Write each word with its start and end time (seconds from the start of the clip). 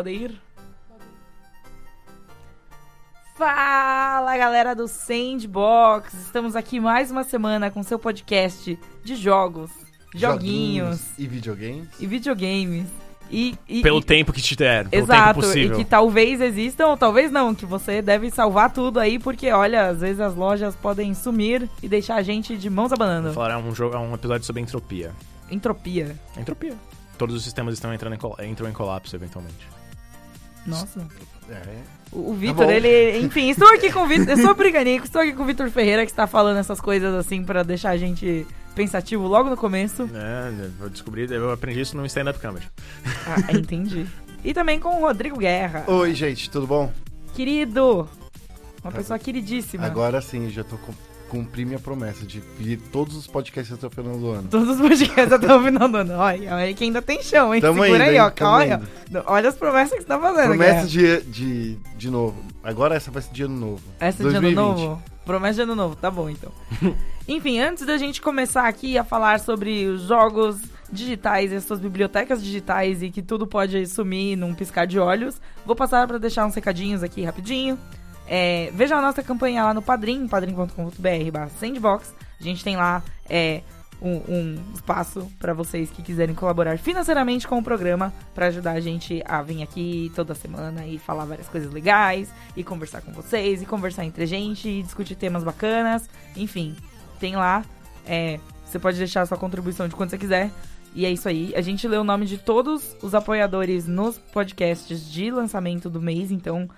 Pode 0.00 0.12
ir? 0.14 0.40
Fala 3.36 4.34
galera 4.38 4.74
do 4.74 4.88
Sandbox! 4.88 6.14
Estamos 6.14 6.56
aqui 6.56 6.80
mais 6.80 7.10
uma 7.10 7.22
semana 7.22 7.70
com 7.70 7.82
seu 7.82 7.98
podcast 7.98 8.78
de 9.04 9.14
jogos, 9.14 9.70
joguinhos, 10.14 11.02
e 11.18 11.26
videogames. 11.26 11.88
e 12.00 12.06
videogames. 12.06 12.86
E, 13.30 13.54
e- 13.68 13.82
Pelo 13.82 13.98
e- 13.98 14.02
tempo 14.04 14.32
que 14.32 14.40
te 14.40 14.56
der, 14.56 14.88
pelo 14.88 15.02
Exato, 15.04 15.34
tempo 15.34 15.46
possível. 15.46 15.78
e 15.78 15.84
que 15.84 15.90
talvez 15.90 16.40
existam 16.40 16.86
ou 16.86 16.96
talvez 16.96 17.30
não, 17.30 17.54
que 17.54 17.66
você 17.66 18.00
deve 18.00 18.30
salvar 18.30 18.72
tudo 18.72 18.98
aí, 18.98 19.18
porque 19.18 19.52
olha, 19.52 19.88
às 19.88 20.00
vezes 20.00 20.18
as 20.18 20.34
lojas 20.34 20.74
podem 20.74 21.12
sumir 21.12 21.68
e 21.82 21.88
deixar 21.90 22.14
a 22.14 22.22
gente 22.22 22.56
de 22.56 22.70
mãos 22.70 22.90
abanando. 22.90 23.34
Falar 23.34 23.52
é 23.52 23.56
um, 23.58 23.74
jogo, 23.74 23.94
é 23.94 23.98
um 23.98 24.14
episódio 24.14 24.46
sobre 24.46 24.62
entropia. 24.62 25.12
Entropia. 25.50 26.16
Entropia. 26.38 26.74
Todos 27.18 27.36
os 27.36 27.44
sistemas 27.44 27.74
estão 27.74 27.92
entrando 27.92 28.14
em, 28.14 28.50
entram 28.50 28.66
em 28.66 28.72
colapso 28.72 29.14
eventualmente. 29.14 29.68
Nossa. 30.66 31.06
É. 31.48 31.62
O, 32.12 32.30
o 32.30 32.34
Vitor, 32.34 32.66
bom. 32.66 32.70
ele. 32.70 33.18
Enfim, 33.18 33.50
estou 33.50 33.68
aqui 33.68 33.92
com 33.92 34.00
o 34.00 34.06
Vitor. 34.06 34.28
Eu 34.28 34.36
sou 34.38 34.50
o 34.50 34.54
Briganico, 34.54 35.04
estou 35.04 35.22
aqui 35.22 35.32
com 35.32 35.42
o 35.42 35.46
Vitor 35.46 35.70
Ferreira, 35.70 36.04
que 36.04 36.10
está 36.12 36.26
falando 36.26 36.58
essas 36.58 36.80
coisas 36.80 37.14
assim 37.14 37.44
pra 37.44 37.62
deixar 37.62 37.90
a 37.90 37.96
gente 37.96 38.46
pensativo 38.74 39.26
logo 39.26 39.50
no 39.50 39.56
começo. 39.56 40.08
É, 40.14 40.52
eu 40.80 40.90
descobri, 40.90 41.26
eu 41.30 41.50
aprendi 41.50 41.80
isso 41.80 41.96
no 41.96 42.06
stand-up 42.06 42.38
comedy. 42.40 42.68
Ah, 43.26 43.52
entendi. 43.52 44.06
E 44.42 44.54
também 44.54 44.80
com 44.80 44.88
o 44.96 45.00
Rodrigo 45.00 45.36
Guerra. 45.36 45.84
Oi, 45.86 46.14
gente, 46.14 46.48
tudo 46.48 46.66
bom? 46.66 46.90
Querido! 47.34 48.08
Uma 48.82 48.90
pessoa 48.90 49.18
queridíssima. 49.18 49.84
Agora 49.84 50.22
sim, 50.22 50.48
já 50.48 50.64
tô 50.64 50.78
com, 50.78 50.94
cumpri 51.30 51.64
minha 51.64 51.78
promessa 51.78 52.26
de 52.26 52.40
vir 52.58 52.78
todos 52.92 53.16
os 53.16 53.26
podcasts 53.28 53.72
até 53.72 53.86
o 53.86 53.90
final 53.90 54.18
do 54.18 54.30
ano. 54.30 54.48
Todos 54.50 54.70
os 54.70 54.80
podcasts 54.80 55.32
até 55.32 55.54
o 55.54 55.62
final 55.62 55.88
do 55.88 55.96
ano. 55.98 56.14
Olha, 56.14 56.56
olha 56.56 56.74
que 56.74 56.82
ainda 56.82 57.00
tem 57.00 57.22
chão, 57.22 57.54
hein? 57.54 57.60
Tamo 57.60 57.80
Segura 57.80 58.04
indo, 58.04 58.10
aí, 58.10 58.18
ó. 58.18 58.30
Tamo 58.30 58.84
Olha, 59.26 59.48
as 59.48 59.54
promessas 59.54 59.92
que 59.92 60.00
você 60.00 60.08
tá 60.08 60.18
fazendo, 60.18 60.48
Promessa 60.48 60.86
de, 60.88 61.22
de, 61.22 61.76
de 61.96 62.10
novo. 62.10 62.42
Agora 62.64 62.96
essa 62.96 63.10
vai 63.12 63.22
ser 63.22 63.32
de 63.32 63.44
ano 63.44 63.56
novo. 63.56 63.82
Essa 64.00 64.18
de 64.18 64.36
ano 64.36 64.40
2020. 64.40 64.56
novo? 64.56 65.02
Promessa 65.24 65.54
de 65.54 65.62
ano 65.62 65.76
novo, 65.76 65.94
tá 65.94 66.10
bom 66.10 66.28
então. 66.28 66.50
Enfim, 67.28 67.60
antes 67.60 67.86
da 67.86 67.96
gente 67.96 68.20
começar 68.20 68.66
aqui 68.66 68.98
a 68.98 69.04
falar 69.04 69.38
sobre 69.38 69.86
os 69.86 70.02
jogos 70.02 70.58
digitais 70.92 71.52
e 71.52 71.54
as 71.54 71.64
suas 71.64 71.78
bibliotecas 71.78 72.42
digitais 72.42 73.02
e 73.02 73.10
que 73.10 73.22
tudo 73.22 73.46
pode 73.46 73.86
sumir 73.86 74.36
num 74.36 74.52
piscar 74.52 74.84
de 74.84 74.98
olhos, 74.98 75.40
vou 75.64 75.76
passar 75.76 76.08
para 76.08 76.18
deixar 76.18 76.44
uns 76.44 76.56
recadinhos 76.56 77.04
aqui 77.04 77.22
rapidinho. 77.22 77.78
É, 78.32 78.70
veja 78.72 78.96
a 78.96 79.02
nossa 79.02 79.24
campanha 79.24 79.64
lá 79.64 79.74
no 79.74 79.82
Padrim, 79.82 80.28
padrim.com.br 80.28 81.48
sandbox. 81.58 82.14
A 82.40 82.44
gente 82.44 82.62
tem 82.62 82.76
lá 82.76 83.02
é, 83.28 83.60
um, 84.00 84.18
um 84.32 84.72
espaço 84.72 85.28
para 85.36 85.52
vocês 85.52 85.90
que 85.90 86.00
quiserem 86.00 86.32
colaborar 86.32 86.78
financeiramente 86.78 87.48
com 87.48 87.58
o 87.58 87.62
programa 87.62 88.12
para 88.32 88.46
ajudar 88.46 88.70
a 88.70 88.80
gente 88.80 89.20
a 89.26 89.42
vir 89.42 89.64
aqui 89.64 90.12
toda 90.14 90.32
semana 90.32 90.86
e 90.86 90.96
falar 90.96 91.24
várias 91.24 91.48
coisas 91.48 91.72
legais 91.72 92.32
e 92.56 92.62
conversar 92.62 93.00
com 93.00 93.10
vocês 93.12 93.62
e 93.62 93.66
conversar 93.66 94.04
entre 94.04 94.22
a 94.22 94.26
gente 94.26 94.68
e 94.68 94.82
discutir 94.84 95.16
temas 95.16 95.42
bacanas. 95.42 96.08
Enfim, 96.36 96.76
tem 97.18 97.34
lá. 97.34 97.64
é, 98.06 98.38
você 98.64 98.78
pode 98.78 98.96
deixar 98.96 99.22
a 99.22 99.26
sua 99.26 99.36
contribuição 99.36 99.88
de 99.88 99.96
quanto 99.96 100.10
você 100.10 100.18
quiser. 100.18 100.52
E 100.94 101.04
é 101.04 101.10
isso 101.10 101.28
aí. 101.28 101.52
A 101.56 101.60
gente 101.60 101.86
lê 101.88 101.96
o 101.96 102.04
nome 102.04 102.26
de 102.26 102.38
todos 102.38 102.96
os 103.02 103.12
apoiadores 103.12 103.88
nos 103.88 104.18
podcasts 104.18 105.10
de 105.10 105.32
lançamento 105.32 105.90
do 105.90 106.00
mês, 106.00 106.30
então 106.30 106.68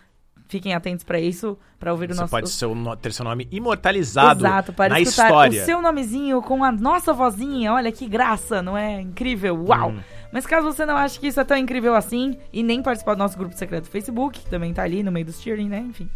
fiquem 0.53 0.75
atentos 0.75 1.03
pra 1.03 1.19
isso, 1.19 1.58
pra 1.81 1.92
ouvir 1.92 2.11
o 2.11 2.14
Você 2.14 2.20
nosso 2.20 2.31
pode 2.31 2.50
ser 2.50 2.67
o 2.67 2.97
ter 2.97 3.11
seu 3.11 3.25
nome 3.25 3.48
imortalizado 3.50 4.41
Exato, 4.41 4.72
para 4.75 4.91
na 4.91 5.00
escutar 5.00 5.28
história. 5.28 5.62
o 5.62 5.64
seu 5.64 5.81
nomezinho 5.81 6.43
com 6.43 6.62
a 6.62 6.71
nossa 6.71 7.15
vozinha. 7.15 7.72
Olha 7.72 7.91
que 7.91 8.06
graça, 8.06 8.60
não 8.60 8.77
é 8.77 9.00
incrível? 9.00 9.65
Uau! 9.66 9.91
Hum. 9.93 10.00
Mas 10.31 10.47
caso 10.47 10.71
você 10.71 10.84
não 10.84 10.97
ache 10.97 11.19
que 11.19 11.27
isso 11.27 11.41
é 11.41 11.44
tão 11.44 11.56
incrível 11.56 11.94
assim 11.94 12.37
e 12.53 12.62
nem 12.62 12.82
participar 12.82 13.15
do 13.15 13.19
nosso 13.19 13.37
grupo 13.38 13.56
secreto 13.56 13.84
do 13.84 13.91
Facebook, 13.91 14.41
que 14.41 14.50
também 14.50 14.75
tá 14.75 14.82
ali 14.82 15.03
no 15.03 15.10
meio 15.10 15.25
do 15.25 15.32
steering, 15.32 15.71
né? 15.71 15.78
Enfim. 15.78 16.09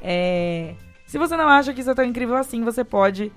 É... 0.00 0.74
Se 1.04 1.18
você 1.18 1.36
não 1.36 1.48
acha 1.48 1.74
que 1.74 1.80
isso 1.80 1.90
é 1.90 1.94
tão 1.94 2.04
incrível 2.04 2.36
assim, 2.36 2.62
você 2.62 2.84
pode 2.84 3.32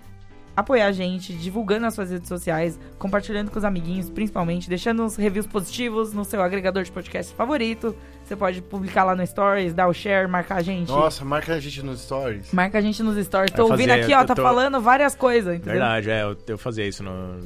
apoiar 0.56 0.88
a 0.88 0.92
gente, 0.92 1.34
divulgando 1.34 1.82
nas 1.82 1.94
suas 1.94 2.10
redes 2.12 2.28
sociais, 2.28 2.80
compartilhando 2.98 3.52
com 3.52 3.58
os 3.58 3.64
amiguinhos, 3.66 4.10
principalmente, 4.10 4.70
deixando 4.70 5.04
uns 5.04 5.16
reviews 5.16 5.46
positivos 5.48 6.14
no 6.14 6.24
seu 6.24 6.42
agregador 6.42 6.84
de 6.84 6.92
podcast 6.92 7.34
favorito. 7.36 7.96
Você 8.24 8.36
pode 8.36 8.62
publicar 8.62 9.04
lá 9.04 9.16
no 9.16 9.26
Stories, 9.26 9.74
dar 9.74 9.88
o 9.88 9.94
share, 9.94 10.28
marcar 10.28 10.56
a 10.56 10.62
gente. 10.64 10.88
Nossa, 10.88 11.24
marca 11.24 11.54
a 11.54 11.60
gente 11.60 11.84
nos 11.84 12.02
stories. 12.02 12.52
Marca 12.52 12.80
a 12.80 12.82
gente 12.82 13.04
nos 13.04 13.24
stories. 13.24 13.52
Tô 13.52 13.64
Eu 13.64 13.72
ouvindo 13.72 13.90
fazia, 13.90 14.04
aqui, 14.04 14.14
ó, 14.16 14.24
tá 14.26 14.34
tô- 14.34 14.42
falando 14.42 14.82
várias 14.82 15.14
coisas, 15.16 15.56
entendeu? 15.56 15.74
Verdade, 15.74 16.10
é, 16.10 16.24
eu, 16.24 16.36
eu 16.48 16.58
fazia 16.58 16.88
isso 16.88 17.04
no- 17.04 17.38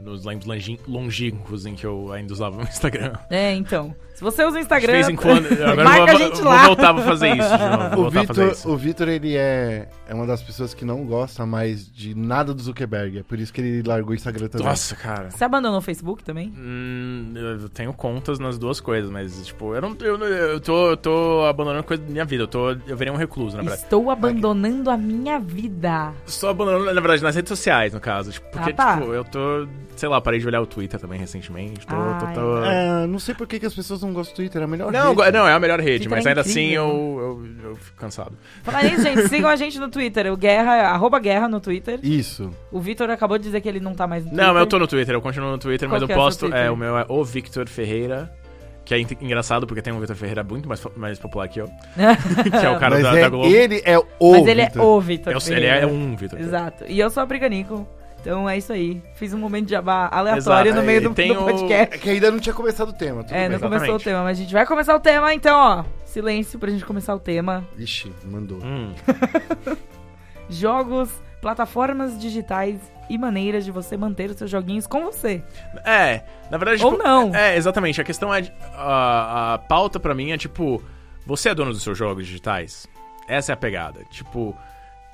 nos 0.00 0.24
longínquos 0.86 1.66
em 1.66 1.74
que 1.74 1.84
eu 1.84 2.12
ainda 2.12 2.32
usava 2.32 2.58
o 2.58 2.62
Instagram. 2.62 3.14
É, 3.28 3.52
então. 3.54 3.94
Se 4.20 4.24
você 4.24 4.44
usa 4.44 4.50
o 4.50 4.52
De 4.52 4.60
Instagram, 4.60 4.92
vez 4.92 5.08
em 5.08 5.16
quando. 5.16 5.46
Agora 5.64 5.82
marca 5.82 6.00
eu 6.00 6.06
vou, 6.06 6.14
a 6.14 6.28
gente 6.28 6.42
vou 6.42 6.52
lá. 6.52 6.66
voltar 6.66 6.92
pra 6.92 7.02
fazer 7.04 7.28
isso 7.30 7.56
de 7.56 7.64
novo. 7.64 7.96
Vou 7.96 8.04
O 8.04 8.08
a 8.08 8.10
fazer 8.10 8.26
Vitor, 8.26 8.48
isso. 8.52 8.70
o 8.70 8.76
Vitor, 8.76 9.08
ele 9.08 9.34
é, 9.34 9.88
é 10.06 10.14
uma 10.14 10.26
das 10.26 10.42
pessoas 10.42 10.74
que 10.74 10.84
não 10.84 11.06
gosta 11.06 11.46
mais 11.46 11.90
de 11.90 12.14
nada 12.14 12.52
do 12.52 12.60
Zuckerberg. 12.62 13.20
É 13.20 13.22
por 13.22 13.38
isso 13.40 13.50
que 13.50 13.62
ele 13.62 13.82
largou 13.88 14.10
o 14.12 14.14
Instagram 14.14 14.48
também. 14.48 14.66
Nossa, 14.66 14.94
cara. 14.94 15.30
Você 15.30 15.42
abandonou 15.42 15.78
o 15.78 15.80
Facebook 15.80 16.22
também? 16.22 16.52
Hum, 16.54 17.32
eu 17.34 17.68
tenho 17.70 17.94
contas 17.94 18.38
nas 18.38 18.58
duas 18.58 18.78
coisas, 18.78 19.10
mas, 19.10 19.46
tipo, 19.46 19.74
eu 19.74 19.80
não. 19.80 19.96
Eu, 20.00 20.18
eu 20.18 20.60
tô, 20.60 20.90
eu 20.90 20.96
tô 20.98 21.46
abandonando 21.48 21.82
coisa 21.84 22.02
da 22.02 22.10
minha 22.10 22.24
vida. 22.26 22.42
Eu, 22.42 22.48
tô, 22.48 22.72
eu 22.72 22.96
virei 22.98 23.10
um 23.10 23.16
recluso, 23.16 23.56
na 23.56 23.62
verdade. 23.62 23.84
Estou 23.84 24.10
abandonando 24.10 24.90
a 24.90 24.98
minha 24.98 25.38
vida. 25.40 26.12
Estou 26.26 26.50
abandonando, 26.50 26.84
na 26.92 27.00
verdade, 27.00 27.22
nas 27.22 27.34
redes 27.34 27.48
sociais, 27.48 27.94
no 27.94 28.00
caso. 28.00 28.32
Tipo, 28.32 28.50
porque, 28.50 28.70
Ah, 28.70 28.74
tá. 28.74 28.96
tipo, 28.98 29.14
eu 29.14 29.24
tô. 29.24 29.66
Sei 29.96 30.08
lá, 30.08 30.20
parei 30.20 30.40
de 30.40 30.46
olhar 30.46 30.60
o 30.62 30.66
Twitter 30.66 30.98
também 31.00 31.18
recentemente. 31.18 31.86
Tô. 31.86 31.94
tô, 31.94 32.26
Ai. 32.26 32.34
tô- 32.34 32.64
É, 32.64 33.06
não 33.06 33.18
sei 33.18 33.34
por 33.34 33.46
que, 33.46 33.58
que 33.60 33.66
as 33.66 33.74
pessoas 33.74 34.02
não 34.02 34.09
gostam 34.12 34.32
do 34.34 34.36
Twitter. 34.36 34.60
É 34.60 34.64
a 34.64 34.68
melhor 34.68 34.92
Não, 34.92 35.14
rede. 35.14 35.32
não, 35.32 35.46
é 35.48 35.52
a 35.52 35.58
melhor 35.60 35.78
rede, 35.80 36.08
Twitter 36.08 36.10
mas 36.10 36.26
é 36.26 36.28
ainda 36.30 36.40
assim 36.40 36.68
eu, 36.70 37.42
eu, 37.62 37.70
eu 37.70 37.76
fico 37.76 37.96
cansado. 37.98 38.32
Falar 38.62 38.84
nisso, 38.84 39.02
gente, 39.02 39.26
sigam 39.30 39.48
a 39.50 39.56
gente 39.56 39.78
no 39.78 39.88
Twitter. 39.88 40.32
O 40.32 40.36
Guerra, 40.36 40.88
arroba 40.88 41.18
Guerra 41.18 41.48
no 41.48 41.60
Twitter. 41.60 41.98
Isso. 42.02 42.50
O 42.72 42.80
Vitor 42.80 43.08
acabou 43.10 43.38
de 43.38 43.44
dizer 43.44 43.60
que 43.60 43.68
ele 43.68 43.80
não 43.80 43.94
tá 43.94 44.06
mais 44.06 44.24
no 44.24 44.30
Twitter. 44.30 44.46
Não, 44.46 44.58
eu 44.58 44.66
tô 44.66 44.78
no 44.78 44.86
Twitter, 44.86 45.14
eu 45.14 45.20
continuo 45.22 45.50
no 45.50 45.58
Twitter, 45.58 45.88
Qual 45.88 46.00
mas 46.00 46.08
eu 46.08 46.14
é 46.14 46.16
posto. 46.18 46.46
É, 46.54 46.70
o 46.70 46.76
meu 46.76 46.96
é 46.98 47.06
o 47.08 47.24
Victor 47.24 47.68
Ferreira. 47.68 48.32
Que 48.82 48.94
é 48.94 49.00
engraçado, 49.20 49.68
porque 49.68 49.80
tem 49.82 49.92
um 49.92 49.98
Victor 49.98 50.16
Ferreira 50.16 50.42
muito 50.42 50.68
mais, 50.68 50.82
mais 50.96 51.18
popular 51.18 51.46
que 51.48 51.60
eu. 51.60 51.66
Que 52.50 52.66
é 52.66 52.70
o 52.70 52.78
cara 52.78 52.96
Mas 52.96 53.02
da, 53.04 53.18
é, 53.18 53.20
da 53.20 53.28
Globo. 53.28 53.46
ele 53.54 53.80
é 53.84 53.98
o 53.98 54.32
Mas 54.32 54.46
ele 54.48 54.64
Vitor. 54.64 54.82
é 54.82 54.84
o 54.84 55.00
Vitor. 55.00 55.32
Eu- 55.32 55.56
ele 55.56 55.66
é 55.66 55.86
um 55.86 56.16
Victor. 56.16 56.40
Exato. 56.40 56.84
E 56.88 56.98
eu 56.98 57.08
sou 57.10 57.22
a 57.22 57.26
Briganico. 57.26 57.86
Então 58.20 58.48
é 58.48 58.58
isso 58.58 58.72
aí. 58.72 59.02
Fiz 59.14 59.32
um 59.32 59.38
momento 59.38 59.64
de 59.66 59.70
jabá 59.72 60.08
aleatório 60.12 60.68
Exato. 60.70 60.80
no 60.80 60.86
meio 60.86 61.00
do, 61.02 61.14
tem 61.14 61.32
do 61.32 61.40
o- 61.40 61.44
podcast. 61.44 61.94
É 61.94 61.98
que 61.98 62.10
ainda 62.10 62.30
não 62.30 62.38
tinha 62.38 62.54
começado 62.54 62.90
o 62.90 62.92
tema. 62.92 63.22
Tudo 63.24 63.34
É, 63.34 63.48
bem. 63.48 63.58
não 63.58 63.60
começou 63.60 63.94
o 63.96 63.98
tema, 63.98 64.22
mas 64.22 64.38
a 64.38 64.42
gente 64.42 64.52
vai 64.52 64.66
começar 64.66 64.94
o 64.94 65.00
tema, 65.00 65.32
então, 65.34 65.58
ó. 65.58 65.84
Silêncio 66.04 66.58
pra 66.58 66.70
gente 66.70 66.84
começar 66.84 67.14
o 67.14 67.18
tema. 67.20 67.66
Ixi, 67.78 68.12
mandou. 68.26 68.58
Hum. 68.62 68.92
Jogos, 70.48 71.10
plataformas 71.40 72.18
digitais 72.18 72.78
e 73.08 73.16
maneiras 73.16 73.64
de 73.64 73.70
você 73.70 73.96
manter 73.96 74.30
os 74.30 74.36
seus 74.36 74.50
joguinhos 74.50 74.86
com 74.86 75.02
você. 75.04 75.42
É, 75.84 76.22
na 76.50 76.58
verdade. 76.58 76.84
Ou 76.84 76.92
tipo, 76.92 77.02
não. 77.02 77.34
É, 77.34 77.56
exatamente. 77.56 78.00
A 78.00 78.04
questão 78.04 78.32
é. 78.34 78.42
de- 78.42 78.52
A, 78.74 79.54
a 79.54 79.58
pauta 79.58 79.98
pra 80.00 80.14
mim 80.14 80.32
é 80.32 80.38
tipo. 80.38 80.82
Você 81.26 81.50
é 81.50 81.54
dono 81.54 81.72
dos 81.72 81.82
seus 81.82 81.96
jogos 81.96 82.26
digitais? 82.26 82.86
Essa 83.28 83.52
é 83.52 83.54
a 83.54 83.56
pegada. 83.56 84.00
Tipo, 84.10 84.56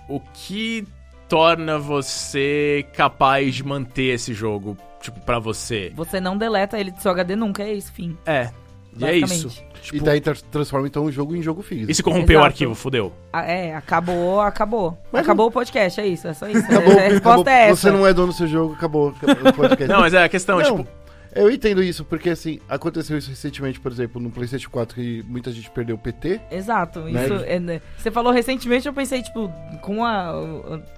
o 0.09 0.21
que 0.33 0.87
torna 1.29 1.79
você 1.79 2.85
capaz 2.95 3.55
de 3.55 3.65
manter 3.65 4.15
esse 4.15 4.33
jogo, 4.35 4.77
tipo, 5.01 5.19
pra 5.21 5.39
você? 5.39 5.93
Você 5.95 6.21
não 6.21 6.37
deleta 6.37 6.79
ele 6.79 6.91
do 6.91 7.01
seu 7.01 7.11
HD 7.11 7.35
nunca, 7.37 7.63
é 7.63 7.73
isso, 7.73 7.93
fim. 7.93 8.17
É. 8.27 8.51
E 8.99 9.05
é 9.05 9.17
isso. 9.17 9.49
E 9.73 9.77
Tipo, 9.87 10.05
daí 10.05 10.21
tra- 10.21 10.35
transforma 10.51 10.89
então 10.89 11.05
o 11.05 11.13
jogo 11.13 11.37
em 11.37 11.43
jogo 11.43 11.63
físico. 11.63 11.89
e 11.91 11.95
se 11.95 12.03
corrompeu 12.03 12.39
o 12.39 12.41
Exato. 12.41 12.47
arquivo, 12.47 12.75
fudeu. 12.75 13.13
Ah, 13.33 13.45
é, 13.45 13.73
acabou, 13.77 14.41
acabou. 14.41 14.99
Mas 15.13 15.23
acabou 15.23 15.47
o 15.47 15.51
podcast, 15.51 16.01
é 16.01 16.07
isso, 16.09 16.27
é 16.27 16.35
só 16.35 16.49
isso. 16.49 16.65
Acabou, 16.65 16.93
a 16.99 17.03
resposta 17.03 17.19
acabou. 17.31 17.49
é 17.53 17.69
essa. 17.69 17.77
Você 17.83 17.91
não 17.93 18.05
é 18.07 18.13
dono 18.13 18.29
do 18.29 18.33
seu 18.35 18.49
jogo, 18.49 18.75
acabou 18.75 19.11
o 19.11 19.53
podcast. 19.53 19.87
Não, 19.87 20.01
mas 20.01 20.13
é 20.13 20.25
a 20.25 20.29
questão, 20.29 20.59
Não, 20.59 20.79
tipo. 20.79 20.89
Eu 21.37 21.51
entendo 21.51 21.83
isso, 21.83 22.05
porque 22.05 22.31
assim, 22.31 22.59
aconteceu 22.69 23.17
isso 23.19 23.29
recentemente, 23.31 23.79
por 23.79 23.93
exemplo, 23.93 24.21
no 24.21 24.31
PlayStation 24.31 24.71
4, 24.71 24.95
que 24.95 25.25
muita 25.29 25.53
gente 25.53 25.71
perdeu 25.71 25.97
o 25.97 25.99
PT. 25.99 26.41
Exato, 26.51 27.01
Né? 27.01 27.25
isso 27.25 27.35
é, 27.47 27.61
né, 27.61 27.81
Você 27.99 28.11
falou 28.11 28.33
recentemente, 28.33 28.87
eu 28.87 28.95
pensei, 28.95 29.23
tipo, 29.23 29.53
com 29.83 30.05
a. 30.05 30.33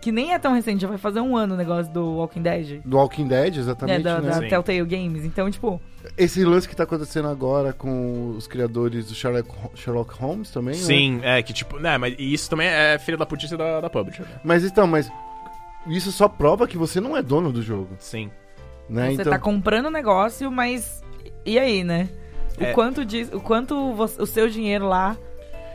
Que 0.00 0.12
nem 0.12 0.32
é 0.32 0.38
tão 0.38 0.54
recente, 0.54 0.82
já 0.82 0.88
vai 0.88 0.98
fazer 0.98 1.20
um 1.20 1.36
ano 1.36 1.54
o 1.54 1.56
negócio 1.56 1.92
do 1.92 2.16
Walking 2.16 2.42
Dead. 2.42 2.80
Do 2.84 2.96
Walking 2.96 3.26
Dead, 3.26 3.54
Né, 3.54 3.60
exatamente, 3.60 4.02
da, 4.02 4.20
né? 4.20 4.30
da. 4.30 4.48
Telltale 4.48 4.84
Games. 4.84 5.24
Então, 5.24 5.50
tipo, 5.50 5.80
Esse 6.16 6.44
lance 6.44 6.68
que 6.68 6.76
tá 6.76 6.84
acontecendo 6.84 7.28
agora 7.28 7.72
com 7.72 8.30
os 8.36 8.46
criadores 8.46 9.08
do 9.08 9.14
Sherlock, 9.14 9.48
Sherlock 9.74 10.14
Holmes 10.20 10.50
também, 10.50 10.74
né? 10.76 10.80
Sim, 10.82 11.20
é 11.22 11.42
que 11.42 11.52
tipo. 11.52 11.78
Né, 11.78 11.98
mas 11.98 12.14
e 12.18 12.32
isso 12.32 12.48
também 12.48 12.68
é 12.68 12.98
filha 12.98 13.16
da 13.16 13.26
putice 13.26 13.56
da, 13.56 13.80
da 13.80 13.90
publisher. 13.90 14.22
né? 14.22 14.40
Mas 14.44 14.64
então, 14.64 14.86
mas 14.86 15.10
isso 15.86 16.12
só 16.12 16.28
prova 16.28 16.66
que 16.66 16.76
você 16.78 17.00
não 17.00 17.16
é 17.16 17.22
dono 17.22 17.52
do 17.52 17.62
jogo, 17.62 17.88
Sim. 17.98 18.30
Né? 18.88 19.08
você 19.10 19.20
então, 19.22 19.32
tá 19.32 19.38
comprando 19.38 19.86
o 19.86 19.90
negócio, 19.90 20.50
mas. 20.50 21.02
E 21.44 21.58
aí, 21.58 21.82
né? 21.84 22.08
O 22.60 22.64
É. 22.64 22.72
quanto 22.72 23.04
diz, 23.04 23.32
o 23.32 23.40
quanto 23.40 23.92
vo- 23.92 24.04
o 24.18 24.26
seu 24.26 24.48
dinheiro 24.48 24.86
lá 24.88 25.16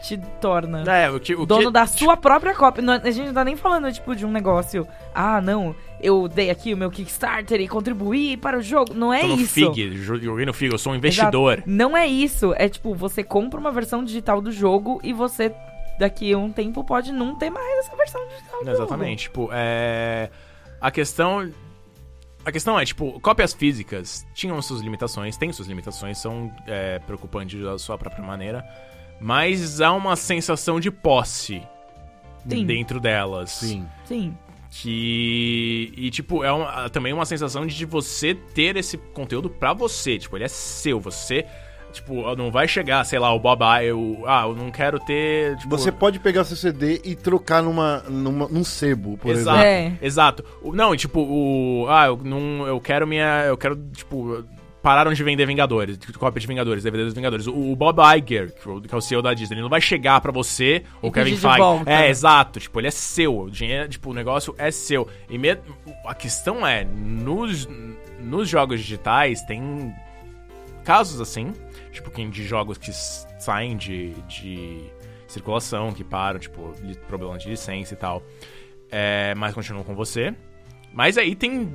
te 0.04 0.18
torna. 0.42 0.84
É, 0.92 1.10
o 1.10 1.18
que, 1.20 1.34
o 1.34 1.46
Dono 1.46 1.68
que, 1.68 1.72
da 1.72 1.86
sua 1.88 2.18
própria 2.18 2.54
cópia. 2.54 2.82
Não- 2.84 2.94
a 2.96 3.10
gente 3.12 3.28
não 3.28 3.34
tá 3.34 3.46
nem 3.46 3.56
falando, 3.56 3.92
tipo, 3.92 4.14
de 4.16 4.26
um 4.26 4.32
negócio. 4.32 4.86
Ah, 5.16 5.40
não, 5.40 5.74
eu 6.02 6.28
dei 6.28 6.50
aqui 6.50 6.74
o 6.74 6.78
meu 6.78 6.92
Kickstarter 6.92 7.62
e 7.62 7.68
contribuí 7.70 8.36
para 8.36 8.58
o 8.58 8.62
jogo. 8.62 8.94
Não 8.94 9.14
é 9.14 9.22
Tô 9.22 9.28
no 9.28 9.36
isso. 9.36 9.54
Fig, 9.54 9.96
joguei 9.98 10.46
no 10.46 10.54
Fig, 10.54 10.74
eu 10.74 10.78
sou 10.78 10.92
um 10.92 10.96
investidor. 10.98 11.54
Exato. 11.54 11.70
Não 11.70 11.96
é 11.96 12.06
isso. 12.06 12.54
É 12.58 12.68
tipo, 12.68 12.94
você 12.94 13.24
compra 13.24 13.58
uma 13.60 13.72
versão 13.72 14.04
digital 14.04 14.42
do 14.42 14.52
jogo 14.52 15.00
e 15.02 15.14
você, 15.14 15.54
daqui 15.98 16.34
a 16.34 16.38
um 16.38 16.52
tempo, 16.52 16.84
pode 16.84 17.14
não 17.14 17.36
ter 17.36 17.50
mais 17.50 17.80
essa 17.86 17.96
versão 17.96 18.22
digital 18.28 18.64
do 18.66 18.70
Exatamente. 18.72 19.24
Tipo, 19.24 19.50
é. 19.54 20.30
A 20.82 20.92
questão. 20.92 21.50
A 22.46 22.52
questão 22.52 22.78
é, 22.80 22.86
tipo, 22.86 23.20
cópias 23.22 23.54
físicas 23.54 24.26
tinham 24.34 24.62
suas 24.62 24.82
limitações, 24.82 25.38
têm 25.38 25.52
suas 25.54 25.68
limitações, 25.68 26.18
são 26.18 26.54
é, 26.68 27.00
preocupantes 27.00 27.62
da 27.62 27.78
sua 27.80 27.98
própria 27.98 28.24
maneira. 28.24 28.66
Mas 29.20 29.80
há 29.80 29.94
uma 29.94 30.16
sensação 30.18 30.80
de 30.80 30.92
posse 30.92 31.62
Sim. 32.50 32.66
dentro 32.66 33.00
delas. 33.00 33.52
Sim. 33.52 33.88
Sim. 34.06 34.38
Que. 34.70 35.94
E, 35.96 36.10
tipo, 36.12 36.44
é 36.44 36.52
uma- 36.52 36.90
também 36.90 37.14
uma 37.14 37.26
sensação 37.26 37.66
de 37.66 37.86
você 37.86 38.34
ter 38.34 38.76
esse 38.76 38.98
conteúdo 38.98 39.50
pra 39.50 39.72
você. 39.72 40.18
Tipo, 40.18 40.36
ele 40.36 40.44
é 40.46 40.48
seu. 40.50 41.00
Você. 41.00 41.46
Tipo, 41.94 42.36
não 42.36 42.50
vai 42.52 42.68
chegar, 42.68 43.04
sei 43.06 43.20
lá, 43.20 43.32
o 43.34 43.40
Bob 43.40 43.62
eu, 43.86 44.24
ah, 44.26 44.44
eu 44.48 44.56
não 44.56 44.72
quero 44.72 45.00
ter. 45.00 45.56
Tipo, 45.58 45.70
Você 45.78 45.92
pode 45.92 46.20
pegar 46.20 46.44
seu 46.44 46.58
CD 46.58 47.00
e 47.06 47.16
trocar 47.16 47.62
numa, 47.62 48.00
numa, 48.10 48.48
num 48.48 48.64
sebo, 48.64 49.18
por 49.18 49.32
Exato, 49.32 49.60
exemplo. 49.64 49.98
É. 50.02 50.06
exato. 50.06 50.46
O- 50.62 50.74
Não, 50.74 50.96
tipo, 50.96 51.20
o. 51.22 51.86
Ah, 51.90 52.08
eu 52.08 52.18
não. 52.24 52.66
Eu 52.68 52.82
quero 52.82 53.06
minha. 53.08 53.44
Eu 53.46 53.56
quero, 53.58 53.76
tipo. 53.94 54.44
Pararam 54.82 55.14
de 55.14 55.24
vender 55.24 55.46
Vingadores, 55.46 55.98
cópia 56.20 56.42
de 56.42 56.46
Vingadores, 56.48 56.84
DVD 56.84 57.06
dos 57.06 57.14
Vingadores. 57.14 57.48
O 57.48 57.72
o 57.72 57.74
Bob 57.74 58.00
Iger, 58.18 58.52
que 58.54 58.94
é 58.94 58.98
o- 58.98 59.02
CEO 59.02 59.22
da 59.22 59.34
Disney, 59.34 59.56
ele 59.56 59.62
não 59.62 59.70
vai 59.70 59.80
chegar 59.80 60.20
pra 60.20 60.30
você, 60.30 60.84
ou 61.02 61.10
E 61.10 61.14
Kevin 61.14 61.38
Feige. 61.38 61.58
volta. 61.58 61.90
É, 61.90 62.10
exato. 62.10 62.60
Tipo, 62.60 62.82
ele 62.82 62.88
é 62.88 62.92
seu. 62.92 63.44
O 63.44 63.50
dinheiro, 63.50 63.88
tipo, 63.88 64.10
o 64.10 64.14
negócio 64.14 64.54
é 64.58 64.72
seu. 64.72 65.08
E 65.30 65.38
me- 65.38 65.58
a 66.06 66.14
questão 66.14 66.68
é, 66.68 66.84
nos, 66.84 67.66
nos 68.20 68.50
jogos 68.50 68.82
digitais 68.82 69.42
tem 69.44 69.94
casos 70.84 71.20
assim, 71.22 71.54
tipo, 71.92 72.12
que 72.12 72.30
de 72.30 72.44
jogos 72.44 72.78
que 72.78 72.92
saem 72.94 73.76
de, 73.78 74.12
de 74.28 74.84
circulação, 75.28 75.92
que 75.94 76.04
param, 76.04 76.40
tipo, 76.40 76.74
li- 76.82 76.96
problema 77.08 77.38
de 77.38 77.50
licença 77.50 77.94
e 77.94 77.98
tal, 77.98 78.22
é, 78.92 79.34
mas 79.36 79.54
continuam 79.54 79.84
com 79.84 79.96
você. 79.96 80.36
Mas 80.94 81.18
aí 81.18 81.36
tem 81.36 81.70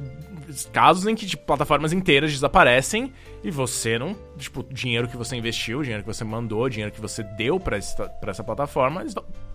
casos 0.72 1.06
em 1.06 1.14
que 1.14 1.26
tipo, 1.26 1.44
plataformas 1.44 1.92
inteiras 1.92 2.32
desaparecem 2.32 3.12
e 3.44 3.50
você 3.50 3.98
não. 3.98 4.16
Tipo, 4.38 4.60
o 4.60 4.62
dinheiro 4.72 5.06
que 5.08 5.16
você 5.16 5.36
investiu, 5.36 5.80
o 5.80 5.82
dinheiro 5.82 6.02
que 6.02 6.12
você 6.12 6.24
mandou, 6.24 6.62
o 6.62 6.68
dinheiro 6.70 6.92
que 6.92 7.00
você 7.00 7.22
deu 7.22 7.58
pra, 7.60 7.76
essa- 7.76 8.08
pra 8.08 8.30
essa 8.30 8.42
plataforma, 8.42 9.04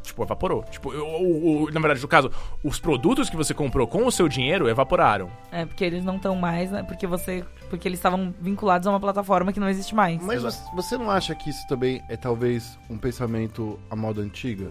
tipo, 0.03 0.21
evaporou. 0.23 0.63
Tipo, 0.65 0.91
o, 0.93 1.63
o- 1.63 1.71
na 1.71 1.79
verdade, 1.79 2.01
no 2.01 2.07
caso, 2.07 2.29
os 2.63 2.77
produtos 2.79 3.29
que 3.29 3.35
você 3.37 3.53
comprou 3.53 3.87
com 3.87 4.05
o 4.05 4.11
seu 4.11 4.27
dinheiro 4.27 4.69
evaporaram. 4.69 5.29
É, 5.51 5.65
porque 5.65 5.83
eles 5.83 6.03
não 6.03 6.17
estão 6.17 6.35
mais, 6.35 6.69
né? 6.69 6.83
Porque 6.83 7.07
você. 7.07 7.43
Porque 7.69 7.87
eles 7.87 7.97
estavam 7.99 8.33
vinculados 8.39 8.85
a 8.85 8.91
uma 8.91 8.99
plataforma 8.99 9.51
que 9.51 9.59
não 9.59 9.69
existe 9.69 9.95
mais. 9.95 10.21
Mas 10.21 10.43
você- 10.43 10.75
você 10.75 10.97
não 10.97 11.09
acha 11.09 11.33
que 11.33 11.49
isso 11.49 11.65
também 11.67 12.03
é 12.09 12.15
talvez 12.17 12.77
um 12.89 12.97
pensamento 12.97 13.79
à 13.89 13.95
moda 13.95 14.21
antiga? 14.21 14.67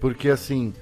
Porque 0.00 0.28
assim, 0.28 0.72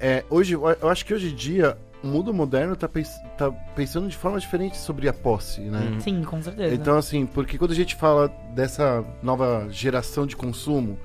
é, 0.00 0.24
hoje, 0.30 0.54
eu 0.54 0.88
acho 0.88 1.04
que 1.04 1.14
hoje 1.14 1.30
em 1.32 1.34
dia 1.34 1.76
o 2.02 2.06
mundo 2.06 2.32
moderno 2.32 2.74
tá, 2.76 2.88
pens- 2.88 3.20
tá 3.36 3.50
pensando 3.74 4.08
de 4.08 4.16
forma 4.16 4.38
diferente 4.38 4.76
sobre 4.78 5.08
a 5.08 5.12
posse, 5.12 5.60
né? 5.60 5.90
Uhum. 5.92 6.00
Sim, 6.00 6.22
com 6.22 6.40
certeza. 6.42 6.74
Então, 6.74 6.96
assim, 6.96 7.26
porque 7.26 7.58
quando 7.58 7.72
a 7.72 7.74
gente 7.74 7.94
fala 7.94 8.28
dessa 8.54 9.04
nova 9.22 9.66
geração 9.70 10.26
de 10.26 10.34
consumo, 10.36 10.98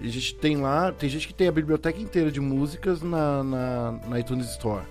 a 0.00 0.06
gente 0.06 0.34
tem 0.36 0.56
lá, 0.58 0.92
tem 0.92 1.08
gente 1.08 1.26
que 1.26 1.34
tem 1.34 1.48
a 1.48 1.52
biblioteca 1.52 1.98
inteira 2.00 2.30
de 2.30 2.40
músicas 2.40 3.02
na, 3.02 3.42
na, 3.42 3.94
na 4.08 4.20
iTunes 4.20 4.50
Store, 4.50 4.84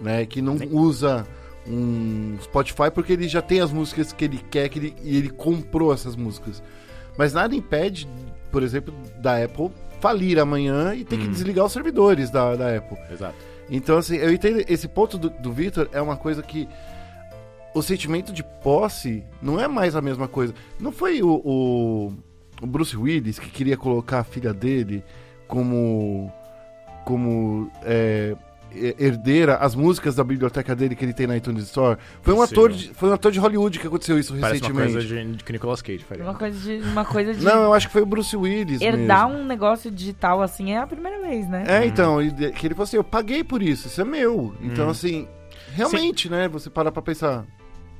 né? 0.00 0.24
Que 0.26 0.40
não 0.40 0.56
Sim. 0.58 0.68
usa 0.72 1.26
um 1.66 2.36
Spotify 2.42 2.90
porque 2.94 3.12
ele 3.14 3.26
já 3.28 3.42
tem 3.42 3.60
as 3.60 3.72
músicas 3.72 4.12
que 4.12 4.24
ele 4.24 4.38
quer 4.50 4.68
que 4.68 4.78
ele, 4.78 4.96
e 5.02 5.16
ele 5.16 5.30
comprou 5.30 5.92
essas 5.92 6.14
músicas. 6.14 6.62
Mas 7.18 7.32
nada 7.32 7.54
impede, 7.54 8.08
por 8.50 8.62
exemplo, 8.62 8.92
da 9.18 9.42
Apple 9.42 9.70
falir 10.00 10.38
amanhã 10.38 10.94
e 10.94 11.04
ter 11.04 11.16
que 11.16 11.26
Hum. 11.26 11.30
desligar 11.30 11.64
os 11.64 11.72
servidores 11.72 12.30
da, 12.30 12.54
da 12.54 12.76
Apple. 12.76 12.98
Exato. 13.10 13.34
Então, 13.70 13.98
assim, 13.98 14.16
eu 14.16 14.32
entendo. 14.32 14.64
Esse 14.68 14.88
ponto 14.88 15.16
do, 15.18 15.30
do 15.30 15.52
Victor 15.52 15.88
é 15.92 16.00
uma 16.00 16.16
coisa 16.16 16.42
que. 16.42 16.68
O 17.74 17.82
sentimento 17.82 18.32
de 18.32 18.44
posse 18.44 19.24
não 19.42 19.58
é 19.58 19.66
mais 19.66 19.96
a 19.96 20.00
mesma 20.00 20.28
coisa. 20.28 20.54
Não 20.78 20.92
foi 20.92 21.22
o, 21.22 21.42
o, 21.44 22.12
o 22.62 22.66
Bruce 22.66 22.96
Willis 22.96 23.38
que 23.38 23.50
queria 23.50 23.76
colocar 23.76 24.20
a 24.20 24.24
filha 24.24 24.52
dele 24.52 25.02
como. 25.48 26.32
como. 27.04 27.70
é, 27.82 28.36
herdeira 28.98 29.56
as 29.56 29.74
músicas 29.74 30.14
da 30.14 30.24
biblioteca 30.24 30.74
dele 30.74 30.94
que 30.94 31.04
ele 31.04 31.12
tem 31.12 31.26
na 31.26 31.36
iTunes 31.36 31.64
Store. 31.64 31.98
Foi 32.22 32.34
um, 32.34 32.42
ator 32.42 32.72
de, 32.72 32.88
foi 32.94 33.08
um 33.08 33.12
ator 33.12 33.30
de 33.32 33.38
Hollywood 33.38 33.78
que 33.78 33.86
aconteceu 33.86 34.18
isso 34.18 34.34
Parece 34.38 34.60
uma 34.62 34.68
recentemente. 34.68 34.92
coisa 35.08 35.24
de, 35.36 35.44
que 35.44 35.52
Nicolas 35.52 35.82
Cage 35.82 36.04
faria. 36.04 36.24
Uma 36.24 36.34
coisa 36.34 36.58
de. 36.58 36.82
Uma 36.88 37.04
coisa 37.04 37.34
de 37.34 37.44
Não, 37.44 37.62
eu 37.64 37.74
acho 37.74 37.86
que 37.86 37.92
foi 37.92 38.02
o 38.02 38.06
Bruce 38.06 38.36
Willis. 38.36 38.80
herdar 38.80 39.28
mesmo. 39.28 39.42
um 39.42 39.46
negócio 39.46 39.90
digital 39.90 40.42
assim 40.42 40.72
é 40.72 40.78
a 40.78 40.86
primeira 40.86 41.20
vez, 41.20 41.48
né? 41.48 41.64
É, 41.66 41.84
então, 41.86 42.20
e 42.22 42.30
de- 42.30 42.50
que 42.52 42.66
ele 42.66 42.74
falou 42.74 42.84
assim: 42.84 42.96
eu 42.96 43.04
paguei 43.04 43.42
por 43.44 43.62
isso, 43.62 43.86
isso 43.88 44.00
é 44.00 44.04
meu. 44.04 44.54
Então, 44.60 44.88
Hum. 44.88 44.90
assim, 44.90 45.28
realmente, 45.72 46.28
né? 46.30 46.48
Você 46.48 46.68
para 46.70 46.90
pra 46.90 47.02
pensar. 47.02 47.44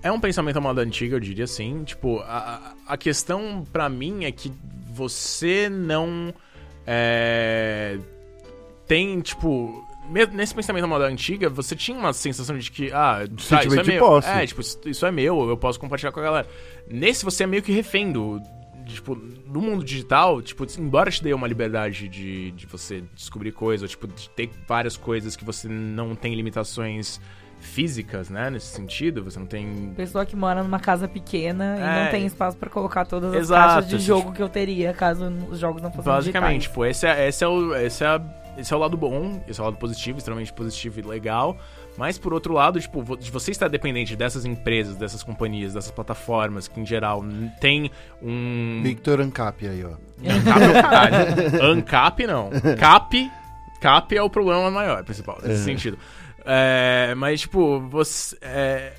É 0.03 0.13
um 0.13 0.21
pensamento 0.21 0.57
à 0.59 0.61
moda 0.61 0.83
antiga, 0.83 1.17
eu 1.17 1.21
diria 1.21 1.45
assim. 1.45 1.83
Tipo, 1.85 2.19
a, 2.21 2.61
a 2.87 2.95
a 2.95 2.97
questão 2.99 3.65
pra 3.73 3.89
mim 3.89 4.25
é 4.27 4.31
que 4.33 4.53
você 4.93 5.69
não 5.71 6.33
é, 6.87 7.99
tem, 8.87 9.21
tipo. 9.21 9.84
Nesse 10.33 10.55
pensamento 10.55 10.85
à 10.85 10.87
moda 10.87 11.07
antiga, 11.07 11.49
você 11.49 11.75
tinha 11.75 11.97
uma 11.99 12.13
sensação 12.13 12.57
de 12.59 12.71
que, 12.71 12.93
ah, 12.93 13.25
tá, 13.49 13.65
isso 13.65 13.81
é 13.81 13.83
meu. 13.83 13.99
posse. 14.07 14.29
É, 14.29 14.47
tipo, 14.47 14.61
isso, 14.61 15.07
é 15.07 15.11
meu, 15.11 15.49
eu 15.49 15.57
posso 15.57 15.81
compartilhar 15.81 16.13
com 16.13 16.21
a 16.21 16.23
galera. 16.23 16.47
Nesse, 16.89 17.25
você 17.25 17.45
é 17.45 17.47
meio 17.47 17.63
que 17.63 17.73
refém 17.73 18.13
do. 18.13 18.41
Tipo, 18.87 19.17
no 19.47 19.63
mundo 19.63 19.83
digital, 19.83 20.43
tipo, 20.43 20.67
embora 20.79 21.11
te 21.11 21.23
dê 21.25 21.33
uma 21.33 21.49
liberdade 21.49 22.07
de, 22.07 22.51
de 22.51 22.67
você 22.67 23.03
descobrir 23.15 23.51
coisas, 23.53 23.83
ou, 23.83 23.89
tipo, 23.89 24.07
de 24.07 24.29
ter 24.29 24.51
várias 24.69 24.95
coisas 24.95 25.35
que 25.35 25.43
você 25.45 25.67
não 25.69 26.15
tem 26.15 26.35
limitações 26.35 27.19
físicas, 27.59 28.29
né, 28.29 28.51
nesse 28.51 28.67
sentido, 28.67 29.25
você 29.25 29.39
não 29.39 29.47
tem 29.47 29.91
Pessoa 29.97 30.27
que 30.27 30.37
mora 30.37 30.63
numa 30.63 30.79
casa 30.79 31.09
pequena 31.09 31.77
e 31.79 31.81
É. 31.81 32.05
não 32.05 32.11
tem 32.11 32.27
espaço 32.27 32.59
pra 32.59 32.69
colocar 32.69 33.07
todas 33.07 33.33
as 33.33 33.41
Exato, 33.41 33.75
caixas 33.75 33.89
de 33.91 33.99
jogo 34.01 34.33
que 34.33 34.43
eu 34.43 34.51
teria 34.51 34.93
caso 34.93 35.33
os 35.51 35.59
jogos 35.59 35.81
não 35.81 35.91
fossem 35.91 36.05
Basicamente, 36.13 36.59
digitais. 36.59 36.65
tipo, 36.65 36.85
esse 36.85 37.07
é, 37.07 37.27
esse, 37.27 37.43
é 37.43 37.49
o, 37.49 37.75
esse, 37.75 38.05
é, 38.05 38.21
esse 38.59 38.73
é 38.73 38.77
o 38.77 38.79
lado 38.81 38.97
bom, 38.97 39.43
esse 39.49 39.59
é 39.61 39.63
o 39.63 39.67
lado 39.67 39.77
positivo, 39.77 40.19
extremamente 40.19 40.53
positivo 40.53 41.01
e 41.01 41.03
legal. 41.03 41.57
Mas, 41.97 42.19
por 42.19 42.33
outro 42.35 42.53
lado, 42.55 42.81
tipo, 42.81 43.03
você 43.03 43.51
estar 43.53 43.69
dependente 43.69 44.17
dessas 44.17 44.45
empresas, 44.45 44.97
dessas 44.97 45.23
companhias, 45.23 45.75
dessas 45.75 45.91
plataformas, 45.93 46.67
que 46.67 46.81
em 46.81 46.87
geral 46.87 47.25
tem 47.61 47.91
um. 48.23 48.81
Victor 48.83 49.21
Ancap 49.21 49.67
aí, 49.67 49.85
ó. 49.85 49.91
Ancap 50.25 50.63
é 50.63 50.69
o 50.71 50.83
caralho. 50.83 51.65
Ancap 51.73 52.27
não. 52.27 52.51
Cap. 52.79 53.31
Cap 53.81 54.17
é 54.17 54.23
o 54.23 54.31
problema 54.31 54.71
maior, 54.71 55.05
principal, 55.05 55.39
nesse 55.43 55.61
É. 55.63 55.65
sentido. 55.65 55.99
É, 56.45 57.15
mas, 57.17 57.43
tipo, 57.43 57.81
você. 57.89 58.37
é, 58.43 58.93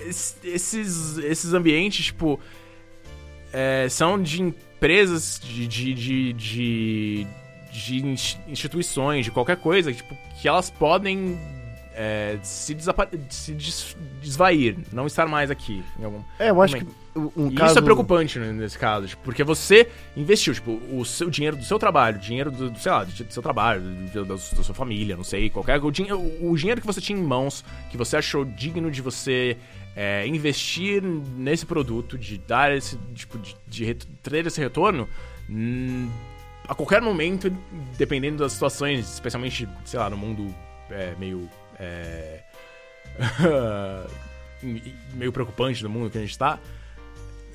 es- 0.00 0.36
esses, 0.44 1.18
esses 1.18 1.54
ambientes, 1.54 2.06
tipo. 2.06 2.38
é, 3.52 3.86
são 3.88 4.20
de 4.20 4.42
empresas, 4.42 5.40
de. 5.42 5.66
de, 5.66 5.94
de, 5.94 6.32
de, 6.34 7.26
de 7.74 8.06
ins- 8.06 8.38
instituições, 8.46 9.24
de 9.24 9.32
qualquer 9.32 9.56
coisa, 9.56 9.92
tipo, 9.92 10.16
que 10.40 10.46
elas 10.46 10.70
podem. 10.70 11.36
é, 11.96 12.38
se, 12.42 12.76
se 13.30 13.52
des- 13.52 13.96
desvair, 14.22 14.76
não 14.92 15.06
estar 15.06 15.26
mais 15.28 15.50
aqui. 15.50 15.82
Algum 16.02 16.20
É, 16.38 16.50
eu 16.50 16.62
acho 16.62 16.74
Também. 16.78 16.88
que 16.88 17.18
um 17.40 17.54
caso... 17.54 17.70
isso 17.70 17.78
é 17.78 17.82
preocupante 17.82 18.38
né, 18.40 18.52
nesse 18.52 18.76
caso, 18.78 19.06
tipo, 19.06 19.22
porque 19.22 19.44
você 19.44 19.88
investiu, 20.16 20.52
tipo, 20.54 20.72
o 20.92 21.04
seu 21.04 21.30
dinheiro 21.30 21.56
do 21.56 21.64
seu 21.64 21.78
trabalho, 21.78 22.18
dinheiro 22.18 22.50
do, 22.50 22.70
do, 22.70 22.78
sei 22.78 22.90
lá, 22.90 23.04
do 23.04 23.32
seu 23.32 23.42
trabalho, 23.42 23.80
do- 24.12 24.24
da, 24.24 24.36
sua 24.38 24.74
família, 24.74 25.16
não 25.16 25.22
sei, 25.24 25.50
qualquer 25.50 25.80
o, 25.82 25.90
dinhe- 25.92 26.12
o, 26.12 26.56
dinheiro 26.56 26.80
que 26.80 26.86
você 26.86 27.00
tinha 27.00 27.18
em 27.18 27.22
mãos, 27.22 27.64
que 27.90 27.96
você 27.96 28.16
achou 28.16 28.44
digno 28.44 28.90
de 28.90 29.00
você 29.00 29.56
é, 29.94 30.26
investir 30.26 31.00
nesse 31.02 31.64
produto, 31.66 32.18
de 32.18 32.38
dar 32.38 32.74
esse, 32.76 32.96
tipo, 33.14 33.38
de, 33.38 33.54
de 33.68 33.94
ter 33.94 34.46
esse 34.46 34.60
retorno, 34.60 35.08
hum, 35.48 36.08
a 36.68 36.74
qualquer 36.74 37.00
momento, 37.02 37.50
dependendo 37.96 38.38
das 38.38 38.52
situações, 38.52 39.12
especialmente, 39.12 39.68
sei 39.84 39.98
lá, 39.98 40.08
no 40.08 40.16
mundo 40.16 40.54
é, 40.90 41.14
meio. 41.18 41.48
é, 41.78 42.40
meio 45.14 45.32
preocupante 45.32 45.82
do 45.82 45.90
mundo 45.90 46.10
que 46.10 46.18
a 46.18 46.20
gente 46.20 46.36
tá, 46.38 46.58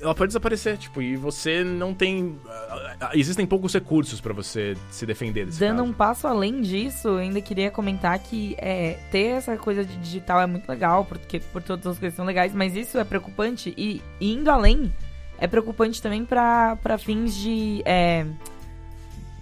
ela 0.00 0.14
pode 0.14 0.28
desaparecer, 0.28 0.78
tipo, 0.78 1.02
e 1.02 1.14
você 1.16 1.62
não 1.62 1.92
tem. 1.92 2.38
ah, 2.48 2.96
ah, 3.00 3.10
Existem 3.14 3.44
poucos 3.44 3.74
recursos 3.74 4.20
pra 4.20 4.32
você 4.32 4.74
se 4.90 5.04
defender 5.04 5.44
desse 5.44 5.60
Dando 5.60 5.78
caso. 5.78 5.90
um 5.90 5.92
passo 5.92 6.26
além 6.26 6.62
disso, 6.62 7.08
eu 7.08 7.16
ainda 7.18 7.40
queria 7.42 7.70
comentar 7.70 8.18
que 8.18 8.54
é, 8.58 8.98
ter 9.10 9.26
essa 9.26 9.56
coisa 9.58 9.84
de 9.84 9.94
digital 9.98 10.40
é 10.40 10.46
muito 10.46 10.66
legal, 10.68 11.04
porque 11.04 11.40
por 11.52 11.62
todas 11.62 11.86
as 11.86 11.98
coisas 11.98 12.16
são 12.16 12.24
legais, 12.24 12.54
mas 12.54 12.74
isso 12.74 12.96
é 12.98 13.04
preocupante 13.04 13.74
e 13.76 14.00
indo 14.20 14.50
além, 14.50 14.90
é 15.38 15.46
preocupante 15.46 16.00
também 16.00 16.24
pra 16.24 16.76
pra 16.76 16.96
fins 16.96 17.34
de 17.34 17.82
é, 17.84 18.24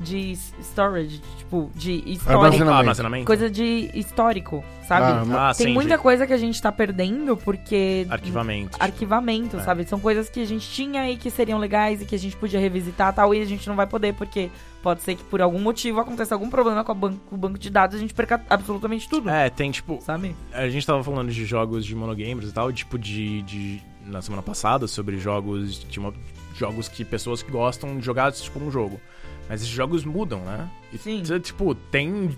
de 0.01 0.33
storage, 0.63 1.21
tipo, 1.39 1.71
de 1.75 1.95
histórico. 2.07 2.31
Armazenamento. 2.45 2.71
Ah, 2.73 2.79
armazenamento? 2.79 3.27
Coisa 3.27 3.51
de 3.51 3.91
histórico, 3.95 4.65
sabe? 4.87 5.07
Ah, 5.07 5.25
mas- 5.27 5.37
Ah, 5.39 5.55
Tem 5.57 5.67
sim, 5.69 5.73
muita 5.75 5.97
de 5.97 6.03
coisa 6.03 6.27
que 6.27 6.33
a 6.33 6.37
gente 6.39 6.61
tá 6.63 6.71
perdendo 6.71 7.37
porque. 7.37 8.07
arquivamento. 8.09 8.77
Arquivamento, 8.81 9.57
É. 9.57 9.61
sabe? 9.61 9.85
São 9.89 9.99
coisas 9.99 10.29
que 10.31 10.41
a 10.41 10.47
gente 10.47 10.69
tinha 10.69 11.11
e 11.11 11.17
que 11.17 11.31
seriam 11.31 11.59
legais 11.59 12.01
e 12.01 12.05
que 12.05 12.15
a 12.15 12.19
gente 12.19 12.37
podia 12.37 12.61
revisitar 12.61 13.13
tal, 13.13 13.35
e 13.35 13.41
a 13.43 13.45
gente 13.45 13.69
não 13.69 13.75
vai 13.77 13.87
poder, 13.87 14.15
porque 14.15 14.51
pode 14.83 15.03
ser 15.03 15.17
que 15.17 15.25
por 15.25 15.43
algum 15.43 15.59
motivo 15.61 15.99
aconteça 16.01 16.35
algum 16.35 16.49
problema 16.49 16.85
com, 16.85 16.93
a 16.93 16.95
ban- 16.95 17.17
com 17.27 17.35
o 17.35 17.39
banco 17.39 17.59
de 17.59 17.69
dados 17.69 17.95
e 17.95 17.99
a 17.99 18.01
gente 18.01 18.15
perca 18.15 18.41
absolutamente 18.49 19.09
tudo. 19.09 19.29
É, 19.29 19.51
tem 19.51 19.71
tipo. 19.71 19.99
Sabe? 20.01 20.35
A 20.53 20.69
gente 20.69 20.87
tava 20.87 21.03
falando 21.03 21.31
de 21.33 21.45
jogos 21.45 21.85
de 21.85 21.95
monogamers 21.95 22.49
e 22.49 22.53
tal, 22.53 22.73
tipo 22.73 22.99
de. 22.99 23.43
de 23.43 23.83
na 24.07 24.23
semana 24.23 24.43
passada, 24.43 24.87
sobre 24.87 25.19
jogos. 25.19 25.81
De 25.85 25.99
uma- 25.99 26.15
jogos 26.57 26.89
que 26.89 27.05
pessoas 27.05 27.43
que 27.43 27.51
gostam 27.53 27.99
de 27.99 28.05
jogar 28.05 28.33
tipo 28.33 28.59
um 28.59 28.71
jogo. 28.71 29.01
Mas 29.49 29.63
esses 29.63 29.73
jogos 29.73 30.05
mudam, 30.05 30.41
né? 30.41 30.69
E, 30.93 30.99
Sim. 30.99 31.23
Tipo, 31.41 31.75
tem 31.75 32.37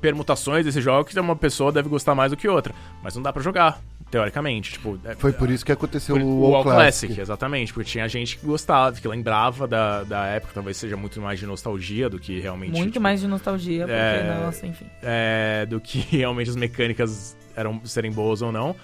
permutações 0.00 0.64
desse 0.64 0.80
jogo 0.80 1.04
que 1.08 1.18
uma 1.18 1.34
pessoa 1.36 1.72
deve 1.72 1.88
gostar 1.88 2.14
mais 2.14 2.30
do 2.30 2.36
que 2.36 2.48
outra. 2.48 2.72
Mas 3.02 3.14
não 3.16 3.22
dá 3.22 3.32
pra 3.32 3.42
jogar, 3.42 3.80
teoricamente. 4.10 4.72
Tipo, 4.72 4.98
é- 5.04 5.14
Foi 5.16 5.32
por 5.32 5.50
isso 5.50 5.64
que 5.64 5.72
aconteceu 5.72 6.16
Por- 6.16 6.24
o 6.24 6.54
All 6.54 6.62
Classic. 6.62 7.20
exatamente, 7.20 7.72
porque 7.74 7.90
tinha 7.90 8.08
gente 8.08 8.38
que 8.38 8.46
gostava, 8.46 8.94
que 8.96 9.08
lembrava 9.08 9.66
da, 9.66 10.04
da 10.04 10.26
época, 10.26 10.52
talvez 10.54 10.76
seja 10.76 10.96
muito 10.96 11.20
mais 11.20 11.40
de 11.40 11.46
nostalgia 11.46 12.08
do 12.08 12.18
que 12.18 12.38
realmente. 12.38 12.72
Muito 12.72 12.92
tipo, 12.92 13.02
mais 13.02 13.20
de 13.20 13.26
nostalgia, 13.26 13.80
porque, 13.86 13.92
é- 13.92 14.40
nossa, 14.44 14.66
enfim. 14.66 14.86
é, 15.02 15.66
do 15.66 15.80
que 15.80 15.98
realmente 16.16 16.50
as 16.50 16.56
mecânicas 16.56 17.36
eram 17.56 17.84
serem 17.84 18.12
boas 18.12 18.40
ou 18.40 18.52
não. 18.52 18.76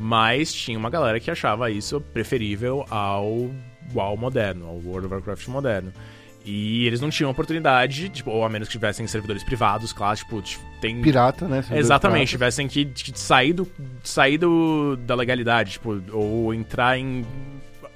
Mas 0.00 0.52
tinha 0.52 0.78
uma 0.78 0.90
galera 0.90 1.18
que 1.18 1.30
achava 1.30 1.70
isso 1.70 2.00
preferível 2.00 2.86
ao 2.88 3.50
WoW 3.94 4.16
moderno, 4.16 4.66
ao 4.66 4.76
World 4.76 5.06
of 5.06 5.14
Warcraft 5.14 5.48
moderno. 5.48 5.92
E 6.50 6.86
eles 6.86 6.98
não 6.98 7.10
tinham 7.10 7.30
oportunidade, 7.30 8.08
tipo, 8.08 8.30
ou 8.30 8.42
a 8.42 8.48
menos 8.48 8.68
que 8.68 8.72
tivessem 8.72 9.06
servidores 9.06 9.44
privados, 9.44 9.92
claro, 9.92 10.16
tipo, 10.16 10.42
tem. 10.80 10.98
Pirata, 11.02 11.46
né? 11.46 11.62
Exatamente, 11.70 12.20
piratas. 12.20 12.30
tivessem 12.30 12.66
que, 12.66 12.86
que 12.86 13.20
sair, 13.20 13.52
do, 13.52 13.70
sair 14.02 14.38
do, 14.38 14.96
da 14.96 15.14
legalidade, 15.14 15.72
tipo, 15.72 16.02
ou 16.10 16.54
entrar 16.54 16.98
em 16.98 17.26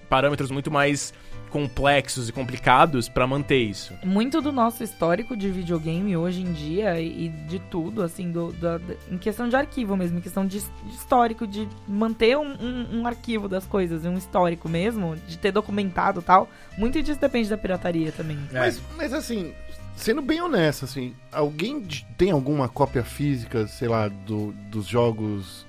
parâmetros 0.06 0.50
muito 0.50 0.70
mais 0.70 1.14
complexos 1.52 2.30
e 2.30 2.32
complicados 2.32 3.08
pra 3.10 3.26
manter 3.26 3.58
isso. 3.62 3.92
Muito 4.02 4.40
do 4.40 4.50
nosso 4.50 4.82
histórico 4.82 5.36
de 5.36 5.50
videogame 5.50 6.16
hoje 6.16 6.40
em 6.40 6.50
dia 6.52 6.98
e 7.00 7.28
de 7.28 7.58
tudo, 7.58 8.02
assim, 8.02 8.30
do, 8.32 8.50
da- 8.54 8.78
da- 8.78 8.94
em 9.10 9.18
questão 9.18 9.48
de 9.48 9.54
arquivo 9.54 9.94
mesmo, 9.96 10.18
em 10.18 10.22
questão 10.22 10.46
de, 10.46 10.58
de 10.60 10.94
histórico, 10.94 11.46
de 11.46 11.68
manter 11.86 12.38
um, 12.38 12.52
um- 12.54 13.00
um 13.00 13.06
arquivo 13.06 13.48
das 13.48 13.66
coisas, 13.66 14.04
um 14.06 14.16
histórico 14.16 14.66
mesmo, 14.68 15.14
de 15.28 15.36
ter 15.36 15.52
documentado 15.52 16.20
e 16.20 16.22
tal. 16.22 16.48
Muito 16.78 17.02
disso 17.02 17.20
depende 17.20 17.50
da 17.50 17.58
pirataria 17.58 18.10
também. 18.12 18.38
Mas, 18.50 18.80
mas 18.96 19.12
assim, 19.12 19.52
sendo 19.94 20.22
bem 20.22 20.40
honesto, 20.40 20.86
assim, 20.86 21.14
alguém 21.30 21.86
tem 22.16 22.30
alguma 22.30 22.66
cópia 22.66 23.04
física, 23.04 23.66
sei 23.66 23.88
lá, 23.88 24.08
do, 24.08 24.52
dos 24.70 24.86
jogos 24.86 25.66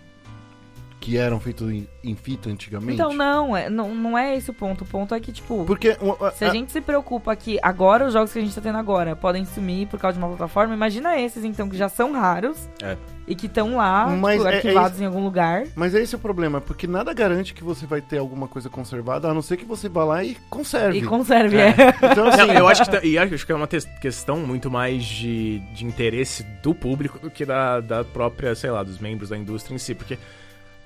que 1.04 1.18
eram 1.18 1.38
feitos 1.38 1.70
em, 1.70 1.86
em 2.02 2.16
fita 2.16 2.50
antigamente? 2.50 2.94
Então, 2.94 3.12
não, 3.14 3.58
é, 3.58 3.70
não, 3.70 3.94
não 3.94 4.18
é 4.18 4.38
esse 4.38 4.50
o 4.50 4.54
ponto. 4.54 4.86
O 4.86 4.88
ponto 4.88 5.14
é 5.14 5.20
que, 5.20 5.34
tipo, 5.34 5.66
Porque 5.66 5.98
o- 6.00 6.24
a- 6.24 6.32
se 6.32 6.46
a 6.46 6.50
gente 6.50 6.72
se 6.72 6.80
preocupa 6.80 7.36
que 7.36 7.60
agora 7.62 8.06
os 8.08 8.14
jogos 8.14 8.32
que 8.32 8.40
a 8.40 8.42
gente 8.42 8.56
tá 8.56 8.62
tendo 8.62 8.78
agora 8.78 9.14
podem 9.14 9.44
sumir 9.44 9.86
por 9.88 10.00
causa 10.00 10.18
de 10.18 10.24
uma 10.24 10.30
plataforma, 10.30 10.74
imagina 10.74 11.20
esses, 11.20 11.44
então, 11.44 11.68
que 11.68 11.76
já 11.76 11.90
são 11.90 12.14
raros 12.14 12.70
É. 12.82 12.96
e 13.28 13.36
que 13.36 13.48
estão 13.48 13.76
lá, 13.76 14.08
Mas 14.08 14.38
tipo, 14.38 14.48
é- 14.48 14.54
é 14.54 14.56
arquivados 14.56 15.02
em 15.02 15.06
algum 15.06 15.22
lugar. 15.22 15.64
Mas 15.76 15.94
esse 15.94 16.16
é 16.16 16.18
o 16.18 16.22
problema, 16.22 16.62
porque 16.62 16.88
nada 16.88 17.14
garante 17.14 17.54
que 17.54 17.66
você 17.66 17.86
vai 17.86 18.00
ter 18.00 18.18
alguma 18.20 18.48
coisa 18.48 18.70
conservada, 18.70 19.28
a 19.30 19.34
não 19.34 19.42
ser 19.42 19.58
que 19.58 19.66
você 19.66 19.90
vá 19.90 20.06
lá 20.06 20.24
e 20.24 20.36
conserve. 20.50 21.00
E 21.00 21.02
conserve, 21.04 21.58
É. 21.58 21.68
é. 21.68 22.12
Então, 22.14 22.28
assim, 22.30 22.38
Não, 22.48 22.54
eu 22.54 22.68
acho 22.70 22.86
que, 22.86 22.92
tá- 22.92 23.04
e 23.04 23.18
acho 23.18 23.46
que 23.46 23.52
é 23.52 23.56
uma 23.56 23.68
questão 23.68 24.38
muito 24.38 24.72
mais 24.72 25.04
de, 25.04 25.60
de 25.76 25.84
interesse 25.86 26.44
do 26.64 26.74
público 26.74 27.20
do 27.20 27.30
que 27.30 27.46
da, 27.46 27.82
da 27.82 28.06
própria, 28.06 28.56
sei 28.56 28.72
lá, 28.72 28.84
dos 28.84 29.00
membros 29.00 29.30
da 29.32 29.38
indústria 29.38 29.76
em 29.76 29.78
si, 29.78 29.94
porque 29.94 30.18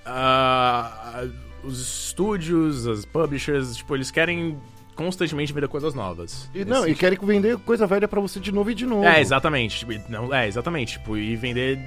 ah, 0.07 1.25
os 1.63 1.79
estúdios, 1.79 2.87
as 2.87 3.05
publishers, 3.05 3.75
tipo, 3.75 3.95
eles 3.95 4.09
querem 4.09 4.57
constantemente 4.95 5.53
vender 5.53 5.67
coisas 5.67 5.93
novas. 5.93 6.49
E, 6.53 6.65
não, 6.65 6.87
e 6.87 6.95
querem 6.95 7.17
vender 7.21 7.57
coisa 7.59 7.85
velha 7.85 8.07
pra 8.07 8.19
você 8.19 8.39
de 8.39 8.51
novo 8.51 8.71
e 8.71 8.75
de 8.75 8.85
novo. 8.85 9.05
É, 9.05 9.21
exatamente. 9.21 9.79
Tipo, 9.79 9.93
e 9.93 10.01
não, 10.09 10.33
é, 10.33 10.47
exatamente. 10.47 10.93
Tipo, 10.93 11.17
e 11.17 11.35
vender. 11.35 11.79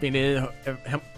Vender 0.00 0.48
é, 0.66 0.74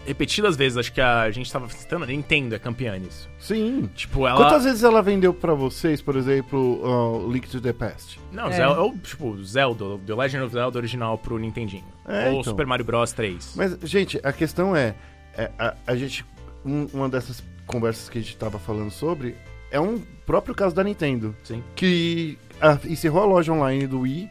repetidas 0.07 0.57
vezes. 0.57 0.77
Acho 0.77 0.93
que 0.93 1.01
a 1.01 1.31
gente 1.31 1.51
tava 1.51 1.67
citando 1.71 2.05
a 2.05 2.07
Nintendo, 2.07 2.55
é 2.55 2.59
campeã 2.59 2.99
nisso. 2.99 3.31
Sim. 3.39 3.89
Tipo, 3.95 4.27
ela. 4.27 4.37
Quantas 4.37 4.65
vezes 4.65 4.83
ela 4.85 5.01
vendeu 5.01 5.33
pra 5.33 5.55
vocês, 5.55 6.03
por 6.03 6.17
exemplo, 6.17 6.83
uh, 6.83 7.33
Link 7.33 7.49
to 7.49 7.63
the 7.63 7.73
Past? 7.73 8.21
Não, 8.31 8.49
É. 8.49 8.53
Zelda, 8.53 8.81
ou, 8.83 8.97
tipo, 8.99 9.43
Zelda, 9.43 9.85
The 10.07 10.15
Legend 10.15 10.45
of 10.45 10.53
Zelda 10.53 10.79
original 10.79 11.17
pro 11.17 11.39
Nintendinho. 11.39 11.85
É, 12.07 12.27
ou 12.27 12.41
então. 12.41 12.45
Super 12.45 12.67
Mario 12.67 12.85
Bros 12.85 13.13
3. 13.13 13.55
Mas, 13.57 13.79
gente, 13.85 14.21
a 14.23 14.33
questão 14.35 14.77
é, 14.77 14.95
é, 15.37 15.51
a, 15.59 15.75
a 15.87 15.97
gente, 15.97 16.23
um- 16.65 16.87
uma 16.93 17.09
dessas 17.09 17.43
conversas 17.67 18.09
que 18.09 18.19
a 18.19 18.21
gente 18.21 18.37
tava 18.37 18.59
falando 18.59 18.91
sobre, 18.91 19.35
é 19.71 19.81
um 19.81 19.99
próprio 20.27 20.55
caso 20.55 20.75
da 20.75 20.85
Nintendo, 20.85 21.35
Sim. 21.43 21.63
que 21.75 22.39
ah, 22.61 22.79
encerrou 22.85 23.23
a 23.23 23.27
loja 23.27 23.53
online 23.53 23.87
do 23.87 24.01
Wii, 24.01 24.29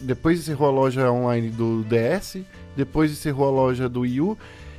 depois 0.00 0.38
encerrou 0.40 0.68
a 0.68 0.70
loja 0.72 1.10
online 1.10 1.48
do 1.50 1.84
DS, 1.84 2.44
depois 2.76 3.10
encerrou 3.12 3.48
a 3.48 3.50
loja 3.50 3.88
do 3.88 4.00
Wii 4.00 4.20
U, 4.20 4.38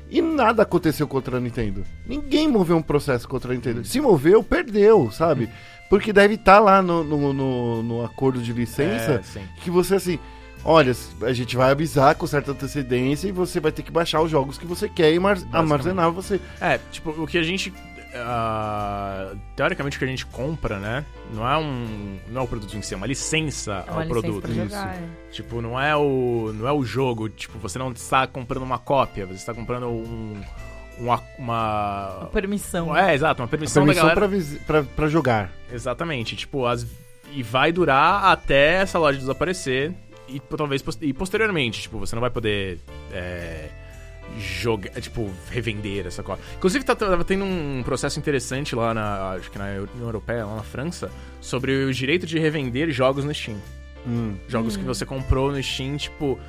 e 0.09 0.21
nada 0.21 0.63
aconteceu 0.63 1.07
contra 1.07 1.37
a 1.37 1.39
Nintendo. 1.39 1.83
Ninguém 2.05 2.47
moveu 2.47 2.77
um 2.77 2.81
processo 2.81 3.27
contra 3.27 3.51
a 3.51 3.55
Nintendo. 3.55 3.83
Se 3.83 3.99
moveu, 3.99 4.43
perdeu, 4.43 5.09
sabe? 5.11 5.49
Porque 5.89 6.13
deve 6.13 6.35
estar 6.35 6.59
lá 6.59 6.81
no, 6.81 7.03
no, 7.03 7.33
no- 7.33 7.83
no 7.83 8.05
acordo 8.05 8.41
de 8.41 8.51
licença 8.53 9.21
É, 9.39 9.41
que 9.61 9.69
você 9.71 9.95
assim, 9.95 10.19
olha, 10.65 10.93
a 11.21 11.33
gente 11.33 11.55
vai 11.55 11.71
avisar 11.71 12.15
com 12.15 12.25
certa 12.27 12.51
antecedência 12.51 13.27
e 13.27 13.31
você 13.31 13.59
vai 13.59 13.71
ter 13.71 13.83
que 13.83 13.91
baixar 13.91 14.21
os 14.21 14.29
jogos 14.31 14.57
que 14.57 14.65
você 14.65 14.87
quer 14.89 15.13
e 15.13 15.19
armazenar 15.51 16.11
você. 16.11 16.39
É, 16.61 16.79
tipo, 16.91 17.09
o 17.11 17.27
que 17.27 17.37
a 17.37 17.43
gente. 17.43 17.73
ah, 18.15 19.33
teoricamente, 19.55 19.97
o 19.97 19.99
que 19.99 20.05
a 20.05 20.07
gente 20.07 20.25
compra, 20.25 20.77
né? 20.79 21.05
Não 21.33 21.47
é 21.49 21.57
um. 21.57 22.17
Não 22.29 22.41
é 22.41 22.43
o 22.43 22.47
produto 22.47 22.75
em 22.75 22.81
si, 22.81 22.93
é 22.93 22.97
uma 22.97 23.07
licença 23.07 23.83
É 23.87 23.91
uma 23.91 24.01
ao 24.01 24.07
licença 24.07 24.21
produto. 24.21 24.41
pra 24.41 24.53
jogar, 24.53 24.95
é. 24.95 25.03
Tipo, 25.31 25.61
não 25.61 25.79
é 25.79 25.95
o. 25.95 26.51
Não 26.53 26.67
é 26.67 26.71
o 26.71 26.83
jogo. 26.83 27.29
Tipo, 27.29 27.57
você 27.59 27.77
não 27.79 27.91
está 27.91 28.25
comprando 28.27 28.63
uma 28.63 28.77
cópia, 28.79 29.25
você 29.25 29.33
está 29.33 29.53
comprando 29.53 29.87
um. 29.87 30.41
Uma. 30.99 31.19
uma- 31.39 32.29
Permissão. 32.31 32.95
é, 32.95 33.15
exato, 33.15 33.41
uma 33.41 33.47
permissão, 33.47 33.83
Permissão 33.83 34.07
da 34.09 34.13
galera. 34.15 34.43
pra, 34.65 34.81
pra, 34.81 34.91
pra 34.95 35.07
jogar. 35.07 35.49
Exatamente, 35.71 36.35
tipo, 36.35 36.65
as. 36.65 36.85
E 37.35 37.41
vai 37.41 37.71
durar 37.71 38.25
até 38.25 38.73
essa 38.75 38.99
loja 38.99 39.17
desaparecer. 39.17 39.91
E 40.27 40.39
talvez 40.39 40.83
e 41.01 41.13
posteriormente, 41.13 41.81
tipo, 41.81 41.99
você 41.99 42.15
não 42.15 42.21
vai 42.21 42.29
poder. 42.29 42.79
É, 43.11 43.69
jogar, 44.39 44.89
tipo, 45.01 45.29
revender 45.49 46.07
essa 46.07 46.23
cópia. 46.23 46.43
Inclusive, 46.57 46.83
tá, 46.83 46.95
tava 46.95 47.23
tendo 47.23 47.45
um 47.45 47.81
processo 47.83 48.17
interessante 48.19 48.75
lá 48.75 48.93
na. 48.93 49.31
Acho 49.31 49.51
que 49.51 49.57
na 49.57 49.65
União 49.65 50.07
Europeia, 50.07 50.45
lá 50.45 50.55
na 50.55 50.63
França, 50.63 51.11
sobre 51.41 51.85
o 51.85 51.93
direito 51.93 52.25
de 52.25 52.39
revender 52.39 52.89
jogos 52.91 53.23
no 53.25 53.33
Steam. 53.33 53.57
Hum. 54.07 54.35
Jogos 54.47 54.75
que 54.75 54.83
você 54.83 55.05
comprou 55.05 55.51
no 55.51 55.61
Steam, 55.61 55.97
tipo. 55.97 56.39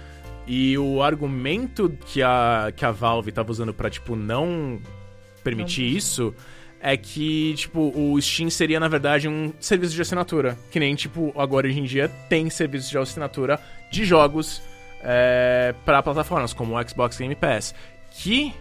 E 0.47 0.77
o 0.77 1.03
argumento 1.03 1.97
que 2.07 2.23
a, 2.23 2.71
que 2.77 2.85
a 2.85 2.91
Valve 2.91 3.33
tava 3.33 3.51
usando 3.51 3.73
pra, 3.73 3.89
tipo, 3.89 4.15
não 4.15 4.79
permitir 5.43 5.91
Não. 5.91 5.99
isso 5.99 6.35
é 6.87 6.99
que, 6.99 7.55
tipo, 7.55 7.91
o 7.99 8.21
Steam 8.21 8.51
seria, 8.51 8.79
na 8.79 8.89
verdade, 8.89 9.27
um 9.27 9.55
serviço 9.59 9.95
de 9.95 10.03
assinatura. 10.03 10.59
Que 10.71 10.79
nem, 10.79 10.95
tipo, 10.95 11.33
agora 11.35 11.67
hoje 11.67 11.81
em 11.81 11.85
dia 11.85 12.11
tem 12.29 12.51
serviços 12.51 12.91
de 12.91 12.99
assinatura 12.99 13.59
de 13.91 14.05
jogos 14.05 14.61
é, 15.03 15.75
para 15.83 16.03
plataformas, 16.03 16.53
como 16.53 16.79
o 16.79 16.89
Xbox 16.89 17.17
Game 17.17 17.35
Pass. 17.35 17.75
Que 18.11 18.53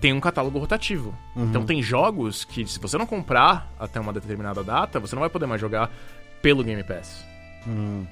tem 0.00 0.14
um 0.14 0.20
catálogo 0.20 0.58
rotativo. 0.58 1.14
Uhum. 1.36 1.44
Então 1.44 1.66
tem 1.66 1.82
jogos 1.82 2.42
que, 2.42 2.66
se 2.66 2.80
você 2.80 2.96
não 2.96 3.04
comprar 3.04 3.70
até 3.78 4.00
uma 4.00 4.12
determinada 4.12 4.64
data, 4.64 4.98
você 4.98 5.14
não 5.14 5.20
vai 5.20 5.28
poder 5.28 5.44
mais 5.44 5.60
jogar 5.60 5.90
pelo 6.40 6.64
Game 6.64 6.82
Pass. 6.84 7.22
Hum. 7.68 8.06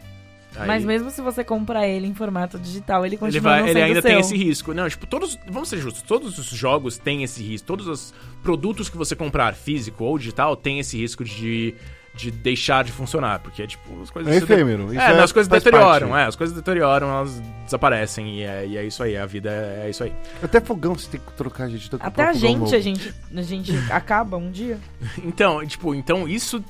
Aí- 0.56 0.66
Mas 0.66 0.85
mesmo 0.85 1.11
se 1.11 1.21
você 1.23 1.42
comprar 1.42 1.87
ele 1.88 2.06
em 2.06 2.14
formato 2.14 2.59
digital, 2.59 3.06
ele 3.06 3.14
ele, 3.14 3.18
continua 3.18 3.42
vai, 3.42 3.61
não 3.61 3.66
ele 3.68 3.73
sendo 3.75 3.85
ainda 3.85 4.02
seu. 4.02 4.11
tem 4.11 4.21
esse 4.21 4.37
risco. 4.37 4.75
Não, 4.75 4.88
tipo, 4.88 5.06
todos. 5.06 5.38
Vamos 5.49 5.68
ser 5.68 5.78
justos, 5.78 6.02
todos 6.02 6.38
os 6.38 6.47
jogos 6.47 6.99
têm 6.99 7.23
esse 7.23 7.42
risco. 7.42 7.66
Todos 7.66 7.87
os 7.87 8.12
produtos 8.42 8.88
que 8.88 8.97
você 8.97 9.14
comprar, 9.16 9.54
físico 9.54 10.04
ou 10.04 10.18
digital, 10.18 10.54
tem 10.56 10.78
esse 10.78 10.97
risco 10.99 11.25
de, 11.25 11.75
de 12.14 12.30
deixar 12.30 12.85
de 12.85 12.92
funcionar. 12.92 13.38
Porque 13.40 13.62
é 13.62 13.66
tipo, 13.66 14.02
as 14.02 14.11
coisas. 14.11 14.30
É 14.30 14.38
de- 14.38 14.44
efêmero. 14.44 14.92
Isso 14.92 15.00
É, 15.00 15.14
não, 15.16 15.25
as 15.25 15.32
coisas 15.32 15.49
deterioram, 15.49 16.09
parte. 16.11 16.23
é, 16.23 16.26
as 16.26 16.37
coisas 16.37 16.54
deterioram, 16.54 17.09
elas 17.09 17.40
desaparecem 17.64 18.40
e 18.40 18.42
é, 18.42 18.66
e 18.66 18.76
é 18.76 18.85
isso 18.85 19.02
aí, 19.02 19.16
a 19.16 19.25
vida 19.25 19.50
é, 19.50 19.87
é 19.87 19.90
isso 19.90 20.04
aí. 20.04 20.12
Até 20.42 20.61
fogão 20.61 20.94
você 20.94 21.09
tem 21.11 21.21
que 21.21 21.32
trocar, 21.32 21.68
gente. 21.71 21.88
que 21.88 21.97
Até 21.99 22.25
a 22.25 22.32
gente, 22.35 22.75
a 22.75 22.80
gente, 22.80 23.14
a 23.35 23.40
gente 23.42 23.73
acaba 23.90 24.37
um 24.37 24.50
dia. 24.50 24.78
Então, 25.25 25.64
tipo, 25.66 25.94
então 25.94 26.28
isso 26.28 26.62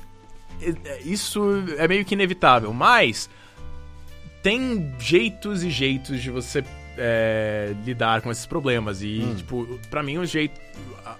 é- 0.85 1.01
isso 1.03 1.41
é 1.77 1.87
meio 1.87 2.05
que 2.05 2.13
inevitável, 2.13 2.71
mas 2.73 3.29
tem 4.43 4.93
jeitos 4.99 5.63
e 5.63 5.71
jeitos 5.71 6.21
de 6.21 6.29
você 6.29 6.63
é, 6.97 7.73
lidar 7.83 8.21
com 8.21 8.29
esses 8.29 8.45
problemas 8.45 9.01
e 9.01 9.21
Hum. 9.23 9.35
tipo, 9.35 9.79
pra 9.89 10.03
mim 10.03 10.19
o 10.19 10.25
jeito 10.25 10.59
a, 11.03 11.15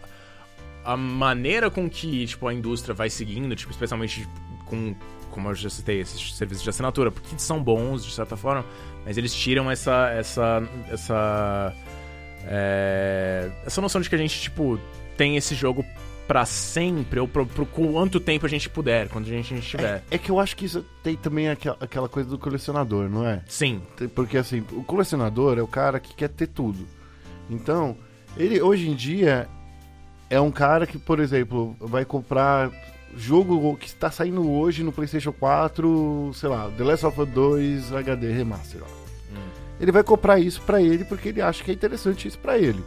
a 0.86 0.98
maneira 0.98 1.72
com 1.72 1.89
que 1.89 2.27
tipo 2.27 2.48
a 2.48 2.53
indústria 2.53 2.94
vai 2.94 3.10
seguindo, 3.10 3.56
tipo, 3.56 3.72
especialmente 3.72 4.27
com 4.27 4.53
com, 4.74 4.96
como 5.30 5.50
eu 5.50 5.56
já 5.56 5.70
citei, 5.70 6.00
esses 6.01 6.36
serviços 6.36 6.63
de 6.63 6.70
assinatura, 6.70 7.12
porque 7.12 7.38
são 7.38 7.62
bons, 7.62 8.03
de 8.03 8.12
certa 8.12 8.36
forma, 8.36 8.65
mas 9.06 9.18
eles 9.18 9.34
tiram 9.34 9.70
essa. 9.70 10.10
essa. 10.12 10.63
essa. 10.92 11.74
é, 12.46 13.51
essa 13.65 13.82
noção 13.82 14.01
de 14.01 14.10
que 14.10 14.15
a 14.15 14.18
gente, 14.18 14.39
tipo, 14.42 14.80
tem 15.15 15.38
esse 15.38 15.53
jogo 15.56 15.86
pra 16.27 16.46
sempre, 16.46 17.20
ou 17.20 17.27
pro, 17.27 17.46
pro 17.46 17.65
quanto 17.65 18.20
tempo 18.20 18.46
a 18.46 18.50
gente 18.50 18.70
puder, 18.70 19.10
quando 19.10 19.25
a 19.25 19.30
gente, 19.30 19.53
a 19.53 19.58
gente 19.58 19.70
tiver. 19.70 20.03
É 20.10 20.18
que 20.18 20.30
eu 20.30 20.39
acho 20.39 20.56
que 20.56 20.65
isso 20.65 20.86
tem 21.03 21.15
também 21.15 21.50
aquela, 21.50 21.77
aquela 21.80 22.10
coisa 22.10 22.30
do 22.30 22.38
colecionador, 22.38 23.10
não 23.10 23.27
é? 23.27 23.42
Sim. 23.48 23.82
Porque 24.15 24.38
assim, 24.38 24.63
o 24.72 24.84
colecionador 24.84 25.58
é 25.58 25.62
o 25.62 25.68
cara 25.68 26.00
que 26.00 26.13
quer 26.15 26.30
ter 26.30 26.48
tudo. 26.48 26.88
Então, 27.50 27.98
ele 28.38 28.62
hoje 28.62 28.89
em 28.89 28.96
dia 28.96 29.48
é 30.30 30.39
um 30.39 30.51
cara 30.51 30.88
que, 30.88 30.98
por 30.98 31.20
exemplo, 31.20 31.75
vai 31.80 32.06
comprar 32.06 32.72
jogo 33.15 33.75
que 33.77 33.88
está 33.88 34.10
saindo 34.10 34.50
hoje 34.50 34.84
no 34.84 34.92
PlayStation 34.92 35.32
4, 35.32 36.32
sei 36.34 36.50
lá, 36.50 36.72
The 36.77 36.84
Last 36.84 37.06
of 37.06 37.22
Us 37.22 37.30
2 37.30 37.94
HD 37.94 38.32
Remaster. 38.32 38.82
ó. 38.82 39.03
Ele 39.80 39.92
vai 39.92 40.03
comprar 40.03 40.39
isso 40.39 40.62
pra 40.62 40.82
ele 40.82 41.03
porque 41.03 41.30
ele 41.30 41.42
acha 41.42 41.63
que 41.63 41.72
é 41.72 41.74
interessante 41.74 42.27
isso 42.27 42.39
pra 42.39 42.58
ele. 42.58 42.84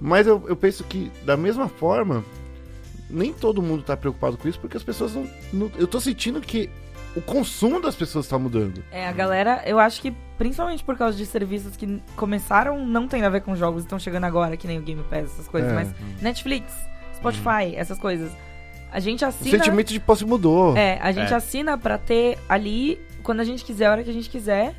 Mas 0.00 0.26
eu, 0.26 0.42
eu 0.48 0.56
penso 0.56 0.84
que, 0.84 1.10
da 1.24 1.36
mesma 1.36 1.68
forma, 1.68 2.24
nem 3.08 3.32
todo 3.32 3.62
mundo 3.62 3.82
tá 3.82 3.96
preocupado 3.96 4.36
com 4.36 4.48
isso 4.48 4.58
porque 4.60 4.76
as 4.76 4.82
pessoas 4.82 5.14
não. 5.14 5.26
não- 5.52 5.70
eu 5.76 5.86
tô 5.86 6.00
sentindo 6.00 6.40
que 6.40 6.68
o 7.16 7.20
consumo 7.20 7.80
das 7.80 7.94
pessoas 7.94 8.26
tá 8.26 8.38
mudando. 8.38 8.82
É, 8.90 9.06
a 9.06 9.12
galera, 9.12 9.62
eu 9.66 9.78
acho 9.78 10.00
que 10.02 10.12
principalmente 10.36 10.82
por 10.82 10.96
causa 10.96 11.16
de 11.16 11.24
serviços 11.24 11.76
que 11.76 12.02
começaram 12.16 12.84
não 12.84 13.06
tem 13.06 13.22
a 13.22 13.28
ver 13.28 13.42
com 13.42 13.54
jogos, 13.54 13.82
estão 13.84 13.98
chegando 14.00 14.24
agora, 14.24 14.56
que 14.56 14.66
nem 14.66 14.78
o 14.78 14.82
Game 14.82 15.02
Pass, 15.04 15.24
essas 15.32 15.46
coisas, 15.48 15.70
É. 15.70 15.74
mas 15.74 15.88
Netflix, 16.20 16.72
Spotify, 17.16 17.74
essas 17.76 17.98
coisas. 17.98 18.32
A 18.90 18.98
gente 19.00 19.24
O 19.24 19.28
assina. 19.28 19.58
sentimento 19.58 19.92
de 19.92 20.00
posse 20.00 20.24
mudou. 20.24 20.76
É, 20.76 20.98
a 21.00 21.12
gente 21.12 21.32
É. 21.32 21.36
assina 21.36 21.76
pra 21.78 21.98
ter 21.98 22.38
ali 22.48 23.00
quando 23.22 23.40
a 23.40 23.44
gente 23.44 23.64
quiser, 23.64 23.86
a 23.86 23.90
hora 23.92 24.02
que 24.04 24.10
a 24.10 24.12
gente 24.12 24.28
quiser. 24.30 24.74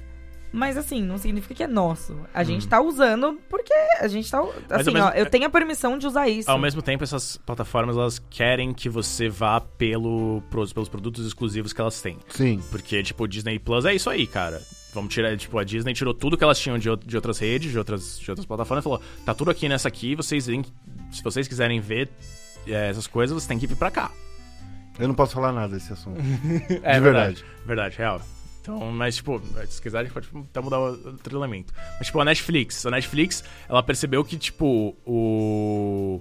Mas 0.55 0.77
assim, 0.77 1.01
não 1.01 1.17
significa 1.17 1.53
que 1.53 1.63
é 1.63 1.67
nosso. 1.67 2.17
A 2.33 2.41
gente 2.43 2.65
tá 2.67 2.79
usando 2.81 3.37
porque 3.49 3.73
a 3.99 4.07
gente 4.07 4.31
tá. 4.31 4.39
Assim, 4.69 4.91
mesmo- 4.91 5.09
ó, 5.09 5.11
eu 5.11 5.25
tenho 5.29 5.45
a 5.45 5.49
permissão 5.49 5.97
de 5.97 6.07
usar 6.07 6.29
isso. 6.29 6.49
Ao 6.49 6.57
mesmo 6.57 6.81
tempo, 6.81 7.03
essas 7.03 7.35
plataformas 7.35 7.97
elas 7.97 8.19
querem 8.29 8.73
que 8.73 8.87
você 8.87 9.27
vá 9.27 9.59
pelo, 9.59 10.41
pros- 10.49 10.71
pelos 10.71 10.87
produtos 10.87 11.27
exclusivos 11.27 11.73
que 11.73 11.81
elas 11.81 12.01
têm. 12.01 12.17
Sim. 12.29 12.61
Porque, 12.71 13.03
tipo, 13.03 13.23
o 13.25 13.27
Disney 13.27 13.59
Plus 13.59 13.83
é 13.83 13.93
isso 13.93 14.09
aí, 14.09 14.25
cara. 14.25 14.61
Vamos 14.93 15.13
tirar, 15.13 15.35
tipo, 15.35 15.57
a 15.59 15.63
Disney 15.65 15.93
tirou 15.93 16.13
tudo 16.13 16.37
que 16.37 16.43
elas 16.45 16.57
tinham 16.57 16.77
de, 16.79 16.87
de 17.05 17.15
outras 17.17 17.37
redes, 17.37 17.69
de 17.69 17.77
outras, 17.77 18.17
de 18.17 18.31
outras 18.31 18.45
plataformas 18.45 18.81
e 18.81 18.85
falou: 18.85 19.01
tá 19.25 19.33
tudo 19.33 19.51
aqui 19.51 19.67
nessa 19.67 19.89
aqui, 19.89 20.15
vocês 20.15 20.47
vêm, 20.47 20.63
se 21.11 21.21
vocês 21.21 21.49
quiserem 21.49 21.81
ver 21.81 22.09
é, 22.65 22.89
essas 22.89 23.07
coisas, 23.07 23.33
vocês 23.35 23.45
têm 23.47 23.59
que 23.59 23.67
vir 23.67 23.75
pra 23.75 23.91
cá. 23.91 24.09
Eu 24.97 25.09
não 25.09 25.15
posso 25.15 25.33
falar 25.33 25.51
nada 25.51 25.73
desse 25.73 25.91
assunto. 25.91 26.17
É 26.81 26.93
De 26.93 26.99
verdade. 27.01 27.43
Verdade, 27.65 27.97
real. 27.97 28.21
Então, 28.65 28.91
mas, 28.91 29.17
tipo, 29.17 29.39
se 29.69 29.79
quiser, 29.79 29.99
a 29.99 30.03
gente 30.03 30.11
pode 30.11 30.27
até 30.49 30.59
mudar 30.59 30.79
o 30.79 31.17
treinamento. 31.17 31.71
Mas, 31.99 32.07
tipo, 32.07 32.19
a 32.19 32.25
Netflix. 32.25 32.83
A 32.83 32.89
Netflix, 32.89 33.43
ela 33.69 33.83
percebeu 33.83 34.25
que, 34.25 34.37
tipo, 34.37 34.97
o... 35.05 36.19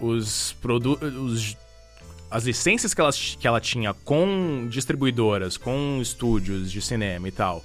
Os 0.00 0.54
produtos... 0.62 1.56
As 2.30 2.44
licenças 2.44 2.94
que 2.94 3.00
ela, 3.00 3.10
que 3.12 3.46
ela 3.46 3.60
tinha 3.60 3.92
com 3.92 4.66
distribuidoras, 4.70 5.58
com 5.58 5.98
estúdios 6.00 6.70
de 6.72 6.80
cinema 6.80 7.28
e 7.28 7.32
tal, 7.32 7.64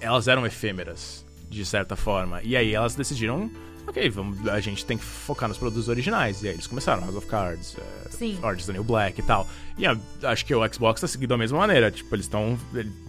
elas 0.00 0.28
eram 0.28 0.46
efêmeras, 0.46 1.24
de 1.48 1.64
certa 1.64 1.96
forma. 1.96 2.42
E 2.42 2.56
aí 2.56 2.74
elas 2.74 2.94
decidiram, 2.94 3.50
ok, 3.86 4.08
vamos, 4.10 4.46
a 4.48 4.60
gente 4.60 4.84
tem 4.84 4.96
que 4.98 5.04
focar 5.04 5.48
nos 5.48 5.58
produtos 5.58 5.88
originais. 5.88 6.42
E 6.42 6.48
aí 6.48 6.54
eles 6.54 6.66
começaram, 6.66 7.02
House 7.02 7.16
of 7.16 7.26
Cards, 7.26 7.76
é, 7.78 8.54
the 8.66 8.72
New 8.72 8.84
Black 8.84 9.20
e 9.20 9.22
tal. 9.22 9.46
E 9.76 9.86
a- 9.86 9.96
acho 10.24 10.46
que 10.46 10.54
o 10.54 10.72
Xbox 10.72 11.00
tá 11.00 11.06
seguindo 11.08 11.30
da 11.30 11.36
mesma 11.36 11.58
maneira. 11.58 11.90
Tipo, 11.90 12.14
eles 12.14 12.26
estão. 12.26 12.56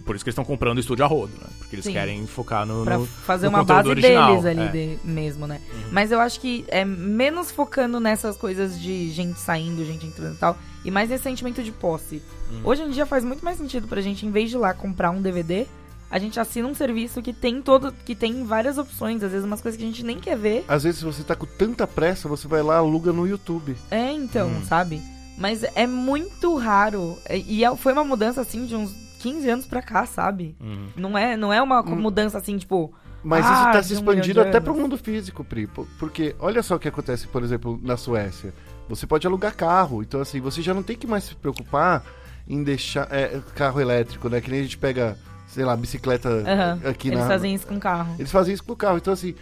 Por 0.04 0.16
isso 0.16 0.24
que 0.24 0.28
eles 0.28 0.34
estão 0.34 0.44
comprando 0.44 0.76
o 0.78 0.80
estúdio 0.80 1.04
a 1.04 1.08
rodo, 1.08 1.32
né? 1.40 1.46
Porque 1.58 1.76
eles 1.76 1.84
Sim. 1.84 1.92
querem 1.92 2.26
focar 2.26 2.66
no. 2.66 2.84
Pra 2.84 2.98
no- 2.98 3.06
fazer 3.06 3.46
no 3.46 3.50
uma 3.56 3.64
base 3.64 3.88
original, 3.88 4.40
deles 4.42 4.44
ali 4.46 4.60
é. 4.60 4.96
de- 4.96 4.98
mesmo, 5.08 5.46
né? 5.46 5.60
Mas 5.92 6.10
eu 6.10 6.20
acho 6.20 6.40
que 6.40 6.64
é 6.68 6.84
menos 6.84 7.50
focando 7.50 8.00
nessas 8.00 8.36
coisas 8.36 8.80
de 8.80 9.10
gente 9.12 9.38
saindo, 9.38 9.84
gente 9.84 10.06
entrando 10.06 10.34
e 10.34 10.38
tal, 10.38 10.58
e 10.84 10.90
mais 10.90 11.08
nesse 11.08 11.22
sentimento 11.22 11.62
de 11.62 11.70
posse. 11.72 12.20
Hoje 12.64 12.82
em 12.82 12.90
dia 12.90 13.06
faz 13.06 13.24
muito 13.24 13.44
mais 13.44 13.58
sentido 13.58 13.86
pra 13.88 14.00
gente, 14.00 14.24
em 14.26 14.30
vez 14.30 14.50
de 14.50 14.56
ir 14.56 14.58
lá 14.58 14.72
comprar 14.74 15.10
um 15.10 15.20
DVD, 15.22 15.66
a 16.10 16.18
gente 16.18 16.38
assina 16.38 16.68
um 16.68 16.74
serviço 16.74 17.20
que 17.22 17.32
tem 17.32 17.60
todo. 17.62 17.92
que 18.04 18.14
tem 18.14 18.44
várias 18.44 18.78
opções, 18.78 19.22
às 19.22 19.30
vezes 19.32 19.44
umas 19.46 19.60
coisas 19.60 19.78
que 19.78 19.84
a 19.84 19.88
gente 19.88 20.04
nem 20.04 20.18
quer 20.18 20.36
ver. 20.36 20.64
Às 20.68 20.84
vezes, 20.84 21.00
se 21.00 21.04
você 21.04 21.22
tá 21.22 21.34
com 21.34 21.46
tanta 21.46 21.86
pressa, 21.86 22.28
você 22.28 22.46
vai 22.48 22.62
lá 22.62 22.76
aluga 22.76 23.12
no 23.12 23.26
YouTube. 23.26 23.76
É, 23.90 24.12
então, 24.12 24.48
Hum. 24.48 24.62
sabe? 24.64 25.00
Mas 25.38 25.62
é 25.74 25.86
muito 25.86 26.56
raro. 26.56 27.18
E 27.30 27.64
é- 27.64 27.76
foi 27.76 27.92
uma 27.92 28.04
mudança 28.04 28.40
assim 28.40 28.64
de 28.66 28.74
uns 28.76 28.94
15 29.18 29.48
anos 29.50 29.66
pra 29.66 29.82
cá, 29.82 30.06
sabe? 30.06 30.56
Uhum. 30.60 30.88
Não 30.96 31.18
é, 31.18 31.36
não 31.36 31.52
é 31.52 31.60
uma 31.60 31.80
Hum. 31.80 31.96
mudança 31.96 32.38
assim, 32.38 32.56
tipo. 32.56 32.94
Mas 33.24 33.44
Ah, 33.44 33.52
isso 33.52 33.62
tá 33.72 33.80
de 33.80 33.86
se 33.88 33.92
um 33.94 33.96
expandindo 33.96 34.34
de 34.34 34.40
até 34.40 34.50
anos. 34.58 34.62
pro 34.64 34.74
mundo 34.74 34.96
físico, 34.96 35.42
Pri. 35.42 35.66
Por- 35.66 35.86
Porque 35.98 36.36
olha 36.38 36.62
só 36.62 36.76
o 36.76 36.78
que 36.78 36.86
acontece, 36.88 37.26
por 37.26 37.42
exemplo, 37.42 37.78
na 37.82 37.96
Suécia. 37.96 38.54
Você 38.88 39.04
pode 39.06 39.26
alugar 39.26 39.54
carro. 39.56 40.00
Então, 40.02 40.20
assim, 40.20 40.40
você 40.40 40.62
já 40.62 40.72
não 40.72 40.82
tem 40.82 40.96
que 40.96 41.08
mais 41.08 41.24
se 41.24 41.34
preocupar 41.34 42.04
em 42.48 42.62
deixar 42.62 43.08
é, 43.10 43.40
carro 43.56 43.80
elétrico, 43.80 44.28
né? 44.28 44.40
Que 44.40 44.48
nem 44.50 44.60
a 44.60 44.62
gente 44.62 44.78
pega, 44.78 45.18
sei 45.46 45.64
lá, 45.64 45.76
bicicleta 45.76 46.28
aham, 46.28 46.80
aqui 46.88 47.08
eles 47.08 47.20
na. 47.20 47.26
fazem 47.26 47.54
isso 47.54 47.66
com 47.66 47.78
carro. 47.78 48.14
Eles 48.18 48.30
fazem 48.30 48.54
isso 48.54 48.64
com 48.64 48.72
o 48.72 48.76
carro. 48.76 48.98
Então, 48.98 49.12
assim, 49.12 49.34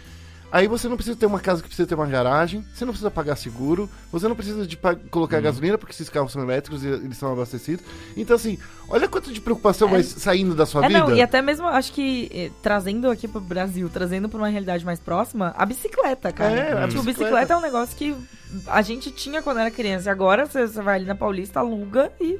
aí 0.51 0.67
você 0.67 0.87
não 0.87 0.95
precisa 0.95 1.17
ter 1.17 1.25
uma 1.25 1.39
casa 1.39 1.61
que 1.61 1.67
precisa 1.67 1.87
ter 1.87 1.95
uma 1.95 2.05
garagem, 2.05 2.63
você 2.73 2.85
não 2.85 2.93
precisa 2.93 3.11
pagar 3.11 3.35
seguro, 3.35 3.89
você 4.11 4.27
não 4.27 4.35
precisa 4.35 4.65
de 4.65 4.77
colocar 5.11 5.41
gasolina, 5.41 5.77
porque 5.77 5.91
esses 5.93 6.07
carros 6.09 6.31
são 6.31 6.41
elétricos 6.43 6.83
e 6.83 6.87
eles 6.87 7.17
são 7.17 7.33
abastecidos. 7.33 7.83
Então, 8.15 8.35
assim, 8.35 8.57
olha 8.87 9.07
quanto 9.09 9.33
de 9.33 9.41
preocupação 9.41 9.87
É. 9.89 9.91
vai 9.91 10.03
saindo 10.03 10.55
da 10.55 10.65
sua 10.65 10.85
É, 10.85 10.87
vida. 10.87 10.99
não, 10.99 11.13
e 11.15 11.21
até 11.21 11.41
mesmo, 11.41 11.67
acho 11.67 11.91
que 11.91 12.29
eh, 12.33 12.51
trazendo 12.61 13.09
aqui 13.09 13.27
pro 13.27 13.41
Brasil, 13.41 13.89
trazendo 13.89 14.29
pra 14.29 14.37
uma 14.37 14.47
realidade 14.47 14.85
mais 14.85 14.99
próxima, 14.99 15.53
a 15.57 15.65
bicicleta, 15.65 16.31
cara. 16.31 16.51
É, 16.53 16.71
a 16.71 16.87
tipo, 16.87 17.03
bicicleta. 17.03 17.19
bicicleta 17.19 17.53
é 17.53 17.57
um 17.57 17.61
negócio 17.61 17.97
que 17.97 18.15
a 18.67 18.81
gente 18.81 19.11
tinha 19.11 19.41
quando 19.41 19.59
era 19.59 19.71
criança. 19.71 20.07
E 20.07 20.11
agora 20.11 20.45
você, 20.45 20.65
vai 20.67 20.95
ali 20.95 21.05
na 21.05 21.15
Paulista, 21.15 21.59
aluga 21.59 22.11
e 22.21 22.39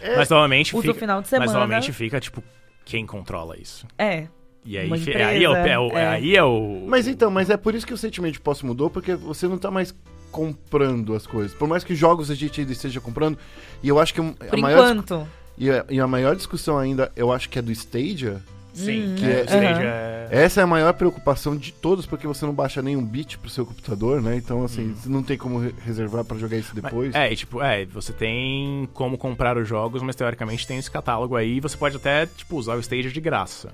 É, 0.00 0.16
Mas 0.16 0.28
novamente 0.28 0.74
usa 0.76 0.82
fica. 0.82 0.94
o 0.94 0.98
final 0.98 1.18
de 1.22 1.24
Mas 1.26 1.30
semana. 1.30 1.52
novamente 1.52 1.92
fica, 1.92 2.20
tipo, 2.20 2.42
quem 2.88 3.06
controla 3.06 3.56
isso? 3.58 3.86
É. 3.98 4.26
E 4.64 4.76
aí, 4.76 4.86
Uma 4.86 4.96
fi- 4.98 5.14
aí, 5.14 5.44
é 5.44 5.48
o, 5.48 5.54
é 5.54 5.78
o- 5.78 5.86
empresa, 5.86 6.02
é. 6.04 6.08
aí 6.08 6.36
é 6.36 6.42
o. 6.42 6.84
Mas 6.86 7.06
então, 7.06 7.30
mas 7.30 7.48
é 7.50 7.56
por 7.56 7.74
isso 7.74 7.86
que 7.86 7.94
o 7.94 7.96
sentimento 7.98 8.32
de 8.34 8.40
posse 8.40 8.66
mudou, 8.66 8.90
porque 8.90 9.14
você 9.14 9.46
não 9.46 9.56
tá 9.58 9.70
mais 9.70 9.94
comprando 10.32 11.14
as 11.14 11.26
coisas. 11.26 11.54
Por 11.54 11.66
mais 11.68 11.84
que 11.84 11.94
jogos 11.94 12.30
a 12.30 12.34
gente 12.34 12.60
ainda 12.60 12.72
esteja 12.72 13.00
comprando, 13.00 13.38
e 13.82 13.88
eu 13.88 13.98
acho 13.98 14.12
que 14.12 14.20
a 14.20 14.24
Por 14.50 14.58
maior 14.58 14.90
enquanto. 14.90 15.26
e 15.56 15.70
a, 15.70 15.84
e 15.88 16.00
a 16.00 16.06
maior 16.06 16.34
discussão 16.36 16.76
ainda, 16.78 17.10
eu 17.16 17.32
acho 17.32 17.48
que 17.48 17.58
é 17.58 17.62
do 17.62 17.70
Stadia. 17.72 18.42
Sim, 18.84 19.12
Hum, 19.12 19.14
que 19.16 19.24
é- 19.24 19.40
é, 19.40 19.44
stage 19.44 19.82
é- 19.82 20.28
Essa 20.30 20.60
é 20.60 20.64
a 20.64 20.66
maior 20.66 20.92
preocupação 20.92 21.56
de 21.56 21.72
todos, 21.72 22.04
porque 22.06 22.26
você 22.26 22.44
não 22.44 22.52
baixa 22.52 22.82
nenhum 22.82 23.02
bit 23.04 23.38
pro 23.38 23.48
seu 23.48 23.64
computador, 23.64 24.20
né? 24.20 24.36
Então, 24.36 24.62
assim, 24.64 24.92
você 24.94 25.08
não 25.08 25.22
tem 25.22 25.38
como 25.38 25.58
re- 25.58 25.74
reservar 25.84 26.22
pra 26.24 26.36
jogar 26.36 26.56
isso 26.58 26.72
Mas- 26.74 26.84
depois. 26.84 27.14
É, 27.14 27.32
e, 27.32 27.36
tipo, 27.36 27.62
é, 27.62 27.84
você 27.86 28.12
tem 28.12 28.88
como 28.92 29.16
comprar 29.16 29.56
os 29.56 29.66
jogos, 29.66 30.02
mas 30.02 30.14
teoricamente 30.14 30.66
tem 30.66 30.76
esse 30.78 30.90
catálogo 30.90 31.34
aí 31.34 31.56
e 31.56 31.60
você 31.60 31.76
pode 31.76 31.96
até, 31.96 32.26
tipo, 32.26 32.56
usar 32.56 32.74
o 32.76 32.80
Stadia 32.80 33.10
de 33.10 33.20
graça 33.20 33.72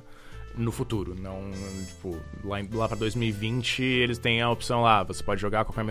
no 0.57 0.71
futuro. 0.71 1.15
Não, 1.21 1.51
tipo, 1.87 2.17
lá, 2.45 2.59
lá 2.73 2.89
pra 2.89 2.97
2020 2.97 3.83
eles 3.83 4.19
têm 4.19 4.41
a 4.41 4.49
opção 4.51 4.83
lá, 4.83 5.03
você 5.03 5.23
pode 5.23 5.41
jogar 5.41 5.63
a 5.63 5.65
qualquer 5.65 5.85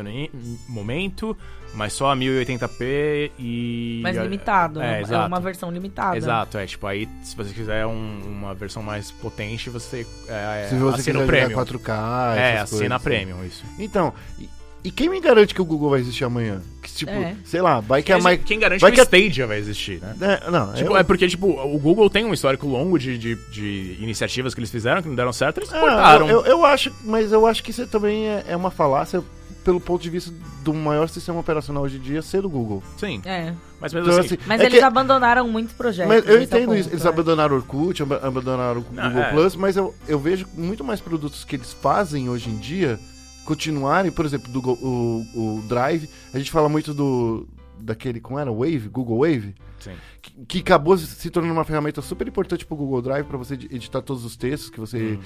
momento, 0.70 1.38
mas 1.74 1.94
só 1.94 2.12
a 2.12 2.16
1080p 2.16 3.32
e... 3.38 4.00
Mais 4.04 4.16
limitado. 4.18 4.82
É, 4.82 5.00
É, 5.00 5.02
exato. 5.02 5.28
uma 5.28 5.40
versão 5.40 5.72
limitada. 5.72 6.16
Exato, 6.18 6.58
é 6.58 6.66
tipo, 6.66 6.86
aí 6.88 7.08
se 7.24 7.36
você 7.36 7.54
quiser 7.54 7.86
um- 7.86 8.22
uma 8.26 8.54
versão 8.54 8.82
mais 8.84 9.12
potente, 9.12 9.70
você 9.70 10.06
é, 10.28 10.68
Se 10.70 10.76
você 10.76 11.02
assina 11.02 11.20
quiser 11.20 11.24
o 11.24 11.28
Premium. 11.28 11.50
jogar 11.50 11.66
4K, 11.66 12.36
é, 12.38 12.58
assina 12.60 13.00
coisas. 13.00 13.02
Premium, 13.04 13.44
isso. 13.46 13.66
Então, 13.80 14.14
e, 14.40 14.50
e 14.84 14.92
quem 14.92 15.08
me 15.10 15.20
garante 15.20 15.54
que 15.54 15.62
o 15.62 15.66
Google 15.66 15.90
vai 15.92 16.00
existir 16.02 16.24
amanhã? 16.26 16.62
Que, 16.82 16.92
tipo, 16.92 17.12
É. 17.12 17.36
sei 17.46 17.62
lá, 17.62 17.80
vai 17.80 18.04
que 18.04 18.12
a 18.12 18.18
Microsoft... 18.18 18.44
quem 18.46 18.60
garante 18.60 18.82
vai 18.82 18.92
que 18.92 18.96
que 18.96 19.02
o 19.02 19.04
a- 19.04 19.06
Stadia 19.20 19.48
vai 19.48 19.58
existir, 19.58 20.02
né? 20.02 20.40
É, 20.46 20.52
não, 20.52 20.74
Tipo, 20.74 20.92
eu- 20.92 20.98
é 20.98 21.04
porque, 21.04 21.28
tipo, 21.28 21.48
o 21.48 21.78
Google 21.80 22.10
tem 22.10 22.26
um 22.26 22.34
histórico 22.34 22.68
longo 22.68 23.00
de, 23.00 23.18
de, 23.18 23.36
de 23.52 23.98
iniciativas 24.02 24.54
que 24.54 24.60
eles 24.60 24.70
fizeram 24.72 25.02
que 25.02 25.08
não 25.08 25.16
deram 25.16 25.32
certo, 25.34 25.60
eles 25.60 25.74
Ah, 25.74 25.80
cortaram. 25.80 26.28
eu, 26.30 26.46
eu 26.46 26.66
acho, 26.66 26.92
mas 27.04 27.32
eu 27.32 27.46
acho 27.48 27.64
que 27.64 27.72
isso 27.72 27.88
também 27.88 28.28
é, 28.28 28.44
é 28.50 28.56
uma 28.56 28.70
falácia 28.72 29.24
pelo 29.64 29.80
ponto 29.80 30.02
de 30.02 30.10
vista 30.10 30.30
do 30.62 30.74
maior 30.74 31.08
sistema 31.08 31.40
operacional 31.40 31.84
hoje 31.84 31.96
em 31.96 32.02
dia 32.02 32.22
ser 32.22 32.42
do 32.42 32.50
Google. 32.50 32.84
Sim, 32.98 33.22
É. 33.24 33.54
mas 33.80 33.94
mesmo 33.94 34.10
Então, 34.10 34.20
assim... 34.20 34.36
assim, 34.36 34.44
Mas 34.46 34.60
é 34.60 34.66
eles 34.66 34.80
que- 34.80 34.84
abandonaram 34.84 35.48
muitos 35.48 35.74
projetos. 35.74 36.14
Mas 36.14 36.28
eu 36.28 36.36
é 36.36 36.40
o 36.40 36.44
entendo 36.44 36.66
ponto, 36.66 36.78
isso. 36.78 36.90
Eles 36.90 37.06
é. 37.06 37.08
abandonaram 37.08 37.54
o 37.56 37.60
Orkut, 37.60 38.04
ab- 38.04 38.20
abandonaram 38.22 38.82
o 38.82 38.84
Google 38.84 39.22
é. 39.22 39.32
Plus, 39.32 39.56
mas 39.56 39.78
eu, 39.78 39.96
eu 40.06 40.20
vejo 40.20 40.46
muito 40.54 40.84
mais 40.84 41.00
produtos 41.00 41.46
que 41.46 41.56
eles 41.56 41.72
fazem 41.72 42.28
hoje 42.28 42.50
em 42.50 42.58
dia 42.58 43.00
continuarem, 43.46 44.12
por 44.12 44.26
exemplo, 44.26 44.52
do 44.52 44.60
o, 44.72 45.26
o 45.34 45.64
Drive. 45.68 46.10
A 46.34 46.38
gente 46.38 46.52
fala 46.52 46.68
muito 46.70 46.94
do, 46.94 47.48
daquele, 47.80 48.20
como 48.20 48.40
era? 48.40 48.52
Wave? 48.52 48.90
Google 48.90 49.20
Wave? 49.20 49.54
Sim. 49.80 49.92
Que, 50.22 50.32
que 50.46 50.60
acabou 50.60 50.98
se 50.98 51.30
tornando 51.30 51.54
uma 51.54 51.66
ferramenta 51.66 52.02
super 52.02 52.26
importante 52.26 52.66
pro 52.66 52.78
Google 52.78 53.02
Drive 53.02 53.26
para 53.26 53.38
você 53.38 53.56
editar 53.56 54.02
todos 54.02 54.24
os 54.24 54.38
textos 54.38 54.70
que 54.70 54.80
você. 54.80 55.20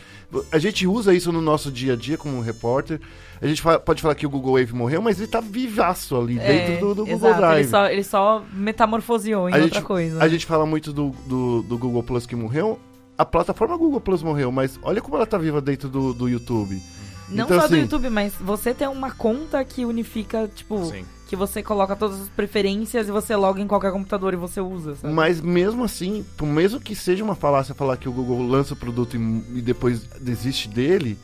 A 0.51 0.57
gente 0.57 0.87
usa 0.87 1.13
isso 1.13 1.31
no 1.31 1.39
nosso 1.41 1.71
dia 1.71 1.93
a 1.93 1.95
dia 1.95 2.17
como 2.17 2.41
repórter. 2.41 2.99
A 3.39 3.45
gente 3.45 3.61
fa- 3.61 3.79
pode 3.79 4.01
falar 4.01 4.15
que 4.15 4.25
o 4.25 4.29
Google 4.31 4.53
Wave 4.59 4.73
morreu, 4.73 4.99
mas 4.99 5.19
ele 5.19 5.27
tá 5.27 5.39
vivaço 5.39 6.15
ali 6.19 6.39
dentro 6.39 6.79
do, 6.87 6.95
do 6.95 7.05
Google 7.05 7.29
É, 7.29 7.37
Drive. 7.37 7.59
Ele 7.59 7.67
só, 7.67 7.85
ele 7.87 8.03
só 8.03 8.43
metamorfoseou 8.51 9.47
em 9.47 9.53
a, 9.53 9.57
outra 9.57 9.75
gente, 9.75 9.83
coisa. 9.85 10.23
a 10.23 10.27
gente 10.27 10.45
fala 10.47 10.65
muito 10.65 10.91
do, 10.91 11.11
do, 11.27 11.61
do 11.61 11.77
Google 11.77 12.01
Plus 12.01 12.25
que 12.25 12.35
morreu. 12.35 12.79
A 13.15 13.23
plataforma 13.25 13.77
Google 13.77 14.01
Plus 14.01 14.23
morreu, 14.23 14.51
mas 14.51 14.79
olha 14.81 15.01
como 15.01 15.15
ela 15.17 15.25
tá 15.27 15.37
viva 15.37 15.61
dentro 15.61 15.89
do, 15.89 16.13
do 16.15 16.27
YouTube. 16.27 16.81
Não 17.29 17.45
então, 17.45 17.59
só 17.59 17.67
do 17.67 17.73
assim- 17.73 17.81
YouTube, 17.83 18.09
mas 18.09 18.33
você 18.39 18.73
tem 18.73 18.87
uma 18.87 19.11
conta 19.11 19.63
que 19.65 19.83
unifica, 19.85 20.49
tipo, 20.53 20.85
Sim. 20.85 21.05
que 21.27 21.35
você 21.35 21.61
coloca 21.61 21.95
todas 21.95 22.21
as 22.21 22.29
preferências 22.29 23.07
e 23.07 23.11
você 23.11 23.35
loga 23.35 23.61
em 23.61 23.67
qualquer 23.67 23.91
computador 23.91 24.33
e 24.33 24.37
você 24.37 24.61
usa, 24.61 24.95
sabe? 24.95 25.13
Mas 25.13 25.41
mesmo 25.41 25.83
assim, 25.83 26.25
por 26.37 26.45
mesmo 26.45 26.79
que 26.79 26.95
seja 26.95 27.23
uma 27.23 27.35
falácia 27.35 27.75
falar 27.75 27.97
que 27.97 28.07
o 28.07 28.11
Google 28.13 28.47
lança 28.47 28.73
o 28.73 28.77
produto 28.77 29.17
e, 29.17 29.19
e 29.57 29.61
depois 29.61 30.01
desiste 30.21 30.69
dele, 30.69 31.17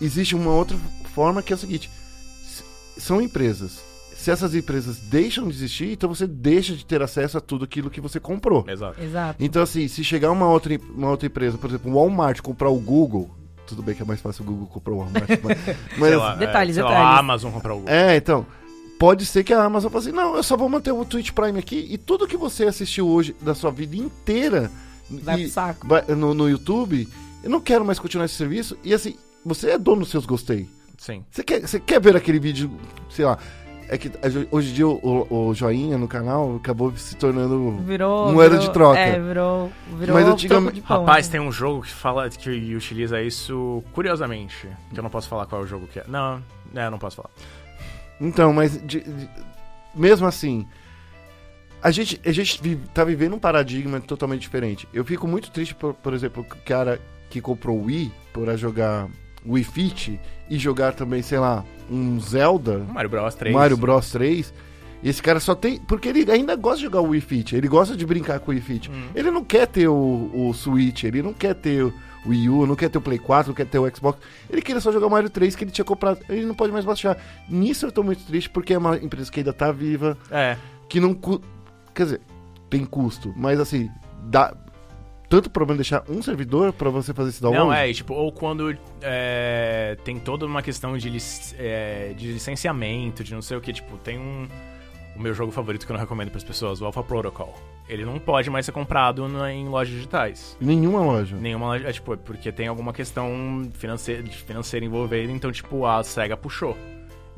existe 0.00 0.34
uma 0.34 0.50
outra 0.50 0.76
forma 1.14 1.42
que 1.42 1.52
é 1.52 1.56
o 1.56 1.58
seguinte: 1.58 1.90
são 2.96 3.20
empresas. 3.20 3.84
Se 4.14 4.30
essas 4.30 4.54
empresas 4.54 4.98
deixam 4.98 5.46
de 5.46 5.54
existir, 5.54 5.92
então 5.92 6.08
você 6.08 6.26
deixa 6.26 6.74
de 6.74 6.84
ter 6.84 7.00
acesso 7.02 7.36
a 7.36 7.40
tudo 7.40 7.64
aquilo 7.64 7.90
que 7.90 8.00
você 8.00 8.18
comprou. 8.18 8.64
Exato. 8.66 9.00
Exato. 9.00 9.36
Então, 9.44 9.62
assim, 9.62 9.86
se 9.88 10.02
chegar 10.02 10.30
uma 10.32 10.48
outra, 10.48 10.76
uma 10.94 11.10
outra 11.10 11.26
empresa, 11.26 11.58
por 11.58 11.68
exemplo, 11.68 11.92
o 11.92 11.94
Walmart 11.94 12.40
comprar 12.40 12.70
o 12.70 12.80
Google, 12.80 13.30
tudo 13.66 13.82
bem 13.82 13.94
que 13.94 14.02
é 14.02 14.04
mais 14.04 14.20
fácil 14.20 14.42
o 14.42 14.46
Google 14.46 14.66
comprar 14.68 14.92
o 14.94 14.98
Walmart, 14.98 15.28
mas, 15.42 15.58
mas- 15.98 16.08
Sei 16.08 16.16
lá, 16.16 16.34
Detalhes, 16.36 16.76
é, 16.76 16.80
sei 16.80 16.82
lá, 16.84 16.88
detalhes. 16.90 17.16
a 17.16 17.18
Amazon 17.18 17.52
comprar 17.52 17.74
o 17.74 17.78
Google. 17.78 17.94
é, 17.94 18.16
então. 18.16 18.46
Pode 18.98 19.26
ser 19.26 19.44
que 19.44 19.52
a 19.52 19.62
Amazon 19.62 19.90
fale 19.92 20.04
assim, 20.08 20.16
não, 20.16 20.36
eu 20.36 20.42
só 20.42 20.56
vou 20.56 20.70
manter 20.70 20.90
o 20.90 21.04
Twitch 21.04 21.30
Prime 21.32 21.58
aqui 21.58 21.86
e 21.90 21.98
tudo 21.98 22.26
que 22.26 22.36
você 22.36 22.64
assistiu 22.64 23.06
hoje 23.06 23.36
da 23.42 23.54
sua 23.54 23.70
vida 23.70 23.94
inteira 23.94 24.70
Vai 25.10 25.40
e- 25.40 25.42
pro 25.44 25.52
saco. 25.52 25.86
vai- 25.86 26.02
no, 26.14 26.32
no 26.32 26.48
YouTube, 26.48 27.06
eu 27.44 27.50
não 27.50 27.60
quero 27.60 27.84
mais 27.84 27.98
continuar 27.98 28.24
esse 28.24 28.34
serviço. 28.36 28.74
E 28.82 28.94
assim, 28.94 29.14
você 29.44 29.72
é 29.72 29.78
dono 29.78 30.00
dos 30.00 30.10
seus 30.10 30.24
gostei. 30.24 30.66
Sim. 30.96 31.22
Você 31.30 31.44
quer, 31.44 31.60
você 31.60 31.78
quer 31.78 32.00
ver 32.00 32.16
aquele 32.16 32.38
vídeo, 32.38 32.70
sei 33.10 33.26
lá. 33.26 33.36
É 33.88 33.96
que 33.96 34.10
hoje 34.50 34.70
em 34.70 34.74
dia 34.74 34.88
o, 34.88 35.26
o 35.48 35.54
joinha 35.54 35.96
no 35.96 36.08
canal 36.08 36.56
acabou 36.56 36.90
se 36.96 37.14
tornando. 37.14 37.76
Virou. 37.84 38.32
Moeda 38.32 38.56
virou- 38.56 38.66
de 38.66 38.72
troca. 38.72 38.98
É, 38.98 39.20
virou. 39.20 39.70
Virou 39.96 40.14
Mas 40.16 40.26
antigamente- 40.26 40.74
de 40.74 40.80
pão, 40.82 41.00
Rapaz, 41.00 41.26
assim. 41.26 41.30
tem 41.32 41.40
um 41.40 41.52
jogo 41.52 41.82
que 41.82 41.92
fala 41.92 42.28
que 42.28 42.74
utiliza 42.74 43.22
isso 43.22 43.84
curiosamente. 43.92 44.68
Que 44.92 44.98
eu 44.98 45.02
não 45.04 45.10
posso 45.10 45.28
falar 45.28 45.46
qual 45.46 45.60
é 45.62 45.64
o 45.64 45.66
jogo 45.68 45.86
que 45.86 46.00
é. 46.00 46.04
Não, 46.08 46.42
é, 46.74 46.86
eu 46.86 46.90
não 46.90 46.98
posso 46.98 47.16
falar. 47.16 47.30
Então, 48.20 48.52
mas 48.52 48.72
de- 48.84 49.00
de- 49.02 49.28
mesmo 49.94 50.26
assim, 50.26 50.66
a 51.80 51.90
gente, 51.92 52.20
a 52.26 52.32
gente 52.32 52.60
vi- 52.60 52.76
tá 52.92 53.04
vivendo 53.04 53.34
um 53.34 53.38
paradigma 53.38 54.00
totalmente 54.00 54.40
diferente. 54.40 54.88
Eu 54.92 55.04
fico 55.04 55.28
muito 55.28 55.50
triste, 55.50 55.74
por, 55.76 55.94
por 55.94 56.12
exemplo, 56.12 56.42
o 56.42 56.56
cara 56.64 57.00
que 57.30 57.40
comprou 57.40 57.78
o 57.78 57.84
Wii 57.84 58.12
para 58.32 58.56
jogar 58.56 59.06
Wii 59.46 59.62
Fit 59.64 60.20
e 60.50 60.58
jogar 60.58 60.92
também, 60.94 61.22
sei 61.22 61.38
lá, 61.38 61.64
um 61.90 62.18
Zelda, 62.20 62.78
Mario 62.92 63.10
Bros 63.10 63.34
3. 63.34 63.54
Mario 63.54 63.76
Bros 63.76 64.10
3. 64.10 64.52
Esse 65.04 65.22
cara 65.22 65.38
só 65.38 65.54
tem. 65.54 65.78
Porque 65.78 66.08
ele 66.08 66.30
ainda 66.30 66.56
gosta 66.56 66.78
de 66.78 66.84
jogar 66.84 67.00
o 67.00 67.08
Wii 67.10 67.20
Fit, 67.20 67.54
ele 67.54 67.68
gosta 67.68 67.96
de 67.96 68.04
brincar 68.06 68.40
com 68.40 68.50
o 68.50 68.54
Wii 68.54 68.60
Fit. 68.62 68.90
Hum. 68.90 69.08
Ele 69.14 69.30
não 69.30 69.44
quer 69.44 69.66
ter 69.66 69.86
o, 69.88 70.30
o 70.34 70.52
Switch, 70.54 71.04
ele 71.04 71.22
não 71.22 71.32
quer 71.32 71.54
ter 71.54 71.84
o 71.84 71.92
Wii 72.26 72.48
U, 72.48 72.66
não 72.66 72.74
quer 72.74 72.88
ter 72.88 72.98
o 72.98 73.00
Play 73.00 73.18
4, 73.18 73.50
não 73.50 73.54
quer 73.54 73.66
ter 73.66 73.78
o 73.78 73.88
Xbox. 73.94 74.18
Ele 74.50 74.62
queria 74.62 74.80
só 74.80 74.90
jogar 74.90 75.06
o 75.06 75.10
Mario 75.10 75.30
3 75.30 75.54
que 75.54 75.62
ele 75.64 75.70
tinha 75.70 75.84
comprado. 75.84 76.18
Ele 76.28 76.44
não 76.46 76.54
pode 76.54 76.72
mais 76.72 76.84
baixar. 76.84 77.16
Nisso 77.48 77.86
eu 77.86 77.92
tô 77.92 78.02
muito 78.02 78.24
triste 78.24 78.50
porque 78.50 78.72
é 78.74 78.78
uma 78.78 78.96
empresa 78.96 79.30
que 79.30 79.38
ainda 79.40 79.52
tá 79.52 79.70
viva, 79.70 80.16
É. 80.30 80.56
que 80.88 80.98
não. 80.98 81.14
cu- 81.14 81.40
Quer 81.94 82.02
dizer, 82.04 82.20
tem 82.68 82.84
custo, 82.84 83.32
mas 83.36 83.60
assim, 83.60 83.88
dá. 84.24 84.52
Tanto 85.28 85.50
problema 85.50 85.78
deixar 85.78 86.04
um 86.08 86.22
servidor 86.22 86.72
pra 86.72 86.88
você 86.88 87.12
fazer 87.12 87.30
esse 87.30 87.42
download? 87.42 87.66
Não, 87.66 87.72
é, 87.72 87.92
tipo, 87.92 88.14
ou 88.14 88.30
quando 88.30 88.76
é, 89.02 89.96
tem 90.04 90.18
toda 90.20 90.46
uma 90.46 90.62
questão 90.62 90.96
de, 90.96 91.08
lic- 91.10 91.54
é, 91.58 92.12
de 92.16 92.32
licenciamento, 92.32 93.24
de 93.24 93.34
não 93.34 93.42
sei 93.42 93.56
o 93.56 93.60
que, 93.60 93.72
tipo, 93.72 93.96
tem 93.98 94.18
um. 94.18 94.46
O 95.16 95.20
meu 95.20 95.32
jogo 95.32 95.50
favorito 95.50 95.86
que 95.86 95.90
eu 95.90 95.94
não 95.94 96.00
recomendo 96.00 96.30
pras 96.30 96.44
pessoas, 96.44 96.80
o 96.82 96.84
Alpha 96.84 97.02
Protocol. 97.02 97.54
Ele 97.88 98.04
não 98.04 98.18
pode 98.18 98.50
mais 98.50 98.66
ser 98.66 98.72
comprado 98.72 99.26
na- 99.28 99.50
em 99.50 99.66
lojas 99.66 99.94
digitais. 99.94 100.56
Nenhuma 100.60 101.00
loja. 101.00 101.34
Nenhuma 101.36 101.68
loja, 101.68 101.88
é, 101.88 101.92
tipo, 101.92 102.12
é 102.12 102.16
porque 102.18 102.52
tem 102.52 102.68
alguma 102.68 102.92
questão 102.92 103.66
financeira, 103.72 104.22
financeira 104.26 104.84
envolvida, 104.84 105.32
então, 105.32 105.50
tipo, 105.50 105.86
a 105.86 106.04
SEGA 106.04 106.36
puxou. 106.36 106.76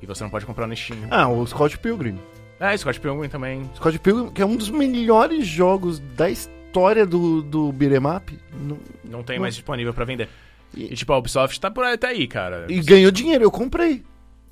E 0.03 0.07
você 0.07 0.24
não 0.24 0.31
pode 0.31 0.44
comprar 0.44 0.66
no 0.66 0.77
Steam. 0.77 0.98
Ah, 1.11 1.29
o 1.29 1.46
Scott 1.46 1.79
Pilgrim. 1.79 2.18
É, 2.59 2.77
Scott 2.77 2.98
Pilgrim 2.98 3.29
também. 3.29 3.62
Scott 3.77 3.96
Pilgrim, 4.01 4.31
que 4.31 4.42
é 4.42 4.46
um 4.46 4.57
dos 4.57 4.70
melhores 4.70 5.46
jogos 5.46 6.01
da 6.01 6.29
história 6.29 6.58
do, 7.07 7.42
do 7.42 7.72
beat'em 7.72 7.98
up. 8.16 8.38
Não- 8.52 8.78
Não 9.04 9.22
tem 9.22 9.37
Não. 9.37 9.42
mais 9.42 9.54
disponível 9.54 9.92
pra 9.94 10.04
vender. 10.04 10.28
E- 10.74 10.92
E, 10.92 10.94
tipo, 10.96 11.12
a 11.12 11.18
Ubisoft 11.18 11.59
tá 11.61 11.70
por 11.70 11.85
aí, 11.85 11.96
tá 11.96 12.09
aí, 12.09 12.26
cara. 12.26 12.66
E 12.68 12.81
ganhou 12.81 13.11
dinheiro, 13.11 13.44
eu 13.44 13.50
comprei. 13.50 14.02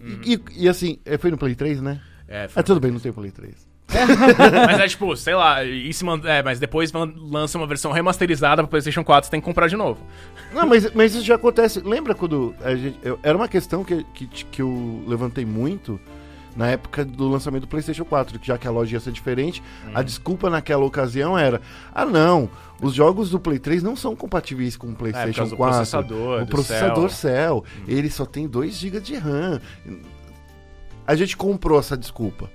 Uhum. 0.01 0.21
E, 0.25 0.41
e 0.57 0.69
assim, 0.69 0.99
é, 1.05 1.17
foi 1.19 1.31
no 1.31 1.39
Play 1.39 1.55
3, 1.55 1.81
né? 1.81 2.01
É, 2.29 2.49
foi- 2.49 2.61
Ah, 2.61 2.63
tudo 2.63 2.81
bem, 2.81 2.91
não 2.91 3.01
tem 3.01 3.13
Play 3.13 3.31
3. 3.31 3.67
mas 4.67 4.81
é 4.81 4.89
tipo, 4.89 5.17
sei 5.17 5.35
lá, 5.35 5.63
e 5.63 5.93
se 5.93 6.05
man- 6.05 6.21
é, 6.25 6.43
mas 6.43 6.59
depois 6.59 6.93
lança 6.93 7.57
uma 7.57 7.67
versão 7.69 7.93
remasterizada 7.93 8.63
pra 8.63 8.69
PlayStation 8.69 9.05
4, 9.05 9.27
você 9.27 9.31
tem 9.31 9.41
que 9.41 9.45
comprar 9.45 9.69
de 9.69 9.77
novo. 9.77 10.05
Não, 10.53 10.67
mas, 10.67 10.93
mas 10.93 11.15
isso 11.15 11.25
já 11.25 11.37
acontece. 11.37 11.81
Lembra 11.81 12.15
quando 12.15 12.55
a 12.63 12.75
gente. 12.75 12.99
eu- 13.03 13.19
era 13.23 13.37
uma 13.37 13.47
questão 13.49 13.85
que, 13.85 14.03
que, 14.13 14.27
que 14.27 14.61
eu 14.63 15.05
levantei 15.07 15.45
muito 15.45 16.01
na 16.57 16.69
época 16.69 17.05
do 17.05 17.29
lançamento 17.29 17.63
do 17.63 17.69
PlayStation 17.69 18.05
4, 18.05 18.39
que 18.39 18.47
já 18.47 18.57
que 18.59 18.67
a 18.67 18.71
loja 18.71 18.97
ia 18.97 19.01
ser 19.01 19.13
diferente, 19.13 19.63
a 19.95 20.03
desculpa 20.03 20.49
naquela 20.51 20.85
ocasião 20.85 21.39
era: 21.39 21.61
ah, 21.95 22.05
não, 22.07 22.49
os 22.81 22.95
jogos 22.95 23.31
do 23.31 23.39
Play 23.39 23.59
3 23.59 23.83
não 23.83 23.95
são 23.95 24.17
compatíveis 24.17 24.77
com 24.77 24.87
o 24.89 24.93
É, 24.93 24.95
PlayStation 24.95 25.47
do 25.49 25.57
4. 25.57 25.77
processador, 25.77 26.41
o 26.43 26.45
do 26.45 26.51
processador 26.51 27.11
Cell. 27.11 27.65
Cell, 27.65 27.65
ele 27.87 28.11
só 28.11 28.25
tem 28.25 28.49
2 28.49 28.75
GB 28.75 29.01
de 29.01 29.17
RAM. 29.17 29.61
A 31.07 31.15
gente 31.15 31.37
comprou 31.37 31.79
essa 31.79 31.97
desculpa. 31.97 32.51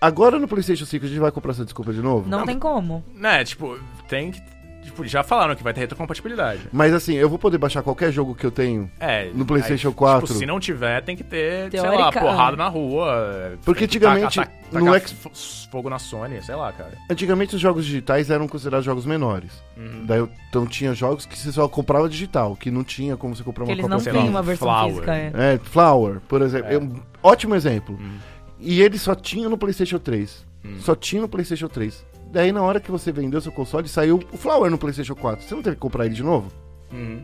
Agora 0.00 0.38
no 0.38 0.46
PlayStation 0.46 0.84
5 0.84 1.04
a 1.04 1.08
gente 1.08 1.18
vai 1.18 1.30
comprar 1.32 1.52
essa 1.52 1.64
desculpa 1.64 1.92
de 1.92 2.00
novo? 2.00 2.28
Não 2.28 2.44
tem 2.44 2.58
como. 2.58 3.02
Né, 3.14 3.44
tipo, 3.44 3.78
tem 4.08 4.30
que. 4.30 4.40
Tipo, 4.86 5.04
já 5.06 5.22
falaram 5.22 5.54
que 5.54 5.62
vai 5.62 5.74
ter 5.74 5.80
retrocompatibilidade. 5.80 6.62
Mas 6.72 6.94
assim, 6.94 7.14
eu 7.14 7.28
vou 7.28 7.38
poder 7.38 7.58
baixar 7.58 7.82
qualquer 7.82 8.10
jogo 8.12 8.34
que 8.34 8.46
eu 8.46 8.50
tenho. 8.50 8.90
É. 8.98 9.28
No 9.34 9.44
PlayStation 9.44 9.88
aí, 9.88 9.94
4. 9.94 10.26
Tipo, 10.28 10.38
se 10.38 10.46
não 10.46 10.58
tiver, 10.60 11.02
tem 11.02 11.16
que 11.16 11.24
ter, 11.24 11.70
sei 11.70 11.80
Teórica- 11.80 12.02
lá, 12.04 12.12
porrada 12.12 12.56
na 12.56 12.68
rua. 12.68 13.52
Porque 13.64 13.80
que 13.80 13.84
antigamente, 13.84 14.36
tacar- 14.36 14.52
tacar 14.70 14.82
no 14.82 14.94
X- 14.94 15.68
fogo 15.70 15.90
na 15.90 15.98
Sony, 15.98 16.40
sei 16.42 16.54
lá, 16.54 16.72
cara. 16.72 16.92
Antigamente 17.10 17.54
os 17.54 17.60
jogos 17.60 17.84
digitais 17.84 18.30
eram 18.30 18.46
considerados 18.48 18.84
jogos 18.86 19.04
menores. 19.04 19.50
Uhum. 19.76 20.04
Daí, 20.06 20.18
eu- 20.18 20.30
então 20.48 20.66
tinha 20.66 20.94
jogos 20.94 21.26
que 21.26 21.36
você 21.38 21.50
só 21.52 21.68
comprava 21.68 22.08
digital, 22.08 22.56
que 22.56 22.70
não 22.70 22.84
tinha 22.84 23.16
como 23.16 23.34
você 23.36 23.42
comprar 23.42 23.64
uma 23.64 23.72
eles 23.72 23.86
não 23.88 23.98
sei 23.98 24.12
têm 24.12 24.22
um 24.22 24.28
uma 24.28 24.42
versão 24.42 24.68
Flower. 24.68 24.92
física. 24.94 25.14
É. 25.14 25.32
É, 25.54 25.58
Flower, 25.62 26.20
por 26.28 26.42
exemplo. 26.42 26.68
É. 26.70 26.74
É 26.74 26.78
um 26.78 26.94
ótimo 27.22 27.54
exemplo. 27.54 27.96
Uhum. 28.00 28.16
E 28.60 28.80
ele 28.80 28.98
só 28.98 29.14
tinha 29.14 29.48
no 29.48 29.58
PlayStation 29.58 29.98
3. 29.98 30.46
Hum. 30.64 30.76
Só 30.80 30.94
tinha 30.94 31.20
no 31.22 31.28
PlayStation 31.28 31.68
3. 31.68 32.04
Daí 32.30 32.52
na 32.52 32.62
hora 32.62 32.80
que 32.80 32.90
você 32.90 33.12
vendeu 33.12 33.40
seu 33.40 33.52
console, 33.52 33.88
saiu 33.88 34.20
o 34.32 34.36
Flower 34.36 34.70
no 34.70 34.78
PlayStation 34.78 35.14
4. 35.14 35.44
Você 35.44 35.54
não 35.54 35.62
teve 35.62 35.76
que 35.76 35.80
comprar 35.80 36.06
ele 36.06 36.14
de 36.14 36.22
novo? 36.22 36.50
Uhum. 36.92 37.22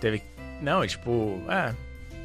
Teve. 0.00 0.22
Não, 0.62 0.84
e 0.84 0.88
tipo, 0.88 1.40
é. 1.48 1.74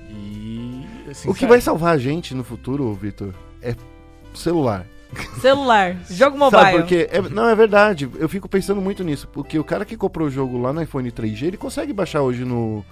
E. 0.09 0.85
assim, 1.09 1.29
o 1.29 1.33
que 1.33 1.45
vai 1.45 1.59
salvar 1.59 1.95
a 1.95 1.97
gente 1.97 2.35
no 2.35 2.43
futuro, 2.43 2.93
Vitor, 2.93 3.33
é 3.61 3.75
celular. 4.33 4.85
Celular, 5.39 5.97
jogo 6.09 6.37
mobile. 6.37 6.61
Sabe, 6.61 6.77
porque. 6.77 7.07
é- 7.11 7.21
não, 7.21 7.47
é 7.47 7.55
verdade. 7.55 8.09
Eu 8.15 8.29
fico 8.29 8.47
pensando 8.49 8.81
muito 8.81 9.03
nisso. 9.03 9.27
Porque 9.27 9.57
o 9.59 9.63
cara 9.63 9.85
que 9.85 9.97
comprou 9.97 10.27
o 10.27 10.31
jogo 10.31 10.59
lá 10.59 10.73
no 10.73 10.81
iPhone 10.81 11.11
3G, 11.11 11.43
ele 11.47 11.57
consegue 11.57 11.93
baixar 11.93 12.21
hoje 12.21 12.43
no. 12.45 12.83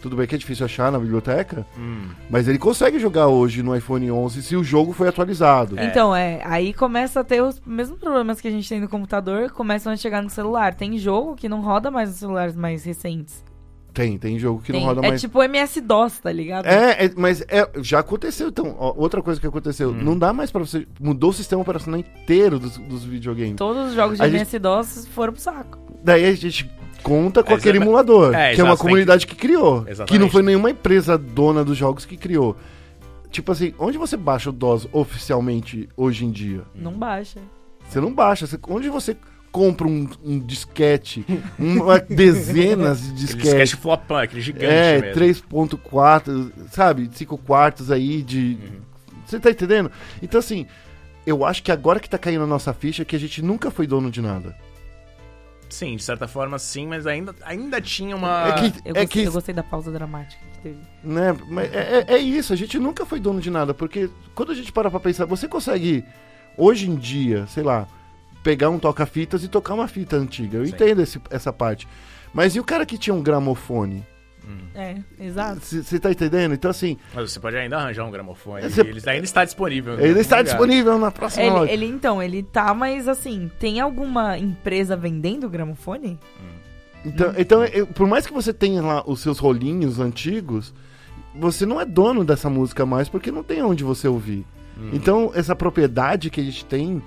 Tudo 0.00 0.16
bem 0.16 0.26
que 0.26 0.34
é 0.34 0.38
difícil 0.38 0.64
achar 0.64 0.92
na 0.92 0.98
biblioteca, 0.98 1.66
Hum. 1.76 2.08
mas 2.30 2.46
ele 2.46 2.58
consegue 2.58 2.98
jogar 3.00 3.26
hoje 3.26 3.62
no 3.62 3.74
iPhone 3.74 4.10
11 4.10 4.42
se 4.42 4.54
o 4.54 4.62
jogo 4.62 4.92
foi 4.92 5.08
atualizado. 5.08 5.78
É. 5.78 5.84
Então, 5.86 6.14
é, 6.14 6.40
aí 6.44 6.72
começa 6.72 7.20
a 7.20 7.24
ter 7.24 7.42
os 7.42 7.60
mesmos 7.66 7.98
problemas 7.98 8.40
que 8.40 8.46
a 8.46 8.50
gente 8.50 8.68
tem 8.68 8.80
no 8.80 8.88
computador, 8.88 9.50
começam 9.50 9.92
a 9.92 9.96
chegar 9.96 10.22
no 10.22 10.30
celular. 10.30 10.74
Tem 10.74 10.96
jogo 10.98 11.34
que 11.34 11.48
não 11.48 11.60
roda 11.60 11.90
mais 11.90 12.08
nos 12.10 12.18
celulares 12.18 12.54
mais 12.54 12.84
recentes. 12.84 13.44
Tem, 13.92 14.16
tem 14.16 14.38
jogo 14.38 14.60
que 14.62 14.70
Tem- 14.70 14.80
não 14.80 14.86
roda 14.88 15.04
é 15.04 15.08
mais. 15.08 15.20
tipo 15.20 15.42
MS-DOS, 15.42 16.20
tá 16.20 16.30
ligado? 16.30 16.66
É, 16.66 17.06
é, 17.06 17.12
mas 17.16 17.40
é, 17.48 17.68
já 17.82 17.98
aconteceu. 17.98 18.48
Então, 18.48 18.76
ó, 18.78 18.94
outra 18.96 19.20
coisa 19.20 19.40
que 19.40 19.46
aconteceu, 19.48 19.90
Hum. 19.90 19.98
não 20.00 20.16
dá 20.16 20.32
mais 20.32 20.52
pra 20.52 20.60
você. 20.60 20.86
Mudou 21.00 21.30
o 21.30 21.32
sistema 21.32 21.62
operacional 21.62 21.98
inteiro 21.98 22.60
dos, 22.60 22.76
dos 22.78 23.02
videogames. 23.02 23.56
Todos 23.56 23.88
os 23.88 23.94
jogos 23.94 24.18
de 24.18 24.22
A 24.22 24.26
gente- 24.28 24.36
MS-DOS 24.36 25.08
foram 25.08 25.32
pro 25.32 25.42
saco. 25.42 25.78
Daí 26.04 26.24
a 26.26 26.32
gente 26.36 26.70
conta 27.02 27.42
com 27.42 27.52
É, 27.52 27.56
aquele 27.56 27.78
emulador, 27.78 28.34
é, 28.34 28.54
que 28.54 28.60
é 28.60 28.64
uma 28.64 28.76
comunidade 28.76 29.26
que, 29.26 29.34
criou. 29.34 29.78
Exatamente. 29.86 30.08
Que 30.12 30.18
não 30.18 30.28
foi 30.30 30.42
nenhuma 30.42 30.70
empresa 30.70 31.16
dona 31.18 31.64
dos 31.64 31.76
jogos 31.76 32.04
que 32.04 32.16
criou. 32.16 32.56
Tipo 33.30 33.52
assim, 33.52 33.74
onde 33.78 33.98
você 33.98 34.16
baixa 34.16 34.48
o 34.50 34.52
DOS 34.52 34.88
oficialmente 34.92 35.88
hoje 35.96 36.24
em 36.24 36.30
dia? 36.30 36.62
Não 36.74 36.92
baixa. 36.92 37.40
Você 37.88 38.00
não 38.00 38.12
baixa. 38.12 38.46
Você- 38.46 38.58
onde 38.68 38.88
você 38.88 39.16
compra 39.52 39.86
um, 39.86 40.08
um 40.24 40.38
disquete, 40.38 41.24
uma, 41.58 41.98
dezenas 41.98 43.00
de 43.02 43.12
disquetes? 43.14 43.42
disquete 43.44 43.76
flopão, 43.76 44.18
aquele 44.18 44.40
gigante 44.40 44.64
É, 44.66 45.00
mesmo. 45.00 45.14
3.4, 45.14 46.52
sabe? 46.70 47.08
5 47.12 47.36
quartos 47.38 47.90
aí 47.90 48.22
de. 48.22 48.58
Uhum. 48.62 48.80
Você 49.26 49.38
tá 49.40 49.50
entendendo? 49.50 49.90
Então, 50.22 50.38
assim, 50.40 50.66
eu 51.26 51.44
acho 51.44 51.62
que 51.62 51.70
agora 51.70 52.00
que 52.00 52.08
tá 52.08 52.16
caindo 52.16 52.44
a 52.44 52.46
nossa 52.46 52.72
ficha 52.72 53.04
que 53.04 53.14
a 53.14 53.18
gente 53.18 53.42
nunca 53.42 53.70
foi 53.70 53.86
dono 53.86 54.10
de 54.10 54.22
nada. 54.22 54.56
Sim, 55.68 55.96
de 55.96 56.02
certa 56.02 56.26
forma 56.26 56.58
sim, 56.58 56.86
mas 56.86 57.06
ainda, 57.06 57.34
ainda 57.44 57.80
tinha 57.80 58.16
uma. 58.16 58.48
É 58.48 58.52
que- 58.70 58.78
Eu, 58.84 58.92
é 58.96 59.00
gostei, 59.04 59.06
que- 59.06 59.28
eu 59.28 59.32
gostei 59.32 59.54
da 59.54 59.62
pausa 59.62 59.90
dramática 59.92 60.42
que 60.54 60.58
teve. 60.60 60.78
Né? 61.04 61.36
Mas 61.48 61.72
é, 61.74 62.04
é- 62.08 62.14
é 62.14 62.18
isso, 62.18 62.52
a 62.52 62.56
gente 62.56 62.78
nunca 62.78 63.04
foi 63.04 63.20
dono 63.20 63.40
de 63.40 63.50
nada, 63.50 63.74
porque 63.74 64.08
quando 64.34 64.52
a 64.52 64.54
gente 64.54 64.72
para 64.72 64.90
pra 64.90 64.98
pensar, 65.00 65.24
você 65.26 65.46
consegue, 65.46 66.04
hoje 66.56 66.88
em 66.90 66.96
dia, 66.96 67.46
sei 67.48 67.62
lá, 67.62 67.86
pegar 68.42 68.70
um 68.70 68.78
toca-fitas 68.78 69.44
e 69.44 69.48
tocar 69.48 69.74
uma 69.74 69.86
fita 69.88 70.16
antiga. 70.16 70.58
Eu 70.58 70.64
Sim. 70.66 70.72
entendo 70.72 71.02
esse- 71.02 71.20
essa 71.30 71.52
parte. 71.52 71.86
Mas 72.32 72.54
e 72.56 72.60
o 72.60 72.64
cara 72.64 72.86
que 72.86 72.96
tinha 72.96 73.12
um 73.14 73.22
gramofone? 73.22 74.06
É, 74.74 74.96
exato. 75.20 75.60
Você 75.60 75.98
tá 75.98 76.10
entendendo? 76.10 76.54
Então, 76.54 76.70
assim, 76.70 76.96
Mas 77.14 77.30
você 77.32 77.40
pode 77.40 77.56
ainda 77.56 77.76
arranjar 77.76 78.04
um 78.04 78.10
gramofone. 78.10 78.62
Você- 78.68 78.80
Ele 78.80 79.00
ainda 79.06 79.24
está 79.24 79.44
disponível. 79.44 79.98
em 79.98 80.02
ele 80.04 80.20
está 80.20 80.36
lugar. 80.38 80.44
disponível 80.50 80.98
na 80.98 81.10
próxima 81.10 81.42
Ele, 81.44 81.50
loja. 81.54 81.72
ele, 81.72 81.86
então, 81.86 82.22
ele 82.22 82.42
tá, 82.42 82.72
mas 82.74 83.06
assim, 83.08 83.50
tem 83.58 83.80
alguma 83.80 84.38
empresa 84.38 84.96
vendendo 84.96 85.48
gramofone? 85.48 86.18
Então, 87.04 87.32
então 87.36 87.64
eu- 87.64 87.86
por 87.86 88.06
mais 88.06 88.26
que 88.26 88.32
você 88.32 88.52
tenha 88.52 88.82
lá 88.82 89.02
os 89.06 89.20
seus 89.20 89.38
rolinhos 89.38 90.00
antigos, 90.00 90.74
você 91.34 91.64
não 91.64 91.80
é 91.80 91.84
dono 91.84 92.24
dessa 92.24 92.50
música 92.50 92.84
mais 92.84 93.08
porque 93.08 93.30
não 93.30 93.42
tem 93.42 93.62
onde 93.62 93.84
você 93.84 94.08
ouvir. 94.08 94.44
Hum. 94.76 94.90
Então, 94.92 95.30
essa 95.34 95.54
propriedade 95.54 96.30
que 96.30 96.40
a 96.40 96.44
gente 96.44 96.64
tem, 96.64 97.02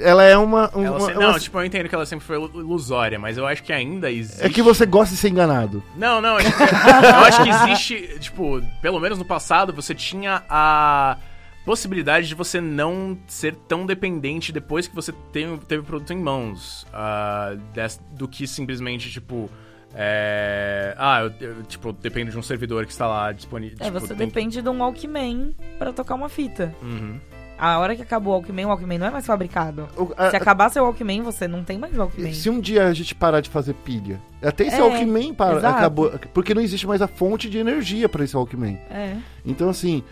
ela 0.00 0.22
é 0.24 0.36
uma. 0.36 0.68
uma- 0.74 0.86
Ela 0.86 1.00
se- 1.00 1.12
uma- 1.12 1.20
Não, 1.32 1.38
tipo, 1.38 1.58
eu 1.58 1.64
entendo 1.64 1.88
que 1.88 1.94
ela 1.94 2.06
sempre 2.06 2.24
foi 2.26 2.36
ilusória, 2.36 3.18
mas 3.18 3.36
eu 3.36 3.46
acho 3.46 3.62
que 3.62 3.72
ainda 3.72 4.10
existe. 4.10 4.44
é 4.44 4.48
que 4.48 4.62
você 4.62 4.84
gosta 4.86 5.14
de 5.14 5.20
ser 5.20 5.28
enganado. 5.28 5.82
Não, 5.96 6.20
não, 6.20 6.38
eu 6.40 6.46
acho, 6.46 6.56
que, 6.56 6.62
eu 6.62 7.24
acho 7.24 7.42
que 7.42 7.48
existe, 7.48 8.18
tipo, 8.20 8.60
pelo 8.82 8.98
menos 9.00 9.18
no 9.18 9.24
passado, 9.24 9.72
você 9.72 9.94
tinha 9.94 10.42
a 10.48 11.16
possibilidade 11.64 12.28
de 12.28 12.34
você 12.34 12.60
não 12.60 13.16
ser 13.26 13.54
tão 13.66 13.86
dependente 13.86 14.52
depois 14.52 14.86
que 14.86 14.94
você 14.94 15.12
teve, 15.32 15.56
teve 15.66 15.80
o 15.82 15.84
produto 15.84 16.12
em 16.12 16.18
mãos, 16.18 16.86
ah, 16.92 17.54
des- 17.72 17.98
do 18.12 18.28
que 18.28 18.46
simplesmente, 18.46 19.10
tipo, 19.10 19.48
é, 19.94 20.94
ah, 20.98 21.20
eu, 21.22 21.32
eu, 21.48 21.62
tipo, 21.62 21.92
dependo 21.92 22.30
de 22.30 22.38
um 22.38 22.42
servidor 22.42 22.84
que 22.84 22.92
está 22.92 23.06
lá 23.06 23.32
disponível. 23.32 23.78
É, 23.80 23.84
tipo, 23.84 24.00
você 24.00 24.08
tem- 24.14 24.26
depende 24.26 24.60
de 24.60 24.68
um 24.68 24.78
Walkman 24.80 25.54
pra 25.78 25.92
tocar 25.92 26.14
uma 26.16 26.28
fita. 26.28 26.74
Uhum. 26.82 27.18
A 27.58 27.78
hora 27.78 27.94
que 27.94 28.02
acabou 28.02 28.32
o 28.32 28.36
Walkman, 28.36 28.64
o 28.66 28.68
Walkman 28.68 28.98
não 28.98 29.06
é 29.06 29.10
mais 29.10 29.24
fabricado. 29.26 29.88
O- 29.96 30.12
a- 30.16 30.30
Se 30.30 30.36
acabar 30.36 30.70
seu 30.70 30.82
Walkman, 30.84 31.22
você 31.22 31.46
não 31.46 31.62
tem 31.64 31.78
mais 31.78 31.96
Walkman. 31.96 32.32
se 32.32 32.50
um 32.50 32.60
dia 32.60 32.86
a 32.86 32.92
gente 32.92 33.14
parar 33.14 33.40
de 33.40 33.48
fazer 33.48 33.74
pilha, 33.74 34.20
até 34.42 34.66
esse 34.66 34.76
É, 34.76 34.82
Walkman 34.82 35.32
para, 35.34 35.58
exato. 35.58 35.76
acabou. 35.78 36.10
Porque 36.32 36.52
não 36.54 36.60
existe 36.62 36.86
mais 36.86 37.00
a 37.00 37.06
fonte 37.06 37.48
de 37.48 37.58
energia 37.58 38.08
para 38.08 38.24
esse 38.24 38.36
Walkman. 38.36 38.78
É. 38.90 39.16
Então, 39.46 39.68
assim. 39.68 40.02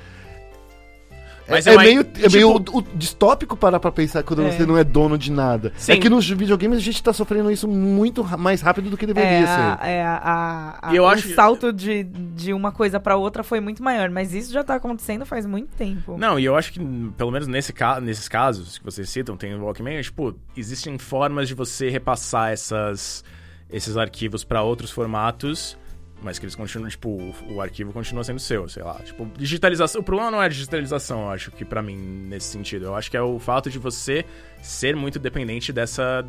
É- 1.46 1.50
Mas 1.50 1.66
é, 1.66 1.74
eu 1.74 1.78
ai- 1.78 1.87
meio, 1.87 2.00
é 2.00 2.05
tipo- 2.05 2.33
meio 2.33 2.50
u- 2.57 2.78
u- 2.78 2.83
distópico 2.94 3.57
parar 3.57 3.78
pra 3.81 3.90
pensar 3.92 4.22
quando 4.22 4.42
É. 4.42 4.50
você 4.50 4.64
não 4.66 4.76
é 4.76 4.85
dono 4.85 5.16
de 5.18 5.31
nada. 5.31 5.72
Sim. 5.76 5.92
É 5.92 5.96
que 5.96 6.09
nos 6.09 6.28
videogames 6.28 6.78
a 6.78 6.81
gente 6.81 7.02
tá 7.02 7.12
sofrendo 7.12 7.50
isso 7.50 7.66
muito 7.68 8.22
mais 8.38 8.61
rápido 8.61 8.90
do 8.90 8.96
que 8.96 9.07
deveria 9.07 9.31
É, 9.31 9.46
ser. 9.46 9.52
a, 9.52 9.78
é 9.83 10.02
a, 10.05 10.16
a- 10.16 10.88
a- 10.88 10.92
E 10.92 10.96
eu 10.96 11.05
o 11.05 11.07
acho 11.07 11.28
que- 11.28 11.35
salto 11.35 11.72
de, 11.72 12.05
de 12.05 12.52
uma 12.52 12.70
coisa 12.72 12.98
pra 13.00 13.16
outra 13.16 13.42
foi 13.42 13.61
muito 13.61 13.83
maior, 13.83 14.09
mas 14.11 14.33
isso 14.35 14.52
já 14.52 14.62
tá 14.64 14.74
acontecendo 14.76 15.26
faz 15.26 15.44
muito 15.46 15.68
tempo. 15.76 16.16
Não, 16.18 16.38
e 16.38 16.44
eu 16.44 16.57
acho 16.57 16.72
que, 16.72 16.81
pelo 17.16 17.31
menos 17.31 17.46
nesse 17.48 17.72
ca 17.72 18.00
nesses 18.00 18.28
casos 18.28 18.78
que 18.78 18.85
vocês 18.85 19.09
citam, 19.11 19.37
tem 19.37 19.55
o 19.55 19.64
Walkman, 19.64 19.96
é, 19.96 20.02
tipo, 20.02 20.35
existem 20.57 20.96
formas 20.98 21.48
de 21.48 21.55
você 21.55 21.88
repassar 21.90 22.50
essas, 22.52 23.24
esses 23.70 23.96
arquivos 23.96 24.44
pra 24.44 24.62
outros 24.62 24.90
formatos, 24.90 25.76
mas 26.22 26.38
que 26.38 26.44
eles 26.44 26.54
continuam, 26.54 26.88
tipo, 26.88 27.08
o, 27.08 27.54
o 27.54 27.61
arquivo 27.61 27.92
continua 27.92 28.22
sendo 28.24 28.38
seu, 28.40 28.68
sei 28.68 28.82
lá. 28.82 28.94
Tipo, 29.04 29.26
digitalização. 29.37 30.00
O 30.00 30.04
problema 30.04 30.30
não 30.30 30.42
é 30.42 30.46
a 30.46 30.48
digitalização, 30.48 31.22
eu 31.22 31.30
acho 31.30 31.50
que 31.50 31.64
pra 31.64 31.82
mim, 31.82 31.96
nesse 31.96 32.46
sentido. 32.46 32.87
Eu 32.87 32.94
acho 32.94 33.11
que 33.11 33.16
é 33.16 33.22
o 33.22 33.38
fato 33.38 33.68
de 33.70 33.78
você 33.78 34.24
ser 34.62 34.94
muito 34.96 35.18
dependente 35.18 35.72
dessa, 35.72 36.24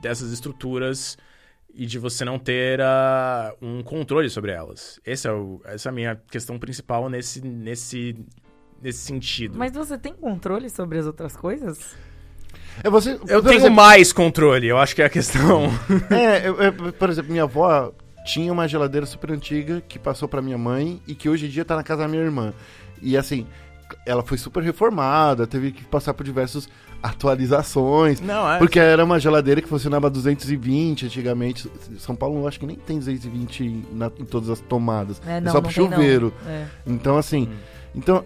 dessas 0.00 0.30
estruturas 0.32 1.16
e 1.74 1.86
de 1.86 1.98
você 1.98 2.24
não 2.24 2.38
ter 2.38 2.80
ah, 2.80 3.52
um 3.60 3.82
controle 3.82 4.30
sobre 4.30 4.52
elas. 4.52 5.00
Esse 5.04 5.26
é 5.26 5.32
o, 5.32 5.60
essa 5.64 5.88
é 5.88 5.90
a 5.90 5.92
minha 5.92 6.16
questão 6.30 6.58
principal 6.58 7.08
nesse, 7.10 7.40
nesse, 7.44 8.14
nesse 8.80 9.00
sentido. 9.00 9.58
Mas 9.58 9.72
você 9.72 9.98
tem 9.98 10.14
controle 10.14 10.70
sobre 10.70 10.98
as 10.98 11.06
outras 11.06 11.36
coisas? 11.36 11.96
É 12.82 12.88
você, 12.90 13.18
Eu 13.28 13.42
tenho 13.42 13.54
exemplo, 13.56 13.74
mais 13.76 14.12
controle, 14.12 14.66
eu 14.68 14.78
acho 14.78 14.94
que 14.94 15.02
é 15.02 15.04
a 15.04 15.10
questão. 15.10 15.68
É, 16.10 16.48
eu- 16.48 16.56
eu- 16.60 16.92
por 16.92 17.08
exemplo, 17.10 17.30
minha 17.30 17.44
avó 17.44 17.92
tinha 18.24 18.52
uma 18.52 18.66
geladeira 18.66 19.06
super 19.06 19.30
antiga 19.32 19.82
que 19.88 19.98
passou 19.98 20.26
pra 20.28 20.40
minha 20.42 20.58
mãe 20.58 21.00
e 21.06 21.14
que 21.14 21.28
hoje 21.28 21.46
em 21.46 21.48
dia 21.48 21.64
tá 21.64 21.76
na 21.76 21.82
casa 21.82 22.02
da 22.02 22.08
minha 22.08 22.22
irmã. 22.22 22.52
E 23.02 23.16
assim, 23.16 23.46
ela 24.06 24.22
foi 24.22 24.38
super 24.38 24.62
reformada, 24.62 25.46
teve 25.46 25.70
que 25.72 25.84
passar 25.84 26.14
por 26.14 26.24
diversas 26.24 26.68
atualizações. 27.28 28.20
Não, 28.20 28.50
é. 28.52 28.58
Porque 28.58 28.78
era 28.78 29.04
uma 29.04 29.18
geladeira 29.18 29.60
que 29.60 29.68
funcionava 29.68 30.08
220 30.10 31.06
antigamente. 31.06 31.68
São 31.98 32.14
Paulo 32.14 32.40
eu 32.40 32.48
acho 32.48 32.60
que 32.60 32.66
nem 32.66 32.76
tem 32.76 32.98
220 32.98 33.84
na- 33.92 34.10
em 34.18 34.24
todas 34.24 34.48
as 34.50 34.60
tomadas. 34.60 35.20
É, 35.26 35.36
É, 35.36 35.40
não, 35.40 35.50
só 35.52 35.58
não 35.58 35.62
pro 35.62 35.72
chuveiro. 35.72 36.32
É. 36.46 36.64
Então, 36.86 37.16
assim. 37.16 37.48
Então, 37.94 38.24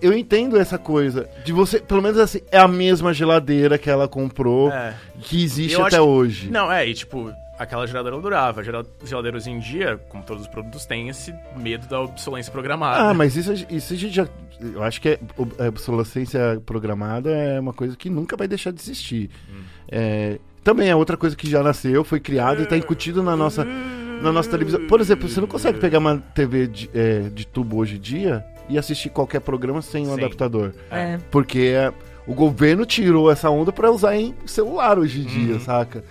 eu 0.00 0.12
entendo 0.16 0.58
essa 0.58 0.78
coisa. 0.78 1.28
De 1.44 1.52
você, 1.52 1.78
pelo 1.80 2.02
menos 2.02 2.18
assim, 2.18 2.40
é 2.50 2.58
a 2.58 2.68
mesma 2.68 3.12
geladeira 3.12 3.78
que 3.78 3.88
ela 3.90 4.08
comprou, 4.08 4.70
É. 4.72 4.94
que 5.20 5.42
existe 5.42 5.74
Eu 5.74 5.84
até 5.86 5.96
acho 5.96 6.06
hoje. 6.06 6.50
Não, 6.50 6.70
é, 6.72 6.86
e 6.88 6.94
tipo, 6.94 7.30
aquela 7.62 7.86
geladeira 7.86 8.18
durava. 8.20 8.64
Gela- 8.64 8.86
Geladeiras 9.04 9.42
hoje 9.44 9.50
em 9.54 9.58
dia, 9.58 9.98
como 10.08 10.22
todos 10.24 10.42
os 10.42 10.48
produtos, 10.48 10.86
têm 10.86 11.08
esse 11.08 11.32
medo 11.56 11.86
da 11.86 12.00
obsolência 12.00 12.50
programada. 12.50 13.10
Ah, 13.10 13.14
mas 13.14 13.36
isso, 13.36 13.52
isso 13.70 13.92
a 13.92 13.96
gente 13.96 14.14
já. 14.14 14.26
Eu 14.60 14.82
acho 14.82 15.00
que 15.00 15.08
é, 15.10 15.18
a 15.58 15.68
obsolescência 15.68 16.60
programada 16.66 17.30
é 17.30 17.58
uma 17.60 17.72
coisa 17.72 17.96
que 17.96 18.08
nunca 18.10 18.36
vai 18.36 18.46
deixar 18.48 18.72
de 18.72 18.80
existir. 18.80 19.30
Hum. 19.50 19.62
É, 19.88 20.38
também 20.62 20.88
é 20.88 20.94
outra 20.96 21.16
coisa 21.16 21.34
que 21.36 21.48
já 21.48 21.62
nasceu, 21.62 22.04
foi 22.04 22.20
criada 22.20 22.60
e 22.60 22.64
está 22.64 22.76
incutido 22.76 23.22
na 23.22 23.34
nossa, 23.36 23.64
na 23.64 24.30
nossa 24.30 24.50
televisão. 24.50 24.86
Por 24.86 25.00
exemplo, 25.00 25.28
você 25.28 25.40
não 25.40 25.48
consegue 25.48 25.78
pegar 25.78 25.98
uma 25.98 26.18
TV 26.18 26.66
de, 26.66 26.90
é, 26.94 27.20
de 27.30 27.46
tubo 27.46 27.78
hoje 27.78 27.96
em 27.96 28.00
dia 28.00 28.44
e 28.68 28.78
assistir 28.78 29.08
qualquer 29.08 29.40
programa 29.40 29.80
sem 29.82 30.06
um 30.06 30.14
Sim. 30.14 30.20
adaptador. 30.20 30.72
É. 30.90 31.18
Porque 31.30 31.60
é, 31.74 31.92
o 32.26 32.34
governo 32.34 32.84
tirou 32.84 33.30
essa 33.30 33.48
onda 33.50 33.72
para 33.72 33.90
usar 33.90 34.14
em 34.16 34.34
celular 34.46 34.98
hoje 34.98 35.20
em 35.22 35.24
dia, 35.24 35.54
Uhum. 35.54 35.60
saca? 35.60 36.04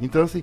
Então, 0.00 0.22
assim. 0.24 0.42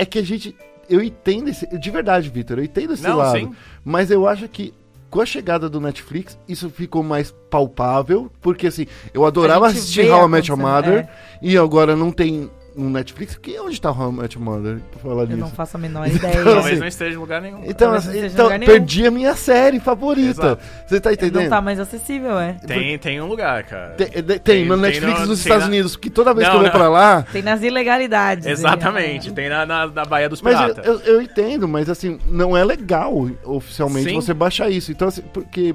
É 0.00 0.06
que 0.06 0.18
a 0.18 0.22
gente. 0.22 0.56
Eu 0.88 1.02
entendo 1.02 1.48
esse. 1.48 1.66
De 1.78 1.90
verdade, 1.90 2.30
Vitor, 2.30 2.58
eu 2.58 2.64
entendo 2.64 2.94
esse 2.94 3.02
Não, 3.02 3.18
lado. 3.18 3.38
sim. 3.38 3.52
Mas 3.84 4.10
eu 4.10 4.26
acho 4.26 4.48
que 4.48 4.72
com 5.10 5.20
a 5.20 5.26
chegada 5.26 5.68
do 5.68 5.78
Netflix, 5.78 6.38
isso 6.48 6.70
ficou 6.70 7.02
mais 7.02 7.34
palpável. 7.50 8.32
Porque 8.40 8.68
assim, 8.68 8.86
eu 9.12 9.26
adorava 9.26 9.66
assistir 9.66 10.10
How 10.10 10.26
I 10.26 10.28
Met 10.30 10.48
Your 10.48 10.58
Mother. 10.58 11.06
E 11.42 11.58
agora 11.58 11.94
não 11.94 12.10
tem 12.10 12.50
um 12.76 12.88
Netflix. 12.90 13.36
Que 13.36 13.58
onde 13.60 13.80
tá 13.80 13.90
How 13.90 14.10
I 14.10 14.14
Met 14.14 14.36
Your 14.36 14.44
Mother? 14.44 14.78
Pra 14.90 15.00
falar 15.00 15.22
Eu 15.22 15.26
disso. 15.28 15.38
não 15.40 15.50
faço 15.50 15.76
a 15.76 15.80
menor 15.80 16.06
ideia. 16.08 16.42
Talvez 16.44 16.66
assim, 16.66 16.76
não 16.78 16.86
esteja 16.86 17.16
em 17.16 17.18
lugar 17.18 17.40
nenhum. 17.42 17.62
Então, 17.64 17.92
assim, 17.92 18.06
não 18.08 18.14
esteja 18.14 18.26
em 18.26 18.32
então 18.32 18.44
lugar 18.46 18.58
nenhum. 18.58 18.72
perdi 18.72 19.06
a 19.06 19.10
minha 19.10 19.34
série 19.34 19.80
favorita. 19.80 20.30
Exato. 20.30 20.62
Você 20.86 21.00
tá 21.00 21.12
entendendo? 21.12 21.42
não 21.42 21.50
tá 21.50 21.60
mais 21.60 21.78
acessível, 21.80 22.38
é. 22.38 22.52
Tem, 22.66 22.98
tem 22.98 23.20
um 23.20 23.26
lugar, 23.26 23.62
cara. 23.64 23.94
Tem, 23.94 24.08
tem, 24.08 24.22
Tem- 24.38 24.64
no 24.66 24.74
tem 24.74 24.82
Netflix 24.82 25.20
no- 25.20 25.26
dos 25.26 25.38
tem 25.42 25.46
Estados 25.52 25.64
na- 25.64 25.68
Unidos, 25.68 25.96
porque 25.96 26.10
toda 26.10 26.32
vez 26.34 26.46
Não, 26.46 26.50
que 26.52 26.56
eu 26.56 26.60
vou 26.62 26.70
não. 26.72 26.78
pra 26.78 26.88
lá. 26.88 27.22
Tem 27.32 27.42
nas 27.42 27.62
ilegalidades. 27.62 28.46
Exatamente, 28.46 29.28
é. 29.28 29.32
tem 29.32 29.48
na, 29.48 29.66
na, 29.66 29.86
na 29.86 30.04
Baía 30.04 30.28
dos 30.28 30.40
Mas 30.42 30.54
eu, 30.60 30.74
Piratas. 30.74 30.86
eu, 30.86 31.14
eu 31.14 31.22
entendo, 31.22 31.66
mas 31.68 31.88
assim, 31.88 32.18
não 32.26 32.56
é 32.56 32.64
legal 32.64 33.28
oficialmente 33.44 34.08
Sim. 34.08 34.14
você 34.14 34.32
baixar 34.34 34.70
isso. 34.70 34.90
Então, 34.92 35.08
assim, 35.08 35.22
porque, 35.32 35.74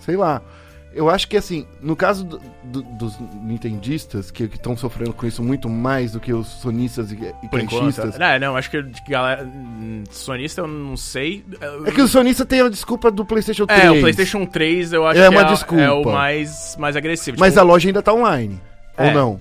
sei 0.00 0.16
lá, 0.16 0.42
eu 0.96 1.08
acho 1.10 1.28
que 1.28 1.36
assim, 1.36 1.66
no 1.80 1.94
caso 1.94 2.24
do- 2.24 2.40
do- 2.64 2.82
dos 2.82 3.18
nintendistas, 3.42 4.30
que 4.30 4.44
estão 4.44 4.76
sofrendo 4.76 5.12
com 5.12 5.26
isso 5.26 5.42
muito 5.42 5.68
mais 5.68 6.12
do 6.12 6.20
que 6.20 6.32
os 6.32 6.46
sonistas 6.46 7.12
e, 7.12 7.16
e 7.16 7.32
enquanto. 7.44 7.70
caixistas. 7.70 8.18
Não, 8.18 8.38
não, 8.38 8.56
acho 8.56 8.70
que 8.70 8.82
galera. 9.08 9.44
hum, 9.44 10.04
Sonista 10.10 10.60
eu 10.62 10.66
não 10.66 10.96
sei. 10.96 11.44
É 11.86 11.90
que 11.90 12.00
o 12.02 12.08
sonista 12.08 12.44
tem 12.44 12.60
a 12.60 12.68
desculpa 12.68 13.10
do 13.10 13.24
PlayStation 13.24 13.66
3. 13.66 13.84
É, 13.84 13.90
o 13.90 14.00
PlayStation 14.00 14.44
3 14.46 14.92
eu 14.92 15.06
acho 15.06 15.20
É 15.20 15.28
que 15.28 15.34
uma 15.34 15.42
é, 15.42 15.44
desculpa. 15.44 15.82
é 15.82 15.90
o 15.90 16.04
mais, 16.04 16.76
mais 16.78 16.96
agressivo. 16.96 17.36
Mas 17.38 17.52
Tipo, 17.54 17.60
a 17.60 17.64
loja 17.64 17.88
ainda 17.88 18.02
tá 18.02 18.12
online. 18.12 18.60
É. 18.96 19.08
Ou 19.08 19.12
não? 19.14 19.40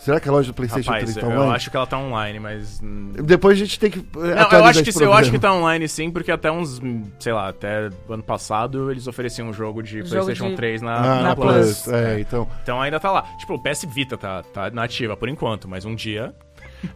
Será 0.00 0.18
que 0.18 0.28
a 0.28 0.32
loja 0.32 0.48
do 0.50 0.54
PlayStation 0.54 0.90
Rapaz, 0.90 1.12
3 1.12 1.16
tá 1.26 1.30
eu 1.30 1.38
online? 1.38 1.56
acho 1.56 1.70
que 1.70 1.76
ela 1.76 1.86
tá 1.86 1.98
online, 1.98 2.38
mas. 2.40 2.80
Depois 3.22 3.56
a 3.58 3.60
gente 3.60 3.78
tem 3.78 3.90
que. 3.90 3.98
eh, 3.98 4.34
Não, 4.34 4.50
eu 4.58 4.64
acho, 4.64 4.82
que, 4.82 4.88
esse 4.90 5.02
eu 5.04 5.12
acho 5.12 5.30
que 5.30 5.38
tá 5.38 5.52
online 5.52 5.86
sim, 5.88 6.10
porque 6.10 6.32
até 6.32 6.50
uns, 6.50 6.80
sei 7.18 7.32
lá, 7.34 7.50
até 7.50 7.90
ano 8.08 8.22
passado 8.22 8.90
eles 8.90 9.06
ofereciam 9.06 9.48
um 9.48 9.52
jogo 9.52 9.82
de 9.82 9.98
Jogo 9.98 10.08
PlayStation 10.08 10.48
de- 10.50 10.56
3 10.56 10.80
na, 10.80 10.94
Ah, 10.94 11.00
na 11.16 11.22
na 11.22 11.36
Plus. 11.36 11.82
Plus. 11.82 11.88
É, 11.88 12.16
É. 12.16 12.20
então. 12.20 12.48
Então 12.62 12.80
ainda 12.80 12.98
tá 12.98 13.10
lá. 13.12 13.22
Tipo, 13.38 13.54
o 13.54 13.62
PS 13.62 13.84
Vita 13.92 14.16
tá, 14.16 14.42
tá 14.42 14.70
nativa 14.70 15.16
por 15.18 15.28
enquanto, 15.28 15.68
mas 15.68 15.84
um 15.84 15.94
dia. 15.94 16.34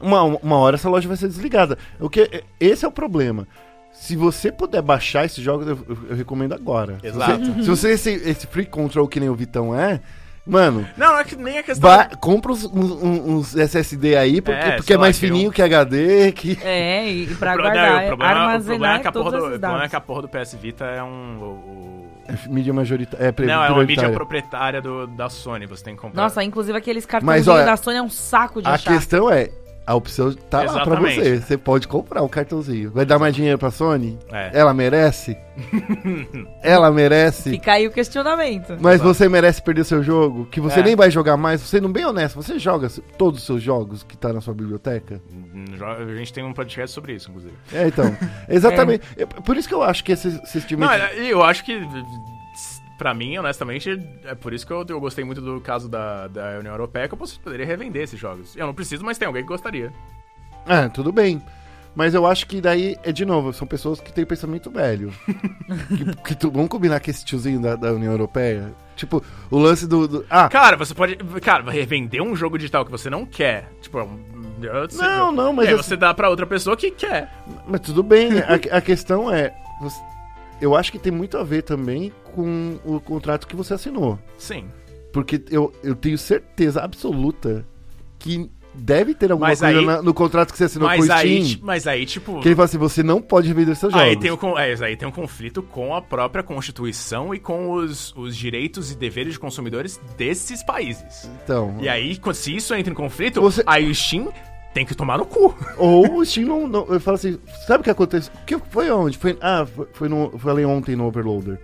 Uma, 0.01 0.23
uma 0.23 0.57
hora 0.57 0.77
essa 0.77 0.89
loja 0.89 1.07
vai 1.07 1.17
ser 1.19 1.29
desligada. 1.29 1.77
O 2.01 2.09
que, 2.09 2.43
esse 2.59 2.87
é 2.87 2.89
o 2.89 2.93
problema. 2.93 3.47
Se 3.93 4.17
você 4.17 4.51
puder 4.51 4.81
baixar 4.81 5.27
esses 5.27 5.45
jogos, 5.45 5.69
eu, 5.69 5.79
eu- 5.89 5.99
eu 6.11 6.17
recomendo 6.17 6.55
agora. 6.55 6.99
Se 7.01 7.07
Exato. 7.09 7.45
você- 7.53 7.63
Se 7.63 7.69
você, 7.69 7.91
esse, 7.91 8.11
esse 8.31 8.47
free 8.47 8.65
control 8.67 9.07
que 9.07 9.21
nem 9.21 9.29
o 9.29 9.35
Vitão 9.35 9.79
é, 9.79 10.01
mano, 10.47 10.87
Não, 10.97 11.19
é 11.19 11.25
que 11.25 11.37
nem 11.37 11.59
a 11.59 11.63
questão. 11.63 11.89
ba- 11.91 12.09
compra 12.21 12.53
uns, 12.53 12.65
uns- 12.65 12.93
uns 13.03 13.57
SSD 13.57 14.17
aí, 14.17 14.41
porque, 14.41 14.59
É, 14.61 14.77
porque 14.77 14.93
é 14.93 14.97
mais 14.99 15.17
lá, 15.17 15.21
fininho 15.21 15.51
que 15.51 15.63
HD, 15.63 16.33
que... 16.33 16.59
É, 16.63 17.09
e, 17.11 17.27
pra 17.37 17.53
O 17.53 17.55
pro- 17.55 17.65
não, 17.65 17.71
guardar, 17.73 17.85
o 17.85 17.89
problema, 17.89 18.05
o 18.05 18.17
problema 18.17 18.41
armazenar 18.41 18.97
é 18.97 18.99
que 19.01 19.09
a 19.09 19.13
porra 19.13 19.31
do, 19.31 19.37
o 19.37 19.41
problema 19.41 19.57
é 19.57 19.59
dados. 19.59 19.91
que 19.91 19.97
a 19.97 20.01
porra 20.01 20.23
do 20.23 20.29
PS 20.29 20.55
Vita 20.61 20.85
é 20.85 21.03
um. 21.03 21.39
O, 21.41 21.45
o- 21.45 22.09
É 22.27 22.49
mídia 22.49 22.73
majoritária. 22.73 23.27
É 23.27 23.33
pre- 23.33 23.47
Não, 23.47 23.63
é 23.65 23.71
uma 23.71 23.85
mídia 23.85 24.11
proprietária 24.11 24.81
do, 24.81 25.07
da 25.07 25.29
Sony, 25.29 25.67
você 25.67 25.85
tem 25.85 25.95
que 25.95 26.01
comprar. 26.01 26.23
Nossa, 26.23 26.43
inclusive 26.43 26.77
aqueles 26.77 27.07
olha, 27.49 27.65
da 27.67 27.77
Sony 27.77 27.97
é 27.99 28.03
um 28.03 28.09
saco 28.11 28.63
de 28.63 28.69
A 28.69 28.73
achar. 28.75 28.93
questão 28.95 29.31
é, 29.31 29.51
a 29.87 29.95
opção 29.95 30.33
tá 30.33 30.63
lá 30.63 30.73
pra 30.73 30.83
Exatamente. 30.83 31.15
você. 31.21 31.41
Você 31.41 31.59
pode 31.59 31.87
comprar 31.89 32.23
um 32.23 32.29
cartãozinho. 32.29 32.91
Vai 32.91 33.05
dar 33.05 33.19
mais 33.19 33.35
dinheiro 33.35 33.59
pra 33.59 33.71
Sony? 33.71 34.19
É. 34.33 34.51
Ela 34.55 34.73
merece? 34.73 35.37
Ela 36.63 36.91
merece? 36.91 37.51
Fica 37.51 37.73
aí 37.73 37.87
o 37.87 37.91
questionamento. 37.91 38.77
Mas 38.81 39.01
você 39.01 39.29
merece 39.29 39.63
perder 39.63 39.85
seu 39.85 40.03
jogo? 40.03 40.47
Que 40.47 40.61
você 40.61 40.81
É. 40.81 40.83
nem 40.83 40.97
vai 40.97 41.11
jogar 41.11 41.37
mais? 41.37 41.61
Você 41.61 41.81
não 41.81 41.93
bem 41.93 42.05
honesto, 42.05 42.35
você 42.37 42.59
joga 42.59 42.89
todos 43.19 43.41
os 43.41 43.47
seus 43.47 43.63
jogos 43.63 44.03
que 44.03 44.17
tá 44.17 44.33
na 44.33 44.41
sua 44.41 44.55
biblioteca? 44.55 45.21
Hum, 45.33 45.65
A 45.81 46.17
gente 46.17 46.33
tem 46.33 46.45
um 46.45 46.53
podcast 46.53 46.95
sobre 46.95 47.13
isso, 47.15 47.29
inclusive. 47.31 47.55
É, 47.73 47.87
então. 47.89 48.05
Exatamente. 48.49 49.05
É, 49.17 49.27
Por 49.27 49.57
isso 49.57 49.69
que 49.69 49.75
eu 49.75 49.83
acho 49.83 50.03
que 50.03 50.13
esse, 50.13 50.29
esse 50.43 50.61
time. 50.63 50.81
Não, 50.81 50.91
é- 50.93 51.15
eu 51.19 51.43
acho 51.43 51.65
que, 51.65 51.73
pra 53.05 53.13
mim, 53.13 53.37
honestamente, 53.37 54.01
é 54.25 54.35
por 54.35 54.55
isso 54.55 54.67
que 54.67 54.73
eu, 54.73 54.83
eu 54.89 54.99
gostei 54.99 55.23
muito 55.27 55.43
do 55.43 55.61
caso 55.61 55.91
da, 55.91 56.27
da 56.27 56.59
União 56.59 56.73
Europeia, 56.73 57.07
que 57.07 57.13
eu 57.13 57.19
posso- 57.19 57.39
poderia 57.39 57.67
revender 57.67 58.03
esses 58.03 58.19
jogos. 58.19 58.57
Eu 58.57 58.67
não 58.67 58.73
preciso, 58.73 59.05
mas 59.05 59.19
tem 59.19 59.27
alguém 59.29 59.43
que 59.43 59.49
gostaria. 59.49 59.93
Ah, 60.67 60.89
tudo 60.89 61.13
bem. 61.13 61.43
Mas 61.95 62.15
eu 62.15 62.27
acho 62.27 62.47
que 62.47 62.63
daí, 62.63 62.97
é 63.05 63.13
de 63.13 63.27
novo, 63.27 63.53
são 63.53 63.67
pessoas 63.67 64.01
que 64.01 64.11
têm 64.11 64.25
pensamento 64.25 64.71
velho. 64.71 65.13
que, 66.25 66.29
que 66.29 66.35
tu- 66.35 66.51
vamos 66.51 66.71
combinar 66.71 66.99
com 66.99 67.11
esse 67.11 67.27
tiozinho 67.27 67.61
da, 67.61 67.77
da 67.77 67.93
União 67.93 68.11
Europeia? 68.11 68.73
Tipo, 68.97 69.23
o 69.51 69.59
lance 69.59 69.87
do. 69.87 70.09
do- 70.09 70.27
ah, 70.31 70.49
Cara, 70.49 70.75
você 70.75 70.95
pode. 70.95 71.17
Cara, 71.43 71.71
revender 71.71 72.23
um 72.23 72.35
jogo 72.35 72.57
digital 72.57 72.87
que 72.87 72.91
você 72.91 73.11
não 73.11 73.27
quer. 73.27 73.71
Tipo, 73.83 73.99
é 73.99 74.03
um. 74.03 74.19
Não, 74.97 75.31
não, 75.31 75.53
mas 75.53 75.69
aí 75.69 75.75
assim- 75.75 75.83
você 75.83 75.97
dá 75.97 76.15
pra 76.15 76.31
outra 76.31 76.47
pessoa 76.47 76.75
que 76.75 76.91
quer. 76.91 77.31
Mas 77.69 77.81
tudo 77.83 78.03
bem, 78.03 78.31
a, 78.41 78.79
a 78.79 78.81
questão 78.81 79.31
é. 79.31 79.53
você- 79.81 80.14
eu 80.61 80.75
acho 80.77 80.91
que 80.93 80.99
tem 80.99 81.13
muito 81.13 81.37
a 81.39 81.45
ver 81.45 81.63
também 81.63 82.13
com 82.35 82.79
o 82.85 83.01
contrato 83.01 83.47
que 83.47 83.57
você 83.57 83.75
assinou. 83.75 84.19
Sim. 84.39 84.67
Porque 85.13 85.43
eu, 85.51 85.73
eu 85.83 85.95
tenho 85.95 86.19
certeza 86.19 86.81
absoluta 86.83 87.65
que 88.19 88.51
deve 88.77 89.15
ter 89.15 89.31
alguma 89.31 89.51
Mas 89.51 89.61
coisa 89.61 89.79
aí- 89.79 89.87
na- 89.87 90.03
no 90.03 90.13
contrato 90.13 90.51
que 90.51 90.59
você 90.59 90.65
assinou 90.65 90.89
com 90.89 90.97
o 91.01 91.13
aí, 91.13 91.45
Steam. 91.45 91.45
ti- 91.45 91.61
mas 91.63 91.87
aí, 91.87 92.05
tipo. 92.05 92.41
Que 92.41 92.49
ele 92.49 92.57
fala 92.57 92.65
assim: 92.65 92.79
você 92.79 93.03
não 93.05 93.23
pode 93.23 93.47
revender 93.47 93.77
seus 93.77 93.93
jogos. 93.93 94.09
Aí 94.09 94.17
tem, 94.19 94.33
o, 94.33 94.59
é, 94.59 94.75
aí 94.85 94.97
tem 94.97 95.07
um 95.07 95.13
conflito 95.13 95.63
com 95.63 95.95
a 95.95 96.03
própria 96.03 96.43
Constituição 96.43 97.33
e 97.33 97.39
com 97.39 97.71
os, 97.71 98.13
os 98.17 98.37
direitos 98.37 98.91
e 98.91 98.97
deveres 98.97 99.35
de 99.35 99.39
consumidores 99.39 100.01
desses 100.17 100.65
países. 100.65 101.31
Então. 101.45 101.77
E 101.81 101.89
aí, 101.89 102.19
se 102.33 102.57
isso 102.57 102.75
entra 102.75 102.93
em 102.93 102.97
conflito, 102.97 103.41
Você- 103.41 103.63
aí 103.65 103.89
o 103.89 103.95
Steam 103.95 104.33
tem 104.75 104.85
que 104.85 104.95
tomar 104.95 105.17
no 105.17 105.25
cu. 105.25 105.55
Ou 105.79 106.19
o 106.19 106.27
Steam 106.27 106.47
não, 106.49 106.67
não. 106.67 106.87
Eu 106.89 107.01
falo 107.01 107.15
assim: 107.15 107.39
sabe 107.67 107.81
o 107.81 107.85
que 107.85 107.91
aconteceu? 107.91 108.33
Que 108.47 108.59
foi 108.59 108.91
onde? 108.91 109.17
Foi, 109.17 109.39
ah, 109.41 109.67
foi, 109.95 110.09
no, 110.09 110.37
falei 110.39 110.65
ontem 110.65 110.95
no 110.97 111.07
Overloader. 111.07 111.59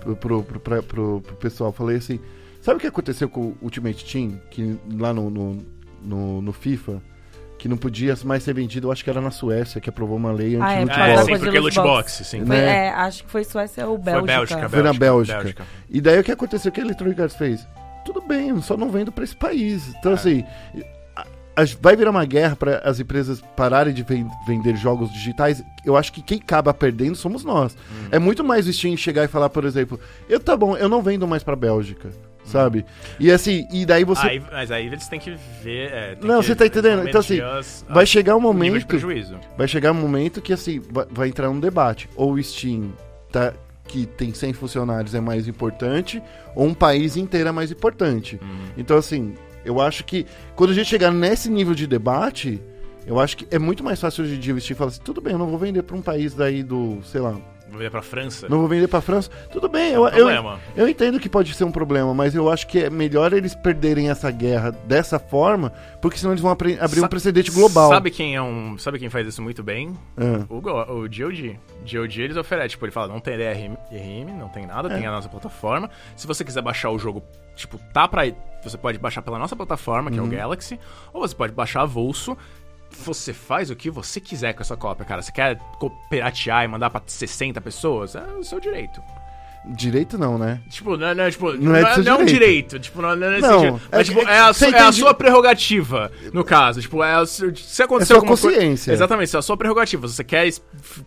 Pro, 0.00 0.16
pro, 0.16 0.42
pro, 0.42 0.60
pra- 0.60 0.82
pro- 0.82 1.20
pro 1.20 1.36
pessoal. 1.36 1.72
Falei 1.72 1.96
assim: 1.98 2.18
sabe 2.60 2.76
o 2.76 2.80
que 2.80 2.86
aconteceu 2.86 3.28
com 3.28 3.40
o 3.40 3.56
Ultimate 3.62 4.04
Team? 4.04 4.38
Que 4.50 4.76
lá 4.98 5.14
no, 5.14 5.30
no, 5.30 5.58
no, 6.02 6.42
no 6.42 6.52
FIFA. 6.52 7.00
Que 7.58 7.68
não 7.68 7.76
podia 7.76 8.16
mais 8.24 8.42
ser 8.42 8.52
vendido, 8.54 8.88
eu 8.88 8.92
acho 8.92 9.04
que 9.04 9.08
era 9.10 9.20
na 9.20 9.30
Suécia, 9.30 9.80
que 9.80 9.88
aprovou 9.88 10.16
uma 10.16 10.32
lei 10.32 10.58
Ah, 10.60 10.72
é, 10.72 10.82
anti-loot 10.82 10.98
É, 11.00 11.14
box. 11.14 11.24
sim, 11.26 11.38
porque 11.38 11.58
loot 11.60 11.74
box. 11.76 12.12
sim. 12.24 12.38
Foi- 12.44 12.56
né? 12.56 12.86
é, 12.86 12.90
acho 12.90 13.22
que 13.22 13.30
foi 13.30 13.44
Suécia 13.44 13.86
ou 13.86 13.94
Foi 13.94 14.04
Bélgica. 14.04 14.26
Bélgica, 14.26 14.68
Foi 14.68 14.82
na 14.82 14.92
Bélgica. 14.92 15.38
Bélgica. 15.38 15.64
E 15.88 16.00
daí 16.00 16.18
o 16.18 16.24
que 16.24 16.32
aconteceu? 16.32 16.70
O 16.70 16.72
que 16.74 16.80
a 16.80 16.84
Electronic 16.84 17.22
Arts 17.22 17.36
fez? 17.36 17.64
Tudo 18.04 18.20
bem, 18.20 18.60
só 18.62 18.76
não 18.76 18.90
vendo 18.90 19.12
pra 19.12 19.22
esse 19.22 19.36
país. 19.36 19.86
Então, 19.96 20.10
É. 20.10 20.14
assim, 20.16 20.44
vai 21.80 21.94
virar 21.96 22.10
uma 22.10 22.24
guerra 22.24 22.56
para 22.56 22.78
as 22.78 22.98
empresas 22.98 23.42
pararem 23.56 23.92
de 23.92 24.02
ven- 24.02 24.28
vender 24.46 24.74
jogos 24.76 25.12
digitais. 25.12 25.62
Eu 25.84 25.96
acho 25.96 26.12
que 26.12 26.22
quem 26.22 26.38
acaba 26.38 26.72
perdendo 26.72 27.14
somos 27.14 27.44
nós. 27.44 27.74
Hum. 27.74 28.08
É 28.10 28.18
muito 28.18 28.42
mais 28.42 28.66
o 28.66 28.72
Steam 28.72 28.96
chegar 28.96 29.24
e 29.24 29.28
falar, 29.28 29.50
por 29.50 29.64
exemplo, 29.64 29.98
eu 30.28 30.40
tá 30.40 30.56
bom, 30.56 30.76
eu 30.76 30.88
não 30.88 31.02
vendo 31.02 31.26
mais 31.28 31.42
pra 31.42 31.54
Bélgica, 31.54 32.08
sabe? 32.44 32.84
E 33.20 33.30
assim, 33.30 33.66
e 33.72 33.84
daí 33.84 34.02
você. 34.04 34.26
Aí- 34.26 34.42
mas 34.50 34.70
aí 34.70 34.86
eles 34.86 35.06
têm 35.08 35.20
que 35.20 35.34
ver. 35.62 35.90
é, 35.92 36.16
Não, 36.22 36.40
que 36.40 36.46
você 36.46 36.56
tá 36.56 36.66
entendendo? 36.66 37.06
Então, 37.06 37.20
assim, 37.20 37.40
as- 37.40 37.84
vai 37.88 38.06
chegar 38.06 38.34
um 38.36 38.40
momento. 38.40 38.86
prejuízo. 38.86 39.36
Vai 39.58 39.68
chegar 39.68 39.92
um 39.92 39.96
momento 40.00 40.40
que 40.40 40.52
assim, 40.52 40.80
vai, 40.90 41.06
vai 41.10 41.28
entrar 41.28 41.50
um 41.50 41.60
debate. 41.60 42.08
Ou 42.16 42.32
o 42.32 42.42
Steam 42.42 42.92
tá, 43.30 43.52
que 43.86 44.06
tem 44.06 44.32
100 44.32 44.54
funcionários 44.54 45.14
é 45.14 45.20
mais 45.20 45.46
importante, 45.46 46.22
ou 46.54 46.66
um 46.66 46.72
país 46.74 47.16
inteiro 47.16 47.48
é 47.48 47.52
mais 47.52 47.70
importante. 47.70 48.38
Uhum. 48.40 48.58
Então, 48.78 48.96
assim, 48.96 49.34
eu 49.64 49.80
acho 49.80 50.04
que 50.04 50.26
quando 50.54 50.70
a 50.70 50.74
gente 50.74 50.88
chegar 50.88 51.10
nesse 51.10 51.50
nível 51.50 51.74
de 51.74 51.86
debate, 51.86 52.60
eu 53.06 53.18
acho 53.18 53.36
que 53.36 53.46
é 53.50 53.58
muito 53.58 53.82
mais 53.82 54.00
fácil 54.00 54.24
hoje 54.24 54.34
em 54.36 54.38
dia 54.38 54.54
o 54.54 54.60
Steam 54.60 54.76
falar 54.76 54.90
assim: 54.90 55.00
tudo 55.02 55.20
bem, 55.20 55.32
eu 55.32 55.38
não 55.38 55.48
vou 55.48 55.58
vender 55.58 55.82
pra 55.82 55.96
um 55.96 56.02
país 56.02 56.34
daí 56.34 56.62
do, 56.62 57.00
sei 57.04 57.20
lá, 57.20 57.36
Vou 57.72 57.80
ver 57.80 57.90
pra 57.90 58.02
França. 58.02 58.46
não 58.48 58.58
vou 58.58 58.68
vender 58.68 58.86
pra 58.86 59.00
França. 59.00 59.30
Tudo 59.50 59.68
bem, 59.68 59.92
É 59.92 59.96
eu, 59.96 60.02
um 60.02 60.06
eu, 60.08 60.12
problema. 60.12 60.60
eu 60.76 60.86
entendo 60.88 61.18
que 61.18 61.28
pode 61.28 61.52
ser 61.54 61.64
um 61.64 61.72
problema, 61.72 62.12
mas 62.14 62.34
eu 62.34 62.50
acho 62.50 62.66
que 62.66 62.78
é 62.84 62.90
melhor 62.90 63.32
eles 63.32 63.54
perderem 63.54 64.10
essa 64.10 64.30
guerra 64.30 64.70
dessa 64.86 65.18
forma, 65.18 65.72
porque 66.00 66.18
senão 66.18 66.32
eles 66.32 66.42
vão 66.42 66.50
abrir 66.52 66.78
um 66.82 66.88
Sa- 67.00 67.08
precedente 67.08 67.50
global. 67.50 67.88
Sabe 67.90 68.10
quem 68.10 68.36
é 68.36 68.42
um. 68.42 68.76
Sabe 68.78 68.98
quem 68.98 69.08
faz 69.08 69.26
isso 69.26 69.40
muito 69.42 69.62
bem? 69.62 69.96
Ah. 70.16 70.44
O, 70.48 70.58
o 70.58 70.60
GOG. 71.08 71.58
GOG 71.90 72.20
eles 72.22 72.36
oferecem, 72.36 72.68
tipo, 72.70 72.84
ele 72.84 72.92
fala, 72.92 73.08
não 73.08 73.20
tem 73.20 73.36
DRM, 73.38 73.74
não 74.38 74.48
tem 74.48 74.66
nada, 74.66 74.92
É. 74.92 74.98
tem 74.98 75.06
a 75.06 75.10
nossa 75.10 75.28
plataforma. 75.28 75.88
Se 76.14 76.26
você 76.26 76.44
quiser 76.44 76.60
baixar 76.62 76.90
o 76.90 76.98
jogo, 76.98 77.22
tipo, 77.56 77.78
tá 77.92 78.06
pra. 78.06 78.22
Você 78.62 78.78
pode 78.78 78.96
baixar 78.98 79.22
pela 79.22 79.38
nossa 79.40 79.56
plataforma, 79.56 80.10
que 80.10 80.20
Uhum. 80.20 80.26
é 80.26 80.28
o 80.28 80.30
Galaxy, 80.30 80.78
ou 81.12 81.20
você 81.26 81.34
pode 81.34 81.52
baixar 81.52 81.80
avulso. 81.82 82.36
Você 83.04 83.32
faz 83.32 83.70
o 83.70 83.76
que 83.76 83.90
você 83.90 84.20
quiser 84.20 84.52
com 84.52 84.62
essa 84.62 84.76
cópia, 84.76 85.04
cara. 85.04 85.22
Você 85.22 85.32
quer 85.32 85.58
piratear 86.10 86.64
e 86.64 86.68
mandar 86.68 86.90
pra 86.90 87.02
60 87.06 87.60
pessoas? 87.60 88.14
É 88.14 88.22
o 88.38 88.42
seu 88.44 88.60
direito. 88.60 89.00
Direito 89.64 90.18
não, 90.18 90.36
né? 90.38 90.60
Tipo, 90.68 90.96
não, 90.96 91.14
não, 91.14 91.30
tipo, 91.30 91.52
Não 91.52 91.76
é 91.76 91.84
do 91.84 91.94
seu 91.94 92.04
não 92.04 92.20
um 92.22 92.24
direito. 92.24 92.80
Tipo, 92.80 93.00
não, 93.00 93.14
não 93.14 93.26
é 93.28 93.40
Não, 93.40 93.60
sentido. 93.60 93.80
é 93.92 93.96
Mas, 93.96 94.06
tipo, 94.08 94.20
é 94.20 94.24
é, 94.34 94.38
a, 94.40 94.52
su- 94.52 94.64
é 94.64 94.78
a 94.80 94.90
sua 94.92 95.14
prerrogativa, 95.14 96.10
no 96.32 96.42
caso. 96.44 96.80
Tipo, 96.80 97.02
é 97.02 97.14
a 97.14 97.24
se 97.24 97.44
acontecer 97.82 98.12
É 98.12 98.14
sua 98.14 98.16
alguma 98.16 98.36
coisa- 98.36 98.56
consciência. 98.56 98.92
Exatamente, 98.92 99.34
é 99.36 99.38
a 99.38 99.42
sua 99.42 99.56
prerrogativa. 99.56 100.08
Você 100.08 100.24
quer 100.24 100.50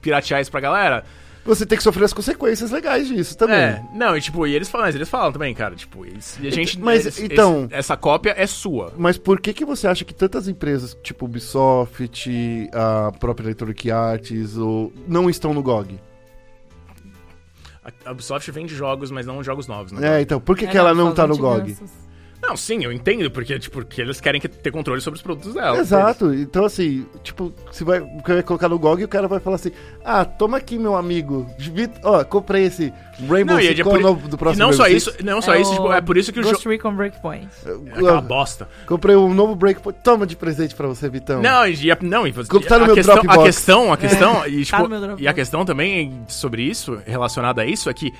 piratear 0.02 0.40
isso 0.42 0.50
pra 0.52 0.62
galera? 0.62 1.04
Você 1.46 1.64
tem 1.66 1.78
que 1.78 1.84
sofrer 1.84 2.06
as 2.06 2.12
consequências 2.14 2.72
legais 2.72 3.08
disso 3.08 3.38
também. 3.38 3.56
É, 3.56 3.84
não, 3.94 4.18
e 4.18 4.22
tipo, 4.22 4.48
e 4.48 4.56
eles 4.56 4.68
falam, 4.68 4.88
mas 4.88 4.96
eles 4.96 5.08
falam 5.08 5.32
também, 5.32 5.54
cara, 5.54 5.76
tipo, 5.76 6.04
eles, 6.04 6.38
e 6.42 6.48
a 6.48 6.52
gente, 6.52 6.80
mas, 6.80 7.02
eles- 7.06 7.20
então- 7.32 7.66
esse- 7.66 7.76
essa 7.76 7.96
cópia 7.96 8.34
é 8.36 8.48
sua. 8.48 8.92
Mas 8.98 9.16
por 9.18 9.40
que 9.40 9.54
que 9.54 9.64
você 9.64 9.88
acha 9.88 10.04
que 10.04 10.14
tantas 10.14 10.48
empresas, 10.48 10.98
tipo 11.04 11.26
Ubisoft, 11.26 12.32
a 12.74 13.12
própria 13.20 13.46
Electronic 13.46 13.92
Arts, 13.92 14.58
ou, 14.58 14.92
não 15.08 15.30
estão 15.30 15.54
no 15.54 15.62
GOG? 15.62 16.00
A 18.04 18.12
Ubisoft 18.12 18.50
vende 18.50 18.74
jogos, 18.74 19.12
mas 19.12 19.28
não 19.28 19.44
jogos 19.44 19.68
novos, 19.68 19.92
né? 19.92 20.18
É, 20.18 20.22
então, 20.22 20.40
por 20.42 20.58
que, 20.58 20.66
É, 20.66 20.68
que 20.68 20.78
ela 20.78 20.96
não 20.96 21.14
tá 21.14 21.28
no 21.28 21.38
GOG? 21.38 21.78
Não, 22.48 22.56
sim, 22.58 22.84
eu 22.84 22.92
entendo, 22.92 23.30
porque, 23.32 23.58
tipo, 23.60 23.76
porque 23.76 24.02
eles 24.02 24.22
querem 24.22 24.40
que- 24.40 24.48
ter 24.48 24.72
controle 24.72 25.02
sobre 25.02 25.18
os 25.18 25.22
produtos 25.24 25.54
dela. 25.54 25.78
Exato, 25.80 26.34
então 26.34 26.66
assim, 26.66 27.06
tipo, 27.24 27.52
você 27.72 27.84
vai, 27.84 28.00
você 28.00 28.34
vai 28.34 28.44
colocar 28.44 28.70
no 28.70 28.78
GOG 28.80 29.02
e 29.02 29.06
o 29.06 29.08
cara 29.08 29.28
vai 29.28 29.40
falar 29.40 29.56
assim: 29.56 29.72
Ah, 30.04 30.24
toma 30.26 30.58
aqui, 30.58 30.78
meu 30.78 30.96
amigo, 30.96 31.48
ó, 32.04 32.24
comprei 32.24 32.66
esse 32.66 32.94
Rainbow 33.28 33.56
Não, 33.56 33.60
e 33.62 33.66
é 33.66 33.70
Six 33.70 33.80
é 33.80 33.84
por- 33.84 34.00
do 34.28 34.36
E 34.36 34.38
próximo 34.38 34.66
não 34.66 34.74
só 34.74 34.88
isso, 34.88 35.14
não 35.24 35.42
só 35.42 35.56
isso, 35.56 35.72
tipo, 35.72 35.92
é 35.92 36.02
por 36.02 36.18
isso 36.18 36.32
que 36.34 36.40
o 36.40 36.44
jogo... 36.44 36.56
Ghost 36.56 36.68
Recon 36.68 36.94
Breakpoint. 36.96 37.48
É 37.66 37.72
aquela 37.94 38.22
bosta. 38.22 38.68
Comprei 38.86 39.16
um 39.16 39.34
novo 39.34 39.56
Breakpoint, 39.56 39.98
toma 40.04 40.26
de 40.28 40.36
presente 40.36 40.76
pra 40.76 40.88
você, 40.88 41.10
Vitão. 41.10 41.42
Não, 41.42 41.66
e 41.68 41.76
não, 42.02 42.28
e 42.28 42.32
você- 42.32 42.60
tá 42.62 42.78
no 42.78 42.84
a, 42.84 42.88
meu 42.88 42.96
questão, 42.96 43.16
a 43.18 43.44
questão, 43.44 43.94
a 43.94 43.98
questão, 43.98 44.48
e, 44.48 44.66
Tá 44.66 44.78
tipo, 44.78 44.84
no 44.84 44.90
meu 44.90 45.00
Dropbox. 45.00 45.22
e 45.24 45.28
a 45.28 45.34
questão 45.34 45.66
também 45.66 46.24
sobre 46.28 46.62
isso, 46.64 47.00
relacionada 47.06 47.62
a 47.62 47.66
isso, 47.66 47.90
é 47.90 47.94
que 47.94 48.14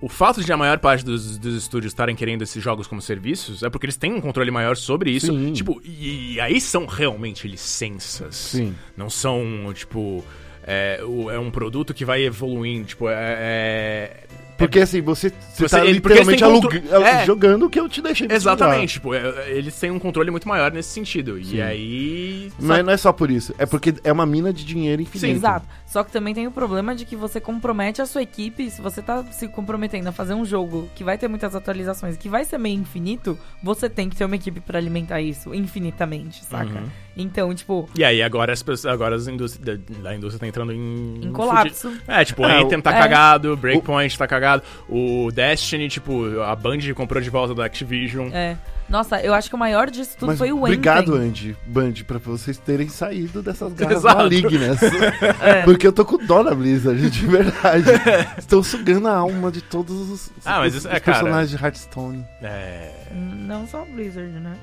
o 0.00 0.08
fato 0.08 0.42
de 0.42 0.52
a 0.52 0.56
maior 0.56 0.78
parte 0.78 1.04
dos, 1.04 1.36
dos 1.36 1.54
estúdios 1.54 1.92
estarem 1.92 2.16
querendo 2.16 2.42
esses 2.42 2.62
jogos 2.62 2.86
como 2.86 3.02
serviços 3.02 3.62
é 3.62 3.68
porque 3.68 3.86
eles 3.86 3.96
têm 3.96 4.14
um 4.14 4.20
controle 4.20 4.50
maior 4.50 4.76
sobre 4.76 5.10
isso. 5.10 5.26
Sim. 5.26 5.52
Tipo, 5.52 5.80
e, 5.84 6.34
e 6.34 6.40
aí 6.40 6.60
são 6.60 6.86
realmente 6.86 7.46
licenças. 7.46 8.34
Sim. 8.34 8.74
Não 8.96 9.10
são, 9.10 9.72
tipo. 9.74 10.24
É, 10.62 11.00
é 11.00 11.38
um 11.38 11.50
produto 11.50 11.92
que 11.92 12.04
vai 12.04 12.22
evoluindo. 12.22 12.86
Tipo, 12.86 13.08
é. 13.08 13.14
é- 13.14 14.26
Porque 14.60 14.80
assim, 14.80 15.00
você, 15.00 15.30
você, 15.30 15.68
Você- 15.68 15.76
tá 15.76 15.84
ele- 15.84 15.94
literalmente 15.94 16.42
contro- 16.42 16.82
É. 17.04 17.24
jogando 17.26 17.66
o 17.66 17.70
que 17.70 17.80
eu 17.80 17.88
te 17.88 18.00
deixei 18.00 18.26
de 18.28 18.34
Exatamente, 18.34 18.94
tipo, 18.94 19.12
é- 19.14 19.50
eles 19.50 19.74
têm 19.78 19.90
um 19.90 19.98
controle 19.98 20.30
muito 20.30 20.46
maior 20.48 20.70
nesse 20.70 20.90
sentido. 20.90 21.42
Sim. 21.44 21.56
E 21.56 21.62
aí. 21.62 22.52
Mas 22.60 22.84
não 22.84 22.92
é 22.92 22.96
só 22.96 23.12
por 23.12 23.30
isso, 23.30 23.54
é 23.58 23.66
porque 23.66 23.94
é 24.04 24.12
uma 24.12 24.24
mina 24.26 24.52
de 24.52 24.64
dinheiro 24.64 25.02
infinito. 25.02 25.36
Exato. 25.38 25.66
Só 25.86 26.04
que 26.04 26.12
também 26.12 26.32
tem 26.32 26.46
o 26.46 26.52
problema 26.52 26.94
de 26.94 27.04
que 27.04 27.16
você 27.16 27.40
compromete 27.40 28.00
a 28.00 28.06
sua 28.06 28.22
equipe. 28.22 28.70
Se 28.70 28.80
você 28.80 29.02
tá 29.02 29.24
se 29.32 29.48
comprometendo 29.48 30.06
a 30.08 30.12
fazer 30.12 30.34
um 30.34 30.44
jogo 30.44 30.88
que 30.94 31.02
vai 31.02 31.18
ter 31.18 31.26
muitas 31.26 31.54
atualizações, 31.56 32.16
que 32.16 32.28
vai 32.28 32.44
ser 32.44 32.58
meio 32.58 32.78
infinito, 32.78 33.36
você 33.62 33.88
tem 33.88 34.08
que 34.08 34.14
ter 34.14 34.24
uma 34.24 34.36
equipe 34.36 34.60
pra 34.60 34.78
alimentar 34.78 35.20
isso 35.20 35.52
infinitamente, 35.54 36.44
saca? 36.44 36.78
Uhum. 36.80 36.86
Então, 37.20 37.54
tipo, 37.54 37.88
E 37.96 38.04
aí 38.04 38.22
agora 38.22 38.52
as 38.52 38.62
pessoas, 38.62 38.92
agora 38.92 39.14
as 39.16 39.26
indústrias 39.28 39.78
da, 40.02 40.14
indústria 40.14 40.40
tá 40.40 40.46
entrando 40.46 40.72
em 40.72 41.20
em 41.24 41.32
colapso. 41.32 41.92
É, 42.08 42.24
tipo, 42.24 42.42
o 42.42 42.46
É, 42.46 42.62
Anthem 42.62 42.78
o- 42.78 42.82
tá 42.82 42.94
é. 42.94 42.98
cagado, 43.00 43.56
Breakpoint 43.56 44.16
tá 44.18 44.26
cagado, 44.26 44.62
o 44.88 45.30
Destiny, 45.32 45.88
tipo, 45.88 46.40
a 46.40 46.54
Band 46.56 46.78
comprou 46.94 47.22
de 47.22 47.30
volta 47.30 47.54
da 47.54 47.64
Activision. 47.64 48.30
É. 48.32 48.56
Nossa, 48.88 49.20
eu 49.20 49.32
acho 49.32 49.48
que 49.48 49.54
o 49.54 49.58
maior 49.58 49.88
disso 49.88 50.16
tudo 50.18 50.30
Mas 50.30 50.38
foi 50.38 50.50
o 50.50 50.58
obrigado, 50.58 51.14
Anthem. 51.14 51.28
Andy, 51.28 51.56
Band, 51.64 51.92
pra 52.04 52.18
vocês 52.18 52.58
terem 52.58 52.88
saído 52.88 53.40
dessas 53.40 53.72
garras 53.72 53.98
Exato. 53.98 54.16
malignas. 54.16 54.78
É. 55.40 55.62
Porque 55.62 55.86
eu 55.86 55.92
tô 55.92 56.04
com 56.04 56.16
dó 56.18 56.42
da 56.42 56.52
Blizzard, 56.52 57.08
de 57.08 57.26
verdade. 57.26 57.84
Estão 58.36 58.60
sugando 58.64 59.06
a 59.06 59.14
alma 59.14 59.52
de 59.52 59.60
todos 59.60 60.10
os, 60.10 60.30
Ah, 60.44 60.58
mas 60.58 60.72
os- 60.74 60.78
isso- 60.80 60.88
os 60.88 60.94
é, 60.94 60.98
cara. 60.98 61.18
personagens 61.18 61.50
de 61.56 61.64
Hearthstone. 61.64 62.24
É. 62.42 62.90
Não 63.14 63.64
só 63.68 63.84
Blizzard, 63.84 64.28
né? 64.32 64.56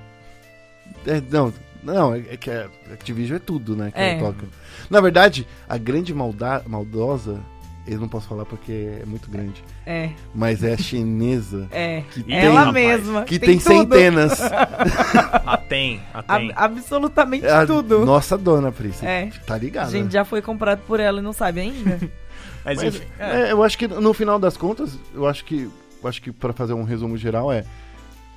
É, 1.06 1.22
não, 1.32 1.54
não, 1.84 2.14
é, 2.16 2.20
é 2.32 2.38
que 2.38 2.50
a 2.50 2.68
Activision 2.94 3.38
é 3.38 3.40
tudo, 3.40 3.76
né? 3.76 3.92
Que 3.92 4.00
É. 4.00 4.14
ela 4.18 4.32
toca. 4.34 4.46
Na 4.90 5.02
verdade, 5.02 5.48
a 5.68 5.78
grande 5.78 6.14
malda 6.14 6.64
maldosa, 6.68 7.40
eu 7.88 8.00
não 8.00 8.08
posso 8.08 8.28
falar 8.28 8.46
porque 8.46 9.00
é 9.02 9.06
muito 9.06 9.30
grande, 9.30 9.64
É, 9.86 10.10
mas 10.36 10.64
é 10.64 10.74
a 10.74 10.78
chinesa. 10.78 11.68
é. 11.72 12.04
Que 12.12 12.22
tem, 12.24 12.36
Ela 12.38 12.60
rapaz, 12.66 12.74
mesma. 12.74 13.24
Que 13.24 13.40
tem, 13.40 13.58
tudo. 13.58 13.68
centenas. 13.68 14.40
A 14.42 15.58
tem, 15.58 16.02
a 16.14 16.22
tem. 16.24 16.52
Ab- 16.52 16.54
absolutamente 16.56 17.46
É 17.46 17.52
a 17.52 17.66
tudo. 17.66 18.06
Nossa 18.06 18.38
dona, 18.38 18.72
Pris. 18.72 19.02
É. 19.04 19.30
Tá 19.46 19.56
A 19.56 19.58
ligado? 19.58 19.92
gente 19.92 20.12
já 20.12 20.26
foi 20.26 20.42
comprado 20.42 20.80
por 20.86 21.00
ela 21.00 21.20
e 21.20 21.24
não 21.24 21.34
sabe 21.34 21.62
ainda. 21.62 21.98
Mas, 22.66 22.78
Mas, 22.84 22.96
enfim. 22.96 23.06
é. 23.18 23.42
é, 23.48 23.52
eu 23.54 23.64
acho 23.64 23.78
que 23.78 23.88
no 23.88 24.14
final 24.14 24.38
das 24.38 24.58
contas, 24.58 24.98
eu 25.16 25.26
acho 25.26 25.46
que, 25.46 25.70
eu 26.04 26.10
acho 26.10 26.22
que 26.22 26.32
para 26.34 26.52
fazer 26.52 26.74
um 26.74 26.84
resumo 26.84 27.16
geral 27.18 27.50
é, 27.52 27.64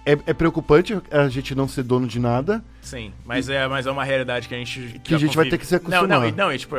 é 0.06 0.12
é 0.26 0.34
preocupante 0.34 1.00
a 1.10 1.28
gente 1.28 1.54
não 1.54 1.68
ser 1.68 1.82
dono 1.82 2.06
de 2.06 2.18
nada. 2.18 2.64
Sim, 2.80 3.12
mas 3.24 3.48
é, 3.48 3.66
mas 3.68 3.86
é 3.86 3.90
uma 3.90 4.04
realidade 4.04 4.48
que 4.48 4.54
a 4.54 4.58
gente. 4.58 5.00
Que 5.04 5.14
a 5.14 5.18
gente 5.18 5.36
vai 5.36 5.44
convive. 5.46 5.50
ter 5.50 5.58
que 5.58 5.66
se 5.66 5.72
Não, 5.74 5.78
acostumar. 5.80 6.08
não, 6.08 6.26
e- 6.28 6.32
não, 6.32 6.52
e, 6.52 6.58
tipo, 6.58 6.76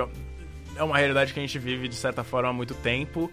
é 0.76 0.84
uma 0.84 0.98
realidade 0.98 1.34
que 1.34 1.40
a 1.40 1.44
gente 1.44 1.58
vive 1.60 1.88
de 1.88 1.96
certa 1.96 2.24
forma 2.24 2.50
há 2.50 2.54
muito 2.54 2.74
tempo, 2.76 3.32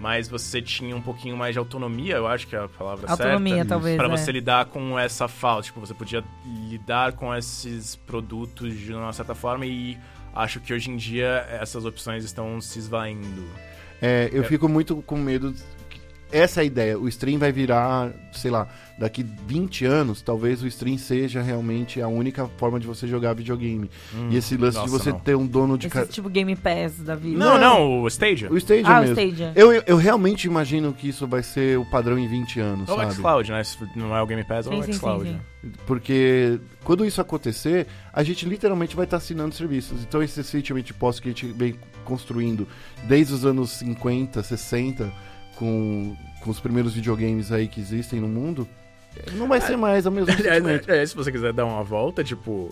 mas 0.00 0.28
você 0.28 0.60
tinha 0.62 0.94
um 0.96 1.00
pouquinho 1.02 1.36
mais 1.36 1.54
de 1.54 1.58
autonomia, 1.58 2.16
eu 2.16 2.26
acho 2.26 2.46
que 2.46 2.56
é 2.56 2.58
a 2.60 2.68
palavra 2.68 3.10
Autonomia, 3.10 3.56
certa. 3.56 3.68
talvez. 3.70 3.96
Pra 3.96 4.06
é. 4.06 4.10
você 4.10 4.32
lidar 4.32 4.66
com 4.66 4.98
essa 4.98 5.26
falta, 5.28 5.62
tipo, 5.64 5.80
você 5.80 5.94
podia 5.94 6.22
lidar 6.68 7.12
com 7.12 7.34
esses 7.34 7.96
produtos 7.96 8.74
de 8.78 8.92
uma 8.92 9.12
certa 9.12 9.34
forma 9.34 9.66
e 9.66 9.98
acho 10.34 10.60
que 10.60 10.72
hoje 10.72 10.90
em 10.90 10.96
dia 10.96 11.46
essas 11.50 11.84
opções 11.84 12.24
estão 12.24 12.60
se 12.60 12.78
esvaindo. 12.78 13.44
É, 14.00 14.28
eu 14.32 14.42
É. 14.42 14.46
fico 14.46 14.68
muito 14.68 14.96
com 15.02 15.16
medo. 15.16 15.54
Essa 16.30 16.60
é 16.60 16.62
a 16.62 16.64
ideia. 16.64 16.98
O 16.98 17.06
stream 17.08 17.38
vai 17.38 17.52
virar, 17.52 18.10
sei 18.32 18.50
lá, 18.50 18.66
daqui 18.98 19.24
20 19.46 19.84
anos, 19.84 20.20
talvez 20.22 20.62
o 20.62 20.66
stream 20.66 20.98
seja 20.98 21.40
realmente 21.40 22.00
a 22.00 22.08
única 22.08 22.46
forma 22.56 22.80
de 22.80 22.86
você 22.86 23.06
jogar 23.06 23.32
videogame. 23.34 23.88
Hum, 24.14 24.28
e 24.30 24.36
esse 24.36 24.56
lance 24.56 24.76
de 24.76 24.82
nossa, 24.86 24.98
você 24.98 25.10
não. 25.10 25.20
ter 25.20 25.36
um 25.36 25.46
dono 25.46 25.78
de. 25.78 25.86
Esse 25.86 25.94
Ca... 25.96 26.06
tipo 26.06 26.28
Game 26.28 26.54
Pass 26.56 26.98
da 26.98 27.14
vida. 27.14 27.38
Não, 27.38 27.58
não, 27.58 28.02
o 28.02 28.08
Stadia. 28.08 28.50
O 28.52 28.56
Stadia 28.56 28.86
Ah, 28.88 28.98
o 28.98 29.02
mesmo. 29.02 29.14
Stadia. 29.20 29.52
Eu, 29.54 29.72
eu, 29.72 29.82
eu 29.86 29.96
realmente 29.96 30.46
imagino 30.46 30.92
que 30.92 31.08
isso 31.08 31.26
vai 31.26 31.42
ser 31.42 31.78
o 31.78 31.84
padrão 31.84 32.18
em 32.18 32.26
20 32.26 32.60
anos, 32.60 32.88
Ou 32.88 32.96
o 32.96 32.98
sabe? 33.00 33.14
xCloud, 33.14 33.52
né? 33.52 33.62
Se 33.64 33.78
Não 33.94 34.14
é 34.16 34.20
o 34.20 34.26
Game 34.26 34.42
Pass, 34.44 34.66
ou 34.66 34.72
Sim, 34.72 34.78
o 34.80 34.82
sim, 34.82 34.92
sim, 34.92 34.98
xCloud. 34.98 35.28
sim. 35.30 35.40
Porque 35.86 36.60
quando 36.84 37.04
isso 37.04 37.20
acontecer, 37.20 37.86
a 38.12 38.22
gente 38.22 38.46
literalmente 38.48 38.94
vai 38.94 39.04
estar 39.04 39.16
assinando 39.16 39.54
serviços. 39.54 40.02
Então 40.02 40.22
esse 40.22 40.42
sítio 40.44 40.80
de 40.82 40.94
posse 40.94 41.20
que 41.20 41.28
a 41.28 41.30
gente 41.32 41.46
vem 41.46 41.74
construindo 42.04 42.68
desde 43.04 43.34
os 43.34 43.44
anos 43.44 43.70
50, 43.72 44.42
60, 44.42 45.12
com, 45.56 46.16
com 46.40 46.50
os 46.50 46.60
primeiros 46.60 46.94
videogames 46.94 47.50
aí 47.52 47.68
que 47.68 47.80
existem 47.80 48.20
no 48.20 48.28
mundo, 48.28 48.68
não 49.32 49.48
vai 49.48 49.60
ser 49.60 49.76
mais 49.76 50.04
mesmo 50.06 50.26
sentimento. 50.30 50.88
É, 50.90 51.02
é, 51.02 51.06
se 51.06 51.14
você 51.16 51.32
quiser 51.32 51.52
dar 51.52 51.64
uma 51.64 51.82
volta, 51.82 52.22
tipo, 52.22 52.70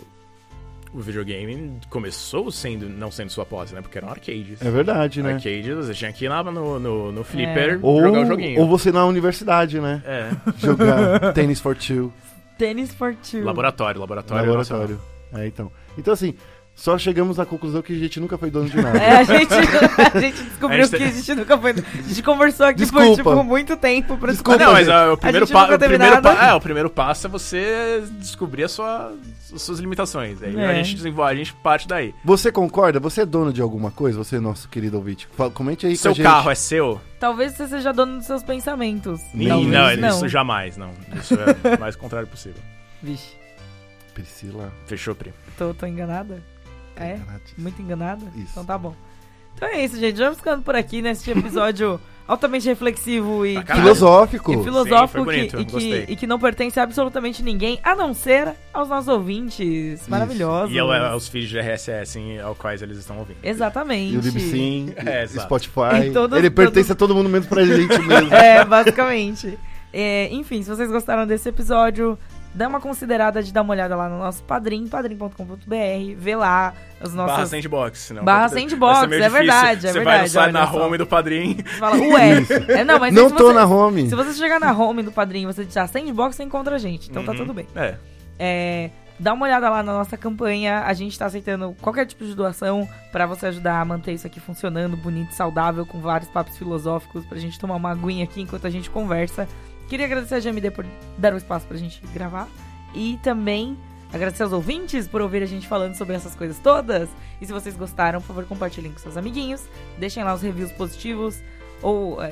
o 0.92 1.00
videogame 1.00 1.80
começou 1.88 2.50
sendo 2.50 2.88
não 2.88 3.10
sendo 3.10 3.30
sua 3.30 3.44
posse, 3.44 3.74
né? 3.74 3.80
Porque 3.80 3.98
eram 3.98 4.08
arcades. 4.08 4.60
É 4.60 4.70
verdade, 4.70 5.22
né? 5.22 5.34
Arcades, 5.34 5.74
você 5.74 5.94
tinha 5.94 6.12
que 6.12 6.24
ir 6.24 6.28
lá 6.28 6.42
no, 6.44 6.78
no, 6.78 7.12
no 7.12 7.24
flipper 7.24 7.78
Ou, 7.82 8.00
jogar 8.00 8.20
o 8.20 8.26
joguinho. 8.26 8.60
ou 8.60 8.68
você 8.68 8.92
na 8.92 9.04
universidade, 9.04 9.80
né? 9.80 10.02
É, 10.04 10.30
Jogar 10.58 11.32
Tennis 11.34 11.60
for 11.60 11.74
Two, 11.76 12.12
Tennis 12.58 12.94
for 12.94 13.14
Two. 13.16 13.42
laboratório, 13.42 14.00
laboratório. 14.00 14.46
laboratório. 14.46 15.00
É, 15.32 15.46
então. 15.46 15.70
Então, 15.98 16.12
assim, 16.14 16.34
só 16.76 16.98
chegamos 16.98 17.38
à 17.38 17.46
conclusão 17.46 17.80
que 17.82 17.92
a 17.94 17.98
gente 17.98 18.18
nunca 18.18 18.36
foi 18.36 18.50
dono 18.50 18.68
de 18.68 18.76
nada. 18.76 18.98
É, 18.98 19.18
a 19.18 19.22
gente, 19.24 19.54
a 19.54 20.20
gente 20.20 20.42
descobriu 20.44 20.80
A 20.80 20.86
gente- 20.86 20.96
que 20.98 21.02
a 21.04 21.10
gente 21.10 21.34
nunca 21.36 21.56
foi. 21.56 21.70
A 21.70 22.02
gente 22.08 22.22
conversou 22.22 22.66
aqui 22.66 22.90
por, 22.90 23.14
tipo, 23.14 23.44
muito 23.44 23.76
tempo 23.76 24.18
pra 24.18 24.32
Desculpa. 24.32 24.58
Não, 24.64 24.72
mas 24.72 24.88
o 24.88 25.16
primeiro, 25.16 25.46
pa- 25.46 25.74
o, 25.74 25.78
primeiro 25.78 26.20
pa- 26.22 26.46
é, 26.46 26.52
o 26.54 26.60
primeiro 26.60 26.90
passo 26.90 27.26
é 27.26 27.30
você 27.30 28.02
descobrir 28.18 28.64
a 28.64 28.68
sua, 28.68 29.14
as 29.54 29.62
suas 29.62 29.78
limitações. 29.78 30.42
Aí 30.42 30.56
É. 30.58 30.66
a 30.70 30.74
gente 30.74 30.96
desenvolve, 30.96 31.32
a 31.32 31.36
gente 31.36 31.52
parte 31.54 31.86
daí. 31.86 32.12
Você 32.24 32.50
concorda? 32.50 32.98
Você 33.00 33.20
é 33.22 33.26
dono 33.26 33.52
de 33.52 33.62
alguma 33.62 33.90
coisa? 33.92 34.18
Você, 34.18 34.40
nosso 34.40 34.68
querido 34.68 34.96
ouvinte? 34.96 35.28
Fala- 35.36 35.50
Comente 35.50 35.86
aí 35.86 35.96
com 35.96 36.08
a 36.08 36.14
Seu 36.14 36.22
carro 36.24 36.50
é 36.50 36.54
seu? 36.56 37.00
Talvez 37.20 37.52
você 37.52 37.68
seja 37.68 37.92
dono 37.92 38.18
dos 38.18 38.26
seus 38.26 38.42
pensamentos. 38.42 39.20
Talvez 39.48 39.68
não, 39.70 39.96
não. 39.96 40.08
isso 40.16 40.28
jamais, 40.28 40.76
não. 40.76 40.90
Isso 41.14 41.34
é 41.34 41.76
o 41.76 41.78
mais 41.80 41.94
contrário 41.96 42.26
possível. 42.28 42.60
Vixe, 43.02 43.32
Priscila. 44.12 44.72
Fechou, 44.86 45.14
Pri. 45.14 45.32
tô, 45.56 45.72
tô 45.72 45.86
enganada? 45.86 46.42
É? 46.96 47.18
Muito 47.58 47.80
enganada? 47.82 48.24
Isso. 48.36 48.48
Então 48.52 48.64
tá 48.64 48.76
bom. 48.78 48.94
Então 49.56 49.68
é 49.68 49.84
isso, 49.84 49.98
gente. 49.98 50.16
Vamos 50.16 50.38
ficando 50.38 50.62
por 50.62 50.74
aqui 50.74 51.00
nesse 51.00 51.30
episódio 51.30 52.00
altamente 52.26 52.66
reflexivo 52.66 53.44
e. 53.46 53.62
Filosófico. 53.64 54.52
e 54.52 54.64
filosófico 54.64 55.18
Sim, 55.18 55.24
foi 55.24 55.34
bonito, 55.48 55.56
que- 55.56 55.62
e, 55.62 55.66
que, 56.06 56.12
e 56.12 56.16
que 56.16 56.26
não 56.26 56.38
pertence 56.38 56.80
a 56.80 56.82
absolutamente 56.82 57.42
ninguém, 57.42 57.78
a 57.82 57.94
não 57.94 58.12
ser 58.14 58.54
aos 58.72 58.88
nossos 58.88 59.08
ouvintes 59.08 60.08
maravilhosos. 60.08 60.74
E 60.74 60.78
é, 60.78 60.80
é 60.80 61.14
os 61.14 61.28
feeds 61.28 61.50
de 61.50 61.58
RSS 61.58 62.18
em- 62.18 62.40
ao 62.40 62.54
quais 62.54 62.82
eles 62.82 62.98
estão 62.98 63.18
ouvindo. 63.18 63.36
Exatamente. 63.42 64.14
E 64.14 64.18
o 64.18 64.20
Libsyn, 64.20 64.92
É. 65.04 65.26
Spotify. 65.26 66.10
Todos- 66.12 66.38
Ele 66.38 66.50
pertence 66.50 66.88
todos- 66.88 66.90
a 66.90 66.94
todo 66.94 67.14
mundo 67.14 67.28
menos 67.28 67.46
pra 67.46 67.64
gente 67.64 67.96
mesmo. 68.02 68.34
É, 68.34 68.64
basicamente. 68.64 69.58
É, 69.92 70.28
enfim, 70.32 70.62
se 70.62 70.68
vocês 70.70 70.90
gostaram 70.90 71.24
desse 71.26 71.48
episódio, 71.48 72.18
dá 72.54 72.68
uma 72.68 72.80
considerada 72.80 73.42
de 73.42 73.52
dar 73.52 73.62
uma 73.62 73.72
olhada 73.72 73.96
lá 73.96 74.08
no 74.08 74.18
nosso 74.18 74.42
padrim, 74.44 74.86
padrim.com.br, 74.86 76.14
vê 76.16 76.36
lá 76.36 76.72
as 77.00 77.12
Barra 77.14 77.26
nossas... 77.28 77.48
Sandbox. 77.50 77.98
Senão 77.98 78.24
Barra 78.24 78.46
vai 78.48 78.60
Sandbox, 78.62 78.98
é 79.02 79.06
difícil. 79.06 79.30
verdade, 79.32 79.86
é 79.86 79.92
Você 79.92 80.00
vai 80.00 80.04
verdade, 80.04 80.22
no 80.22 80.28
site 80.30 80.52
na 80.52 80.66
só. 80.66 80.86
home 80.86 80.98
do 80.98 81.06
padrinho. 81.06 81.56
Você 81.56 81.62
fala, 81.78 81.96
ué, 81.96 82.30
é, 82.80 82.84
não, 82.84 82.98
mas 82.98 83.14
Não 83.14 83.28
se 83.28 83.34
tô 83.34 83.48
você, 83.48 83.54
na 83.54 83.64
home. 83.66 84.08
Se 84.08 84.14
você 84.14 84.32
chegar 84.34 84.60
na 84.60 84.72
home 84.72 85.02
do 85.02 85.12
padrinho 85.12 85.50
e 85.50 85.52
você 85.52 85.62
digitar 85.62 85.88
Sandbox, 85.88 86.36
você 86.36 86.42
encontra 86.44 86.76
a 86.76 86.78
gente, 86.78 87.10
então 87.10 87.24
tá 87.24 87.32
Uhum. 87.32 87.38
tudo 87.38 87.54
bem. 87.54 87.66
É. 87.74 87.96
É, 88.38 88.90
dá 89.18 89.32
uma 89.32 89.46
olhada 89.46 89.68
lá 89.70 89.82
na 89.82 89.92
nossa 89.92 90.16
campanha. 90.16 90.82
A 90.86 90.92
gente 90.92 91.18
tá 91.18 91.26
aceitando 91.26 91.74
qualquer 91.80 92.06
tipo 92.06 92.24
de 92.24 92.34
doação 92.34 92.88
pra 93.12 93.26
você 93.26 93.46
ajudar 93.46 93.80
a 93.80 93.84
manter 93.84 94.12
isso 94.12 94.26
aqui 94.26 94.40
funcionando, 94.40 94.96
bonito, 94.96 95.32
saudável, 95.34 95.84
com 95.86 96.00
vários 96.00 96.28
papos 96.30 96.56
filosóficos 96.58 97.24
pra 97.26 97.38
gente 97.38 97.58
tomar 97.58 97.76
uma 97.76 97.90
aguinha 97.92 98.24
aqui 98.24 98.40
enquanto 98.40 98.66
a 98.66 98.70
gente 98.70 98.90
conversa. 98.90 99.46
Queria 99.88 100.06
agradecer 100.06 100.34
a 100.36 100.40
GMD 100.40 100.70
por 100.70 100.84
dar 101.18 101.34
o 101.34 101.36
espaço 101.36 101.66
pra 101.66 101.76
gente 101.76 102.00
gravar. 102.12 102.48
E 102.94 103.18
também 103.22 103.76
agradecer 104.12 104.42
aos 104.44 104.52
ouvintes 104.52 105.08
por 105.08 105.20
ouvir 105.20 105.42
a 105.42 105.46
gente 105.46 105.66
falando 105.66 105.94
sobre 105.94 106.14
essas 106.14 106.34
coisas 106.34 106.58
todas. 106.58 107.08
E 107.40 107.46
se 107.46 107.52
vocês 107.52 107.76
gostaram, 107.76 108.20
por 108.20 108.28
favor, 108.28 108.44
compartilhem 108.46 108.92
com 108.92 108.98
seus 108.98 109.16
amiguinhos. 109.16 109.62
Deixem 109.98 110.22
lá 110.24 110.32
os 110.34 110.42
reviews 110.42 110.72
positivos. 110.72 111.42
Ou 111.82 112.22
é, 112.22 112.30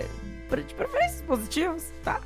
de 0.66 0.74
preferências 0.74 1.20
positivos, 1.22 1.84
tá? 2.04 2.20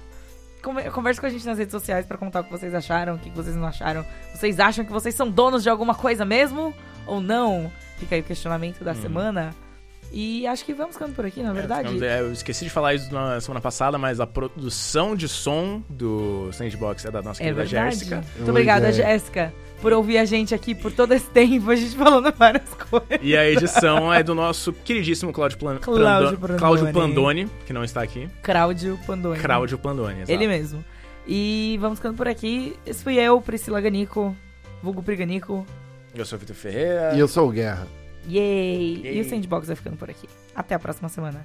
Conver- 0.62 0.91
Converse 0.93 1.20
com 1.20 1.27
a 1.27 1.31
gente 1.31 1.47
nas 1.47 1.59
redes 1.59 1.72
sociais 1.72 2.05
pra 2.07 2.18
contar 2.18 2.41
o 2.41 2.45
que 2.45 2.51
vocês 2.51 2.74
acharam, 2.74 3.14
o 3.14 3.18
que 3.18 3.31
vocês 3.31 3.57
não 3.57 3.66
acharam. 3.66 4.05
Vocês 4.35 4.61
acham 4.61 4.85
que 4.85 4.93
vocês 4.93 5.14
são 5.14 5.31
donos 5.31 5.62
de 5.62 5.70
alguma 5.70 5.95
coisa 5.95 6.24
mesmo? 6.24 6.74
Ou 7.07 7.20
não? 7.20 7.70
Fica 7.99 8.14
aí 8.16 8.20
o 8.20 8.24
questionamento 8.24 8.85
da 8.85 8.93
Hum. 8.93 9.01
semana. 9.03 9.55
E 10.13 10.47
acho 10.47 10.65
que 10.65 10.73
vamos 10.73 10.95
ficando 10.95 11.15
por 11.15 11.27
aqui, 11.27 11.43
na 11.43 11.53
verdade. 11.53 11.83
ficamos- 11.89 12.03
é, 12.03 12.21
eu 12.21 12.33
esqueci 12.33 12.65
de 12.65 12.71
falar 12.71 12.95
isso 12.95 13.13
na 13.13 13.41
semana 13.41 13.61
passada, 13.61 13.99
mas 13.99 14.19
a 14.21 14.27
produção 14.27 15.15
de 15.15 15.29
som 15.29 15.83
do 15.91 16.51
Sandbox 16.53 17.05
é 17.05 17.11
da 17.11 17.21
nossa 17.23 17.43
É 17.43 17.47
querida. 17.47 17.67
Jéssica. 17.67 18.25
Muito 18.37 18.51
obrigada, 18.51 18.89
é. 18.89 18.93
Jéssica, 18.93 19.53
por 19.83 19.93
ouvir 19.93 20.17
a 20.19 20.25
gente 20.25 20.55
aqui 20.55 20.75
por 20.75 20.91
todo 20.93 21.13
esse 21.13 21.29
tempo, 21.29 21.71
a 21.71 21.77
gente 21.77 21.95
falando 21.97 22.33
várias 22.33 22.69
coisas. 22.75 23.09
E 23.21 23.37
a 23.37 23.47
edição 23.49 24.13
é 24.13 24.23
do 24.23 24.35
nosso 24.35 24.73
queridíssimo 24.73 25.33
Cláudio 25.33 25.59
Plan 25.59 25.77
Cláudio. 25.79 26.39
Cláudio 26.57 26.93
Plandoni, 26.93 27.49
que 27.67 27.73
não 27.73 27.85
está 27.85 28.01
aqui. 28.03 28.29
Cláudio 28.43 28.99
Pandoni. 29.07 29.39
Cláudio 29.41 29.77
Plandoni, 29.79 30.15
exato. 30.21 30.33
Ele 30.33 30.47
mesmo. 30.47 30.85
E 31.27 31.77
vamos 31.81 31.99
ficando 31.99 32.17
por 32.17 32.29
aqui. 32.29 32.75
Esse 32.87 33.03
fui 33.03 33.17
eu, 33.19 33.39
Priscila 33.41 33.81
Ganico, 33.81 34.35
vulgo 34.83 35.03
Priganico. 35.03 35.67
Eu 36.15 36.25
sou 36.25 36.37
o 36.37 36.41
Vitor 36.41 36.55
Ferreira. 36.57 37.13
E 37.15 37.19
eu 37.19 37.29
sou 37.29 37.49
o 37.49 37.51
Guerra. 37.51 37.87
Yay! 38.27 39.01
Yay. 39.03 39.18
E 39.18 39.20
o 39.20 39.24
Sandbox 39.24 39.66
vai 39.68 39.77
ficando 39.77 39.97
por 39.97 40.11
aqui. 40.11 40.29
Até 40.55 40.74
a 40.74 40.79
próxima 40.79 41.09
semana. 41.09 41.45